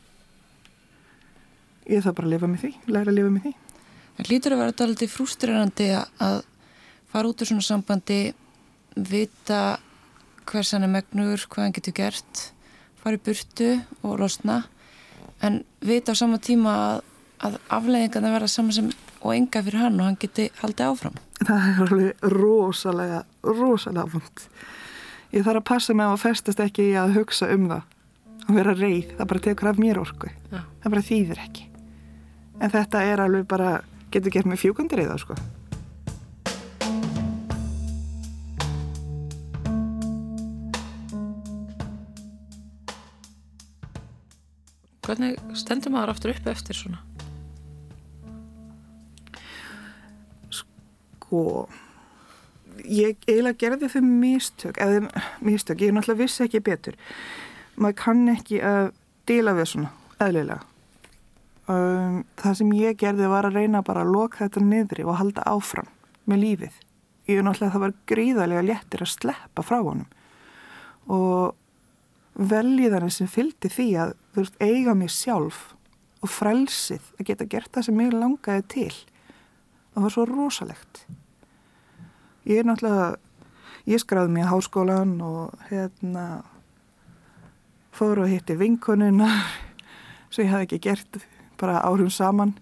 ég 1.88 2.02
þarf 2.02 2.16
bara 2.16 2.26
að 2.26 2.32
lifa 2.32 2.46
með 2.46 2.60
því, 2.64 2.72
læra 2.86 3.10
að 3.10 3.18
lifa 3.18 3.30
með 3.30 3.42
því. 3.42 3.54
Það 4.16 4.30
lítur 4.30 4.52
að 4.52 4.58
vera 4.58 4.74
alltaf 4.86 5.14
frústrirandi 5.16 5.88
að 5.96 6.42
fara 7.12 7.28
út 7.28 7.42
úr 7.42 7.48
svona 7.48 7.64
sambandi, 7.66 8.34
vita 8.96 9.78
hvers 10.48 10.72
hann 10.74 10.86
er 10.86 10.92
megnur, 10.92 11.46
hvað 11.48 11.64
hann 11.64 11.74
getur 11.76 11.96
gert, 11.96 12.44
fara 13.00 13.18
í 13.18 13.22
burtu 13.24 13.70
og 14.02 14.20
losna, 14.20 14.62
en 15.43 15.62
vita 15.84 16.14
á 16.14 16.16
sama 16.16 16.38
tíma 16.43 16.74
að, 16.74 17.01
að 17.49 17.59
afleggingarna 17.78 18.34
verða 18.34 18.51
saman 18.51 18.76
sem 18.76 18.93
og 19.22 19.34
enga 19.36 19.62
fyrir 19.62 19.84
hann 19.84 20.01
og 20.01 20.09
hann 20.09 20.18
geti 20.20 20.49
haldið 20.61 20.88
áfram. 20.90 21.18
Það 21.43 21.66
er 21.68 21.82
alveg 21.86 22.28
rosalega, 22.34 23.22
rosalega 23.47 24.07
fund. 24.11 24.45
Ég 25.32 25.47
þarf 25.47 25.62
að 25.62 25.68
passa 25.70 25.95
mig 25.97 26.11
á 26.11 26.12
að 26.12 26.22
festast 26.26 26.62
ekki 26.62 26.90
í 26.90 26.97
að 26.99 27.16
hugsa 27.16 27.49
um 27.55 27.68
það 27.70 28.49
og 28.49 28.55
vera 28.59 28.74
reyð. 28.76 29.14
Það 29.18 29.30
bara 29.32 29.45
tekur 29.47 29.70
af 29.70 29.80
mér 29.80 30.01
orku. 30.03 30.30
Já. 30.51 30.61
Það 30.82 30.95
bara 30.95 31.07
þýðir 31.09 31.43
ekki. 31.47 31.68
En 32.62 32.72
þetta 32.74 33.03
er 33.09 33.22
alveg 33.22 33.47
bara, 33.51 33.72
getur 34.14 34.34
gert 34.34 34.51
mig 34.51 34.61
fjúkandir 34.61 35.05
í 35.05 35.09
það 35.09 35.22
sko. 35.22 35.38
Hvernig 45.03 45.38
stendur 45.59 45.92
maður 45.94 46.14
aftur 46.14 46.34
upp 46.34 46.50
eftir 46.53 46.78
svona? 46.78 47.03
sko 51.32 51.68
ég 52.82 53.16
eiginlega 53.28 53.59
gerði 53.61 53.88
þau 53.92 54.03
mistök 54.05 54.80
eða 54.80 55.09
mistök, 55.44 55.80
ég 55.80 55.94
náttúrulega 55.94 56.24
vissi 56.24 56.44
ekki 56.44 56.61
betur. 56.64 56.98
Maður 57.76 57.98
kann 58.00 58.28
ekki 58.32 58.61
að 58.64 58.92
díla 59.28 59.55
við 59.57 59.68
svona, 59.70 59.92
eðlilega. 60.20 60.61
Um, 61.70 62.22
það 62.40 62.57
sem 62.59 62.72
ég 62.74 62.98
gerði 63.00 63.28
var 63.30 63.46
að 63.46 63.61
reyna 63.61 63.84
bara 63.86 64.03
að 64.03 64.12
loka 64.16 64.42
þetta 64.42 64.64
niðri 64.66 65.07
og 65.07 65.20
halda 65.20 65.44
áfram 65.46 65.88
með 66.28 66.42
lífið. 66.42 66.80
Ég 67.30 67.44
náttúrulega 67.46 67.76
það 67.76 67.84
var 67.86 67.94
gríðarlega 68.11 68.66
léttir 68.66 69.05
að 69.05 69.12
sleppa 69.14 69.64
frá 69.64 69.78
honum. 69.78 70.09
Og 71.07 71.55
veljiðanir 72.39 73.12
sem 73.12 73.28
fylgdi 73.28 73.70
því 73.72 73.89
að 74.01 74.12
þú 74.33 74.45
veist, 74.45 74.61
eiga 74.62 74.95
mig 74.97 75.12
sjálf 75.12 75.72
og 76.22 76.30
frelsið 76.30 77.11
að 77.18 77.26
geta 77.28 77.49
gert 77.51 77.72
það 77.74 77.89
sem 77.89 77.99
mér 77.99 78.16
langaði 78.16 78.64
til. 78.72 78.95
Það 79.93 80.07
var 80.07 80.14
svo 80.14 80.24
rosalegt. 80.30 81.03
Ég 82.49 82.62
er 82.62 82.66
náttúrulega 82.66 83.18
ég 83.91 84.03
skráði 84.03 84.33
mér 84.37 84.51
háskólan 84.51 85.16
og 85.26 85.66
hérna 85.68 86.43
fór 87.93 88.22
og 88.24 88.30
hitti 88.30 88.57
vinkonuna 88.57 89.28
sem 90.33 90.47
ég 90.47 90.53
hafði 90.55 90.68
ekki 90.70 90.83
gert 90.89 91.20
bara 91.61 91.83
árum 91.85 92.11
saman. 92.11 92.57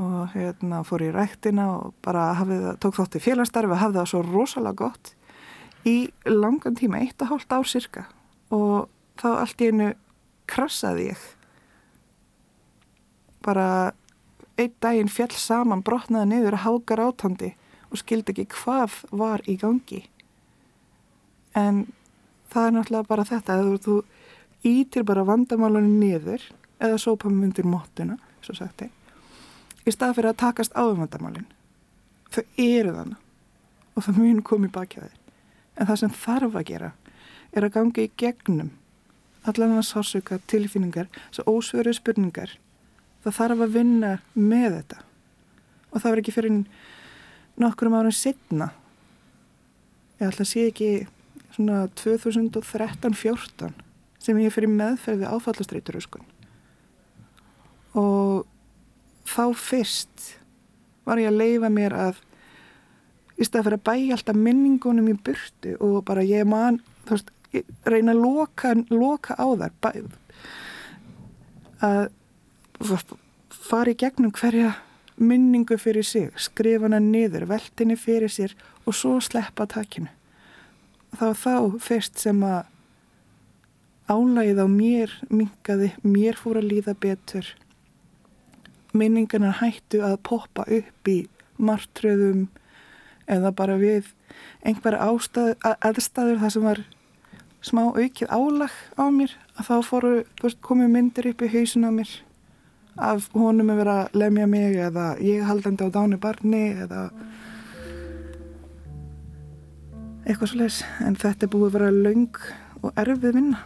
Og 0.00 0.30
hérna 0.32 0.84
fór 0.86 1.02
í 1.04 1.10
ræktina 1.12 1.66
og 1.74 1.96
bara 2.04 2.30
hafið, 2.38 2.70
tók 2.80 2.96
þátt 2.96 3.18
í 3.18 3.24
félagsstarfi 3.24 3.74
og 3.74 3.82
hafði 3.82 4.00
það 4.00 4.08
svo 4.14 4.22
rosalega 4.30 4.78
gott 4.86 5.12
í 5.88 5.96
langan 6.28 6.76
tíma, 6.76 7.00
eitt 7.00 7.20
og 7.24 7.34
hálft 7.34 7.52
ár 7.52 7.68
cirka 7.68 8.06
og 8.54 8.90
þá 9.20 9.28
allt 9.32 9.62
í 9.62 9.70
einu 9.70 9.88
krassaði 10.50 11.08
ég. 11.10 11.24
Bara 13.44 13.66
einn 14.60 14.74
daginn 14.82 15.12
fjall 15.12 15.32
saman 15.38 15.84
brotnaði 15.86 16.34
niður 16.34 16.58
að 16.58 16.64
hákar 16.66 17.04
átandi 17.06 17.54
og 17.90 18.00
skildi 18.02 18.34
ekki 18.34 18.48
hvað 18.60 19.00
var 19.16 19.44
í 19.48 19.56
gangi. 19.60 20.04
En 21.56 21.86
það 22.52 22.66
er 22.66 22.76
náttúrulega 22.76 23.10
bara 23.10 23.26
þetta 23.26 23.58
að 23.58 23.76
þú 23.86 23.98
ítir 24.66 25.06
bara 25.08 25.26
vandamálunni 25.26 26.10
niður 26.10 26.44
eða 26.80 27.00
sópa 27.00 27.30
myndir 27.32 27.66
móttuna 27.68 28.18
svo 28.44 28.54
sagt 28.56 28.84
ég 28.84 28.96
í 29.86 29.94
stað 29.94 30.18
fyrir 30.18 30.32
að 30.32 30.40
takast 30.44 30.76
á 30.76 30.82
um 30.84 31.00
vandamálin. 31.00 31.46
Þau 32.30 32.44
eru 32.62 32.94
þannig 32.94 33.26
og 33.96 34.06
það 34.06 34.20
mun 34.22 34.42
komið 34.46 34.72
baki 34.74 35.00
að 35.00 35.08
þér. 35.08 35.16
En 35.76 35.88
það 35.88 36.00
sem 36.02 36.16
þarf 36.20 36.58
að 36.60 36.66
gera 36.68 36.90
er 37.56 37.66
að 37.66 37.74
gangi 37.76 38.06
í 38.06 38.12
gegnum 38.20 38.72
allan 39.48 39.78
að 39.78 39.88
sásuka 39.88 40.38
tilfinningar 40.50 41.08
svo 41.32 41.46
ósveru 41.56 41.94
spurningar. 41.96 42.52
Það 43.24 43.36
þarf 43.38 43.64
að 43.64 43.74
vinna 43.76 44.10
með 44.34 44.74
þetta. 44.76 44.98
Og 45.90 45.96
það 45.96 46.10
verður 46.10 46.22
ekki 46.22 46.34
fyrir 46.36 46.58
nokkur 47.60 47.90
um 47.90 47.96
árið 47.98 48.16
setna 48.16 48.70
ég 50.20 50.28
ætla 50.28 50.44
að 50.44 50.50
sé 50.50 50.66
ekki 50.68 50.90
svona 51.54 51.86
2013-14 51.98 53.72
sem 54.20 54.40
ég 54.42 54.52
fyrir 54.52 54.72
meðferði 54.72 55.28
áfallastreituröskun 55.28 56.26
og 57.98 58.44
þá 59.28 59.44
fyrst 59.56 60.34
var 61.08 61.20
ég 61.22 61.30
að 61.30 61.40
leifa 61.40 61.72
mér 61.72 61.96
að 61.96 62.20
í 63.40 63.48
stað 63.48 63.66
fyrir 63.66 63.80
að 63.80 63.86
bæja 63.88 64.16
alltaf 64.18 64.38
minningunum 64.38 65.08
í 65.10 65.16
burtu 65.16 65.74
og 65.80 66.02
bara 66.06 66.26
ég 66.26 66.46
man 66.48 66.78
þú 67.08 67.16
veist, 67.16 67.32
reyna 67.86 68.14
að 68.14 68.22
loka, 68.22 68.74
loka 68.90 69.36
á 69.36 69.46
þar 69.62 69.74
bæ, 69.82 69.90
að 71.80 72.94
fara 73.70 73.92
í 73.92 73.98
gegnum 73.98 74.32
hverja 74.36 74.74
minningu 75.20 75.76
fyrir 75.80 76.06
sig, 76.06 76.30
skrifa 76.40 76.88
hana 76.88 77.00
niður, 77.02 77.48
veltinni 77.50 77.96
fyrir 78.00 78.32
sér 78.32 78.54
og 78.86 78.96
svo 78.96 79.18
sleppa 79.20 79.66
takinu. 79.68 80.08
Þá 81.18 81.26
þá 81.34 81.54
fyrst 81.82 82.20
sem 82.22 82.40
að 82.46 82.68
álægið 84.10 84.62
á 84.62 84.66
mér 84.70 85.16
mingaði, 85.30 85.90
mér 86.02 86.38
fór 86.38 86.60
að 86.60 86.70
líða 86.70 86.94
betur 86.98 87.50
minningarnar 88.96 89.60
hættu 89.60 90.00
að 90.02 90.16
poppa 90.26 90.64
upp 90.66 91.10
í 91.10 91.18
martröðum 91.60 92.48
eða 93.30 93.52
bara 93.54 93.76
við 93.78 94.08
einhver 94.66 94.96
ástæð, 94.98 95.54
aðstæður 95.62 96.40
það 96.42 96.54
sem 96.54 96.66
var 96.66 96.82
smá 97.64 97.82
aukið 97.90 98.30
álag 98.32 98.74
á 98.96 99.04
mér 99.12 99.34
að 99.58 99.68
þá 99.68 99.76
fóru, 99.84 100.12
komið 100.64 100.92
myndir 100.94 101.30
upp 101.32 101.44
í 101.44 101.50
hausin 101.52 101.88
á 101.88 101.92
mér 101.92 102.12
af 103.00 103.28
honum 103.36 103.72
að 103.72 103.80
vera 103.82 103.96
að 104.04 104.16
lemja 104.22 104.46
mig 104.50 104.78
eða 104.88 105.06
ég 105.24 105.44
haldandi 105.48 105.86
á 105.86 105.94
dánu 105.94 106.18
barni 106.20 106.62
eða 106.84 107.08
eitthvað 110.26 110.50
svo 110.50 110.60
leiðis 110.60 110.80
en 111.04 111.20
þetta 111.20 111.46
er 111.46 111.52
búið 111.52 111.68
að 111.68 111.76
vera 111.78 111.92
laung 111.96 112.40
og 112.80 113.00
erfið 113.00 113.36
vinna 113.38 113.62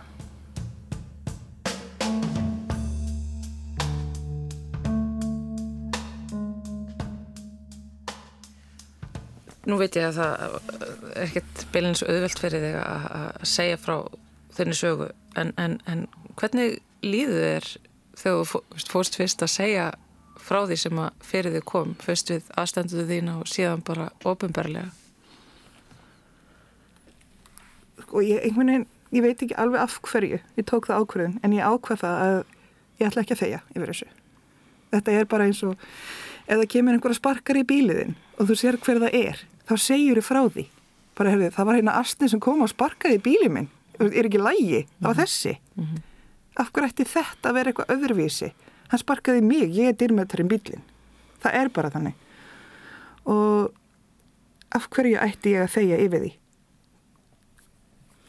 Nú 9.65 9.79
veit 9.81 9.97
ég 9.97 10.11
að 10.11 10.19
það 10.19 10.57
er 11.15 11.23
ekkert 11.25 11.67
beilins 11.73 12.05
auðvelt 12.05 12.41
fyrir 12.43 12.65
þig 12.67 12.79
að 12.85 13.47
segja 13.49 13.81
frá 13.81 13.97
þenni 14.55 14.77
sögu. 14.79 15.11
En, 15.41 15.53
en, 15.61 15.79
en 15.91 16.07
hvernig 16.39 16.81
líðu 17.05 17.39
þér 17.41 17.71
þegar 18.21 18.51
þú 18.51 18.65
fórst 18.93 19.17
fyrst 19.19 19.45
að 19.45 19.55
segja 19.55 19.87
frá 20.45 20.61
því 20.69 20.77
sem 20.83 21.01
að 21.01 21.25
fyrir 21.25 21.57
þig 21.57 21.65
kom? 21.71 21.97
Fyrst 22.03 22.35
við 22.35 22.53
aðstanduðu 22.61 23.09
þína 23.09 23.39
og 23.41 23.49
síðan 23.51 23.87
bara 23.87 24.11
ofinbarlega 24.29 24.93
og 28.15 28.23
ég, 28.23 28.43
einhvern 28.47 28.71
veginn, 28.71 28.87
ég 29.15 29.25
veit 29.25 29.43
ekki 29.43 29.57
alveg 29.59 29.83
af 29.83 29.97
hverju 30.07 30.39
ég 30.39 30.69
tók 30.69 30.89
það 30.89 31.03
ákvörðun 31.03 31.39
en 31.43 31.57
ég 31.57 31.67
ákvað 31.67 32.03
það 32.05 32.21
að 32.27 32.37
ég 33.01 33.09
ætla 33.09 33.25
ekki 33.25 33.35
að 33.35 33.43
þegja 33.43 33.61
yfir 33.75 33.91
þessu. 33.93 34.09
Þetta 34.95 35.17
er 35.19 35.29
bara 35.31 35.49
eins 35.49 35.63
og 35.67 35.75
það 36.47 36.69
kemur 36.75 36.97
einhverja 36.97 37.19
sparkar 37.19 37.59
í 37.59 37.67
bíliðin 37.67 38.15
og 38.39 38.51
þú 38.51 38.59
sér 38.61 38.79
hver 38.85 39.03
það 39.03 39.19
er 39.21 39.43
þá 39.69 39.75
segjur 39.81 40.21
þið 40.21 40.29
frá 40.29 40.43
því. 40.49 40.67
Bara 41.15 41.35
herrið, 41.35 41.55
það 41.55 41.69
var 41.69 41.79
hérna 41.79 41.99
astni 42.01 42.29
sem 42.31 42.43
kom 42.43 42.65
og 42.65 42.73
sparkaði 42.73 43.21
bílið 43.23 43.53
minn. 43.55 43.69
Er 44.01 44.27
ekki 44.27 44.43
lægi, 44.43 44.87
það 44.99 45.11
var 45.11 45.21
þessi. 45.23 45.59
Mm 45.77 45.85
-hmm. 45.85 46.03
af 46.57 46.73
hverju 46.73 46.89
ætti 46.89 47.05
þetta 47.05 47.49
að 47.49 47.55
vera 47.55 47.71
eitthvað 47.71 47.93
öðruvísi? 47.95 48.53
Hann 48.89 48.99
sparkaði 48.99 49.41
mig, 49.43 49.71
ég 49.71 49.89
er 49.89 49.97
dyrmjötarinn 49.99 50.49
bílin 50.49 50.83
það 51.45 51.61
er 51.61 51.73
bara 51.75 51.93
þannig. 51.93 52.17
Og 53.31 53.73
af 54.75 54.89
hverju 54.93 55.21
ætti 55.23 55.55
ég 55.55 55.65
að 55.65 55.75
þegja 55.77 56.01
yfir 56.05 56.25
því? 56.25 56.33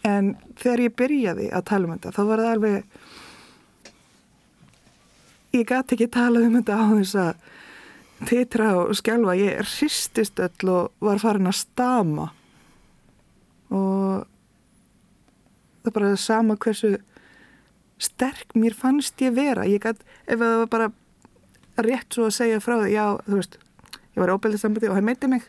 En 0.06 0.32
þegar 0.60 0.84
ég 0.86 0.98
byrjaði 1.02 1.50
að 1.50 1.68
tala 1.72 1.88
um 1.88 1.96
þetta 1.96 2.14
þá 2.16 2.24
var 2.30 2.44
það 2.44 2.56
alveg 2.56 2.76
ég 5.56 5.70
gæti 5.72 5.96
ekki 5.96 6.10
tala 6.14 6.44
um 6.46 6.58
þetta 6.60 6.78
á 6.78 6.86
þess 6.92 7.16
að 7.24 7.32
titra 8.24 8.72
og 8.80 8.94
skjálfa, 8.96 9.36
ég 9.38 9.60
hristist 9.76 10.40
öll 10.40 10.72
og 10.72 11.04
var 11.04 11.20
farin 11.20 11.50
að 11.50 11.58
stama. 11.60 12.30
Og 13.74 14.24
það 15.84 15.92
er 15.92 15.96
bara 15.98 16.14
það 16.14 16.24
sama 16.24 16.56
hversu 16.56 16.94
sterk 18.02 18.56
mér 18.56 18.78
fannst 18.78 19.20
ég 19.24 19.36
vera. 19.36 19.68
Ég 19.68 19.84
gæti, 19.84 20.06
ef 20.28 20.40
það 20.40 20.56
var 20.62 20.72
bara 20.72 20.92
rétt 21.86 22.16
svo 22.16 22.30
að 22.30 22.38
segja 22.38 22.64
frá 22.64 22.78
það, 22.78 22.94
já, 22.94 23.06
þú 23.28 23.42
veist 23.42 23.60
ég 24.16 24.24
var 24.24 24.32
óbelðið 24.32 24.64
sambandi 24.64 24.90
og 24.92 24.98
hann 24.98 25.10
meiti 25.10 25.32
mig. 25.32 25.44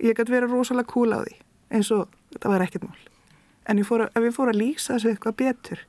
Ég 0.00 0.16
gæti 0.16 0.32
vera 0.32 0.48
rosalega 0.48 0.88
cool 0.88 1.12
á 1.12 1.20
því 1.20 1.36
eins 1.76 1.92
og 1.92 2.08
þetta 2.32 2.52
var 2.54 2.64
ekkert 2.64 2.88
mál. 2.88 3.06
En 3.68 3.80
ég 3.82 3.90
að, 3.92 4.08
ef 4.16 4.24
ég 4.24 4.36
fór 4.36 4.52
að 4.52 4.60
lýsa 4.62 4.94
þessu 4.96 5.12
eitthvað 5.12 5.40
betur 5.42 5.86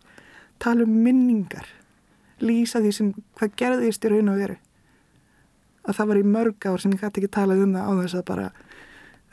tala 0.60 0.84
um 0.84 0.96
minningar 1.04 1.68
lýsa 2.44 2.82
því 2.84 2.92
sem 2.96 3.12
hvað 3.40 3.56
gerðist 3.60 4.06
í 4.06 4.12
raun 4.12 4.32
og 4.34 4.42
veru 4.42 4.58
að 5.90 5.98
það 5.98 6.10
var 6.12 6.20
í 6.20 6.26
mörg 6.36 6.68
ár 6.70 6.82
sem 6.82 6.94
ég 6.94 7.04
hætti 7.04 7.24
ekki 7.24 7.32
talað 7.34 7.64
um 7.66 7.76
það 7.76 7.90
á 7.90 7.92
þess 8.00 8.18
að 8.20 8.26
bara 8.30 8.48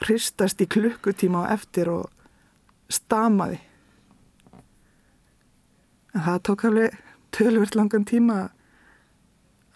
hristast 0.07 0.63
í 0.65 0.69
klukkutíma 0.73 1.45
á 1.45 1.53
eftir 1.57 1.91
og 1.93 2.11
stamaði. 2.93 3.59
En 6.17 6.25
það 6.25 6.43
tók 6.49 6.65
alveg 6.69 6.97
tölvert 7.37 7.77
langan 7.77 8.07
tíma 8.09 8.39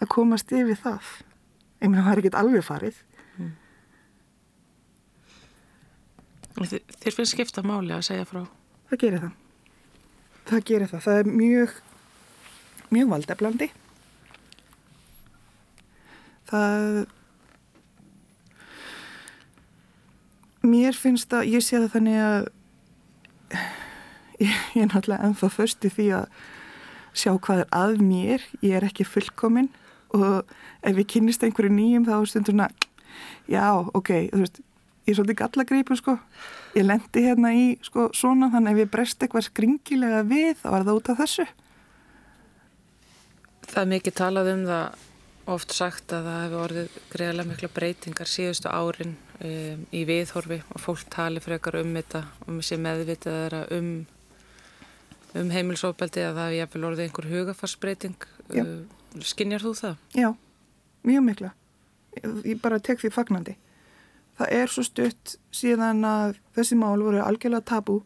að 0.01 0.11
komast 0.13 0.53
yfir 0.53 0.79
það. 0.81 1.11
Meina 1.81 2.05
það 2.05 2.13
er 2.13 2.21
ekkert 2.23 2.39
alveg 2.41 2.65
farið. 2.65 2.97
Mm. 3.37 3.53
Þér 6.61 7.15
finnst 7.17 7.35
skipta 7.35 7.65
máli 7.65 7.93
að 7.93 8.07
segja 8.09 8.25
frá? 8.29 8.43
Það 8.89 9.03
gerir 9.05 9.25
það. 9.25 9.37
Það 10.51 10.67
gerir 10.67 10.91
það, 10.91 11.05
það 11.05 11.21
er 11.21 11.31
mjög 11.31 11.79
mjög 12.91 13.11
valdeflandi 13.13 13.69
það 16.51 17.03
mér 20.61 20.97
finnst 20.97 21.33
að 21.33 21.49
ég 21.55 21.65
sé 21.65 21.79
það 21.79 21.93
þannig 21.95 22.19
að 22.21 22.49
ég, 24.41 24.57
ég 24.75 24.81
er 24.83 24.89
náttúrulega 24.89 25.27
ennþá 25.27 25.51
först 25.55 25.85
í 25.87 25.93
því 25.93 26.07
að 26.21 26.41
sjá 27.17 27.31
hvað 27.35 27.63
er 27.63 27.71
að 27.75 28.01
mér. 28.05 28.43
Ég 28.63 28.77
er 28.77 28.87
ekki 28.87 29.07
fullkominn 29.07 29.71
og 30.15 30.51
ef 30.83 30.97
ég 30.97 31.07
kynist 31.09 31.43
einhverju 31.45 31.73
nýjum 31.73 32.07
þá 32.07 32.15
stundur 32.27 32.55
svona 32.55 32.69
já, 33.51 33.65
ok, 33.95 34.11
veist 34.35 34.61
ég 34.61 35.13
er 35.13 35.17
svolítið 35.17 35.39
gallagreipur 35.41 35.99
sko. 35.99 36.17
Ég 36.77 36.85
lendi 36.85 37.25
hérna 37.25 37.53
í 37.57 37.65
sko 37.83 38.09
svona 38.15 38.51
þannig 38.53 38.75
ef 38.75 38.83
ég 38.83 38.91
brest 38.93 39.23
eitthvað 39.23 39.47
skringilega 39.49 40.21
við 40.29 40.59
þá 40.61 40.67
er 40.71 40.85
það 40.85 40.97
út 40.99 41.11
af 41.11 41.23
þessu. 41.23 41.47
Það 43.71 43.81
er 43.81 43.89
mikið 43.95 44.17
talað 44.19 44.51
um 44.51 44.67
það 44.69 45.07
oft 45.55 45.75
sagt 45.75 46.13
að 46.15 46.27
það 46.29 46.41
hefur 46.43 46.63
orðið 46.65 46.97
greiðilega 47.11 47.49
mikla 47.49 47.69
breytingar 47.75 48.31
síðustu 48.31 48.71
árin 48.71 49.15
um, 49.39 49.85
í 49.91 50.03
viðhorfi 50.09 50.61
og 50.71 50.83
fólk 50.83 51.05
tali 51.13 51.43
frekar 51.43 51.79
um 51.81 51.95
þetta 51.97 52.25
og 52.41 52.51
um 52.55 52.61
sér 52.65 52.83
meðvitað 52.83 53.39
þeirra 53.39 53.63
um, 53.77 53.89
um 55.41 55.55
heimilsópeldi 55.55 56.25
að 56.27 56.37
það 56.37 56.45
hefur 56.47 56.59
jæfnvel 56.59 56.87
orðið 56.91 57.07
einhver 57.07 57.31
hugafarsbreyting. 57.31 58.29
Uh, 58.51 58.77
Skinnjar 59.27 59.65
þú 59.65 59.73
það? 59.79 59.99
Já, 60.15 60.29
mjög 61.07 61.27
mikla. 61.27 61.55
ég 62.43 62.59
bara 62.61 62.79
tek 62.83 62.99
því 62.99 63.11
fagnandi 63.15 63.57
það 64.41 64.53
er 64.57 64.71
svo 64.71 64.83
stutt 64.85 65.35
síðan 65.53 66.03
að 66.07 66.39
þessi 66.55 66.77
mál 66.79 66.97
voru 67.01 67.21
algjörlega 67.23 67.67
tabú 67.67 67.99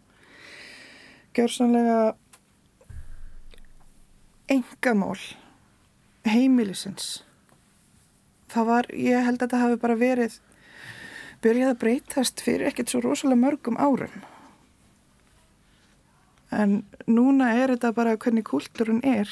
gjörsanlega 1.36 2.16
engamál 4.52 5.18
heimilisins 6.28 7.25
það 8.56 8.70
var, 8.72 8.90
ég 8.92 9.26
held 9.26 9.38
að 9.40 9.46
þetta 9.46 9.64
hafi 9.64 9.82
bara 9.82 9.98
verið 10.00 10.40
byrjað 11.44 11.74
að 11.74 11.82
breytast 11.84 12.42
fyrir 12.42 12.70
ekkert 12.70 12.94
svo 12.94 13.04
rosalega 13.04 13.42
mörgum 13.44 13.78
árum. 13.78 14.24
En 16.56 16.84
núna 17.06 17.52
er 17.60 17.76
þetta 17.76 17.92
bara 17.96 18.18
hvernig 18.18 18.48
kúlturinn 18.48 19.04
er 19.06 19.30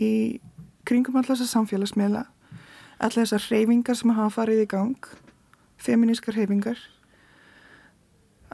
í 0.00 0.40
kringum 0.88 1.18
alltaf 1.18 1.36
þessar 1.36 1.52
samfélagsmiðla 1.60 2.24
alltaf 3.02 3.26
þessar 3.26 3.46
hreyfingar 3.48 3.98
sem 3.98 4.14
hafa 4.14 4.34
farið 4.40 4.64
í 4.64 4.70
gang 4.70 5.10
feminískar 5.82 6.36
hreyfingar 6.38 6.80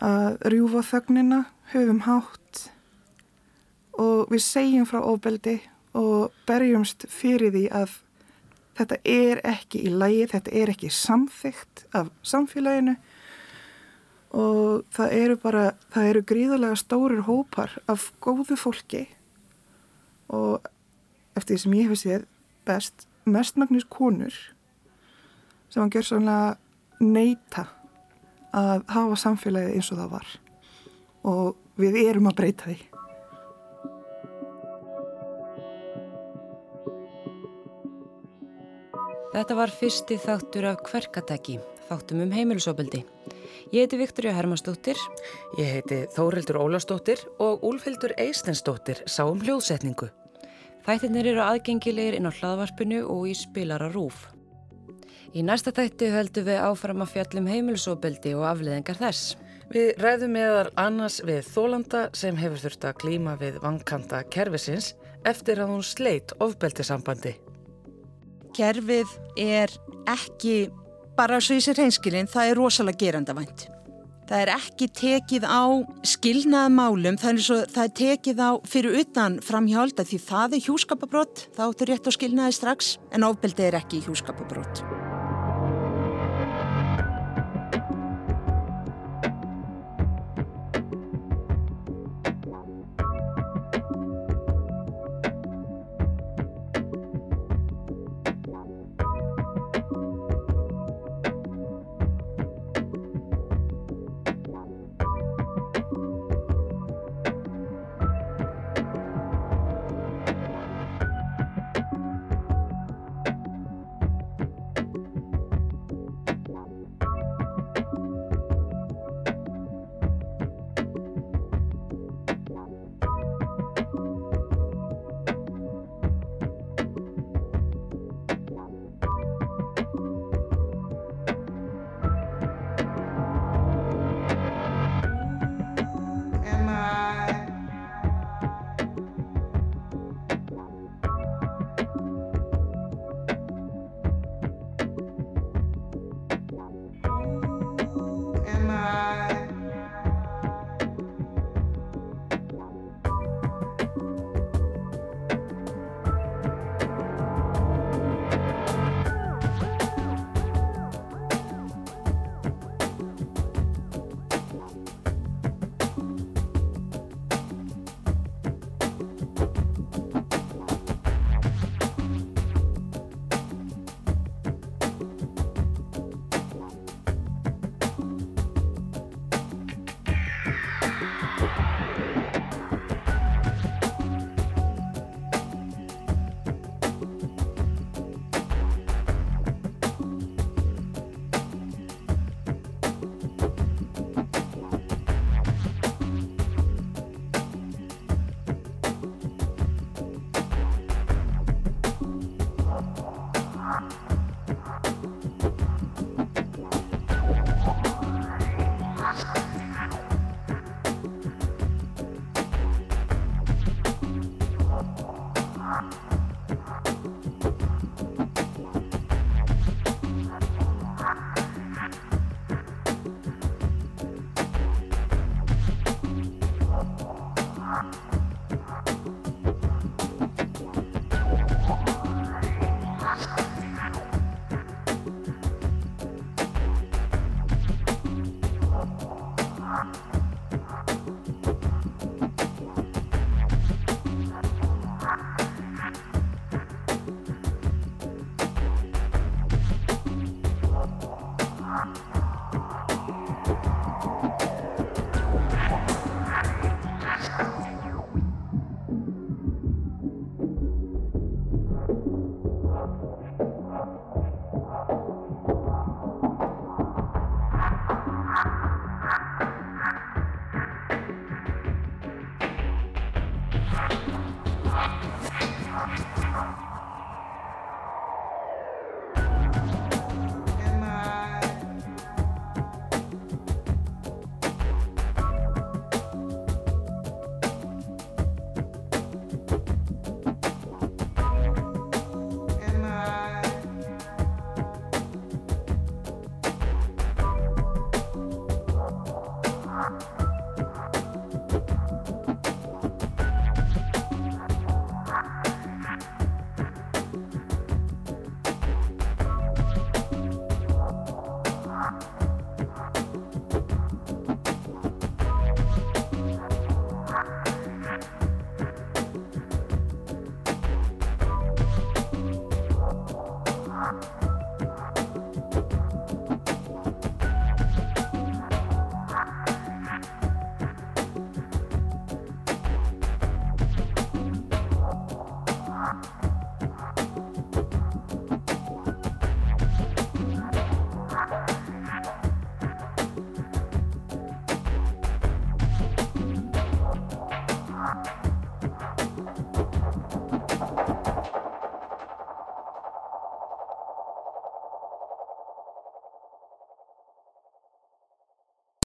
að 0.05 0.39
rjúfa 0.53 0.84
þögnina 0.86 1.43
höfum 1.72 2.03
hátt 2.07 2.68
og 3.99 4.28
við 4.32 4.45
segjum 4.45 4.86
frá 4.89 5.01
ofbeldi 5.03 5.59
og 5.99 6.34
berjumst 6.49 7.09
fyrir 7.11 7.53
því 7.55 7.64
að 7.74 7.97
þetta 8.79 8.99
er 9.05 9.41
ekki 9.47 9.83
í 9.87 9.93
lægi, 9.93 10.26
þetta 10.33 10.55
er 10.61 10.72
ekki 10.72 10.91
samþygt 10.95 11.85
af 11.99 12.11
samfélaginu 12.26 12.97
og 14.39 14.85
það 14.95 15.14
eru 15.18 15.39
bara, 15.41 15.64
það 15.95 16.11
eru 16.11 16.24
gríðarlega 16.29 16.79
stórir 16.79 17.24
hópar 17.26 17.79
af 17.89 18.11
góðu 18.22 18.59
fólki 18.61 19.07
og 20.29 20.66
eftir 21.39 21.57
því 21.57 21.62
sem 21.62 21.76
ég 21.79 21.89
hef 21.89 22.03
séð 22.03 22.26
best, 22.68 23.09
mestmagnus 23.24 23.87
konur 23.89 24.35
sem 25.68 25.83
hann 25.83 25.93
gjör 25.93 26.07
svona 26.07 26.39
neyta 27.01 27.66
að 28.57 28.85
hafa 28.89 29.18
samfélagið 29.20 29.74
eins 29.76 29.91
og 29.93 29.99
það 30.01 30.12
var. 30.14 30.29
Og 31.29 31.81
við 31.81 31.99
erum 32.07 32.31
að 32.31 32.39
breyta 32.41 32.70
því 32.70 32.98
Þetta 39.39 39.55
var 39.55 39.70
fyrsti 39.70 40.16
þáttur 40.18 40.64
af 40.66 40.80
hverkatæki, 40.89 41.61
þáttum 41.86 42.24
um 42.24 42.32
heimilisofbeldi. 42.34 43.05
Ég 43.70 43.84
heiti 43.84 44.01
Viktoria 44.01 44.32
Hermannsdóttir. 44.34 44.99
Ég 45.55 45.68
heiti 45.76 45.99
Þórildur 46.16 46.59
Ólastóttir 46.59 47.22
og 47.39 47.62
Úlfildur 47.62 48.16
Eistensdóttir 48.18 49.05
sá 49.07 49.28
um 49.30 49.39
hljóðsetningu. 49.39 50.09
Þættirnir 50.82 51.30
eru 51.36 51.45
aðgengilegir 51.45 52.18
inn 52.18 52.26
á 52.26 52.34
hlaðvarpinu 52.34 53.05
og 53.07 53.28
í 53.30 53.36
spilara 53.39 53.93
rúf. 53.95 54.24
Í 55.30 55.47
næsta 55.47 55.70
þætti 55.76 56.11
höldum 56.16 56.49
við 56.51 56.59
áfram 56.59 57.07
að 57.07 57.12
fjallum 57.14 57.47
heimilisofbeldi 57.47 58.34
og 58.34 58.49
afleðingar 58.57 58.99
þess. 58.99 59.36
Við 59.70 59.93
ræðum 60.03 60.34
meðal 60.34 60.72
annars 60.74 61.20
við 61.22 61.47
Þólanda 61.47 62.09
sem 62.11 62.43
hefur 62.43 62.64
þurft 62.64 62.91
að 62.91 62.99
klíma 63.05 63.39
við 63.39 63.62
vankanta 63.62 64.24
kervisins 64.34 64.97
eftir 65.22 65.62
að 65.62 65.76
hún 65.76 65.86
sleitt 65.86 66.34
ofbeldisambandi 66.43 67.36
kerfið 68.57 69.17
er 69.41 69.73
ekki 70.09 70.69
bara 71.19 71.41
svo 71.43 71.59
í 71.59 71.65
sér 71.65 71.81
hreinskilin, 71.81 72.31
það 72.31 72.53
er 72.53 72.61
rosalega 72.61 73.03
gerandavænt. 73.03 73.67
Það 74.29 74.43
er 74.45 74.51
ekki 74.53 74.89
tekið 74.93 75.45
á 75.49 75.65
skilnaða 76.05 76.69
málum, 76.75 77.17
það 77.17 77.31
er, 77.31 77.43
svo, 77.47 77.59
það 77.73 77.85
er 77.87 77.95
tekið 78.03 78.43
á 78.45 78.51
fyrir 78.69 78.99
utan 79.01 79.39
framhjálta 79.41 80.05
því 80.05 80.21
það 80.29 80.59
er 80.59 80.65
hjúskapabrott, 80.69 81.47
þá 81.57 81.63
áttur 81.71 81.95
rétt 81.95 82.09
á 82.09 82.13
skilnaði 82.13 82.59
strax 82.61 82.97
en 83.09 83.25
ofbeldi 83.25 83.71
er 83.71 83.81
ekki 83.81 84.05
hjúskapabrott. 84.05 84.85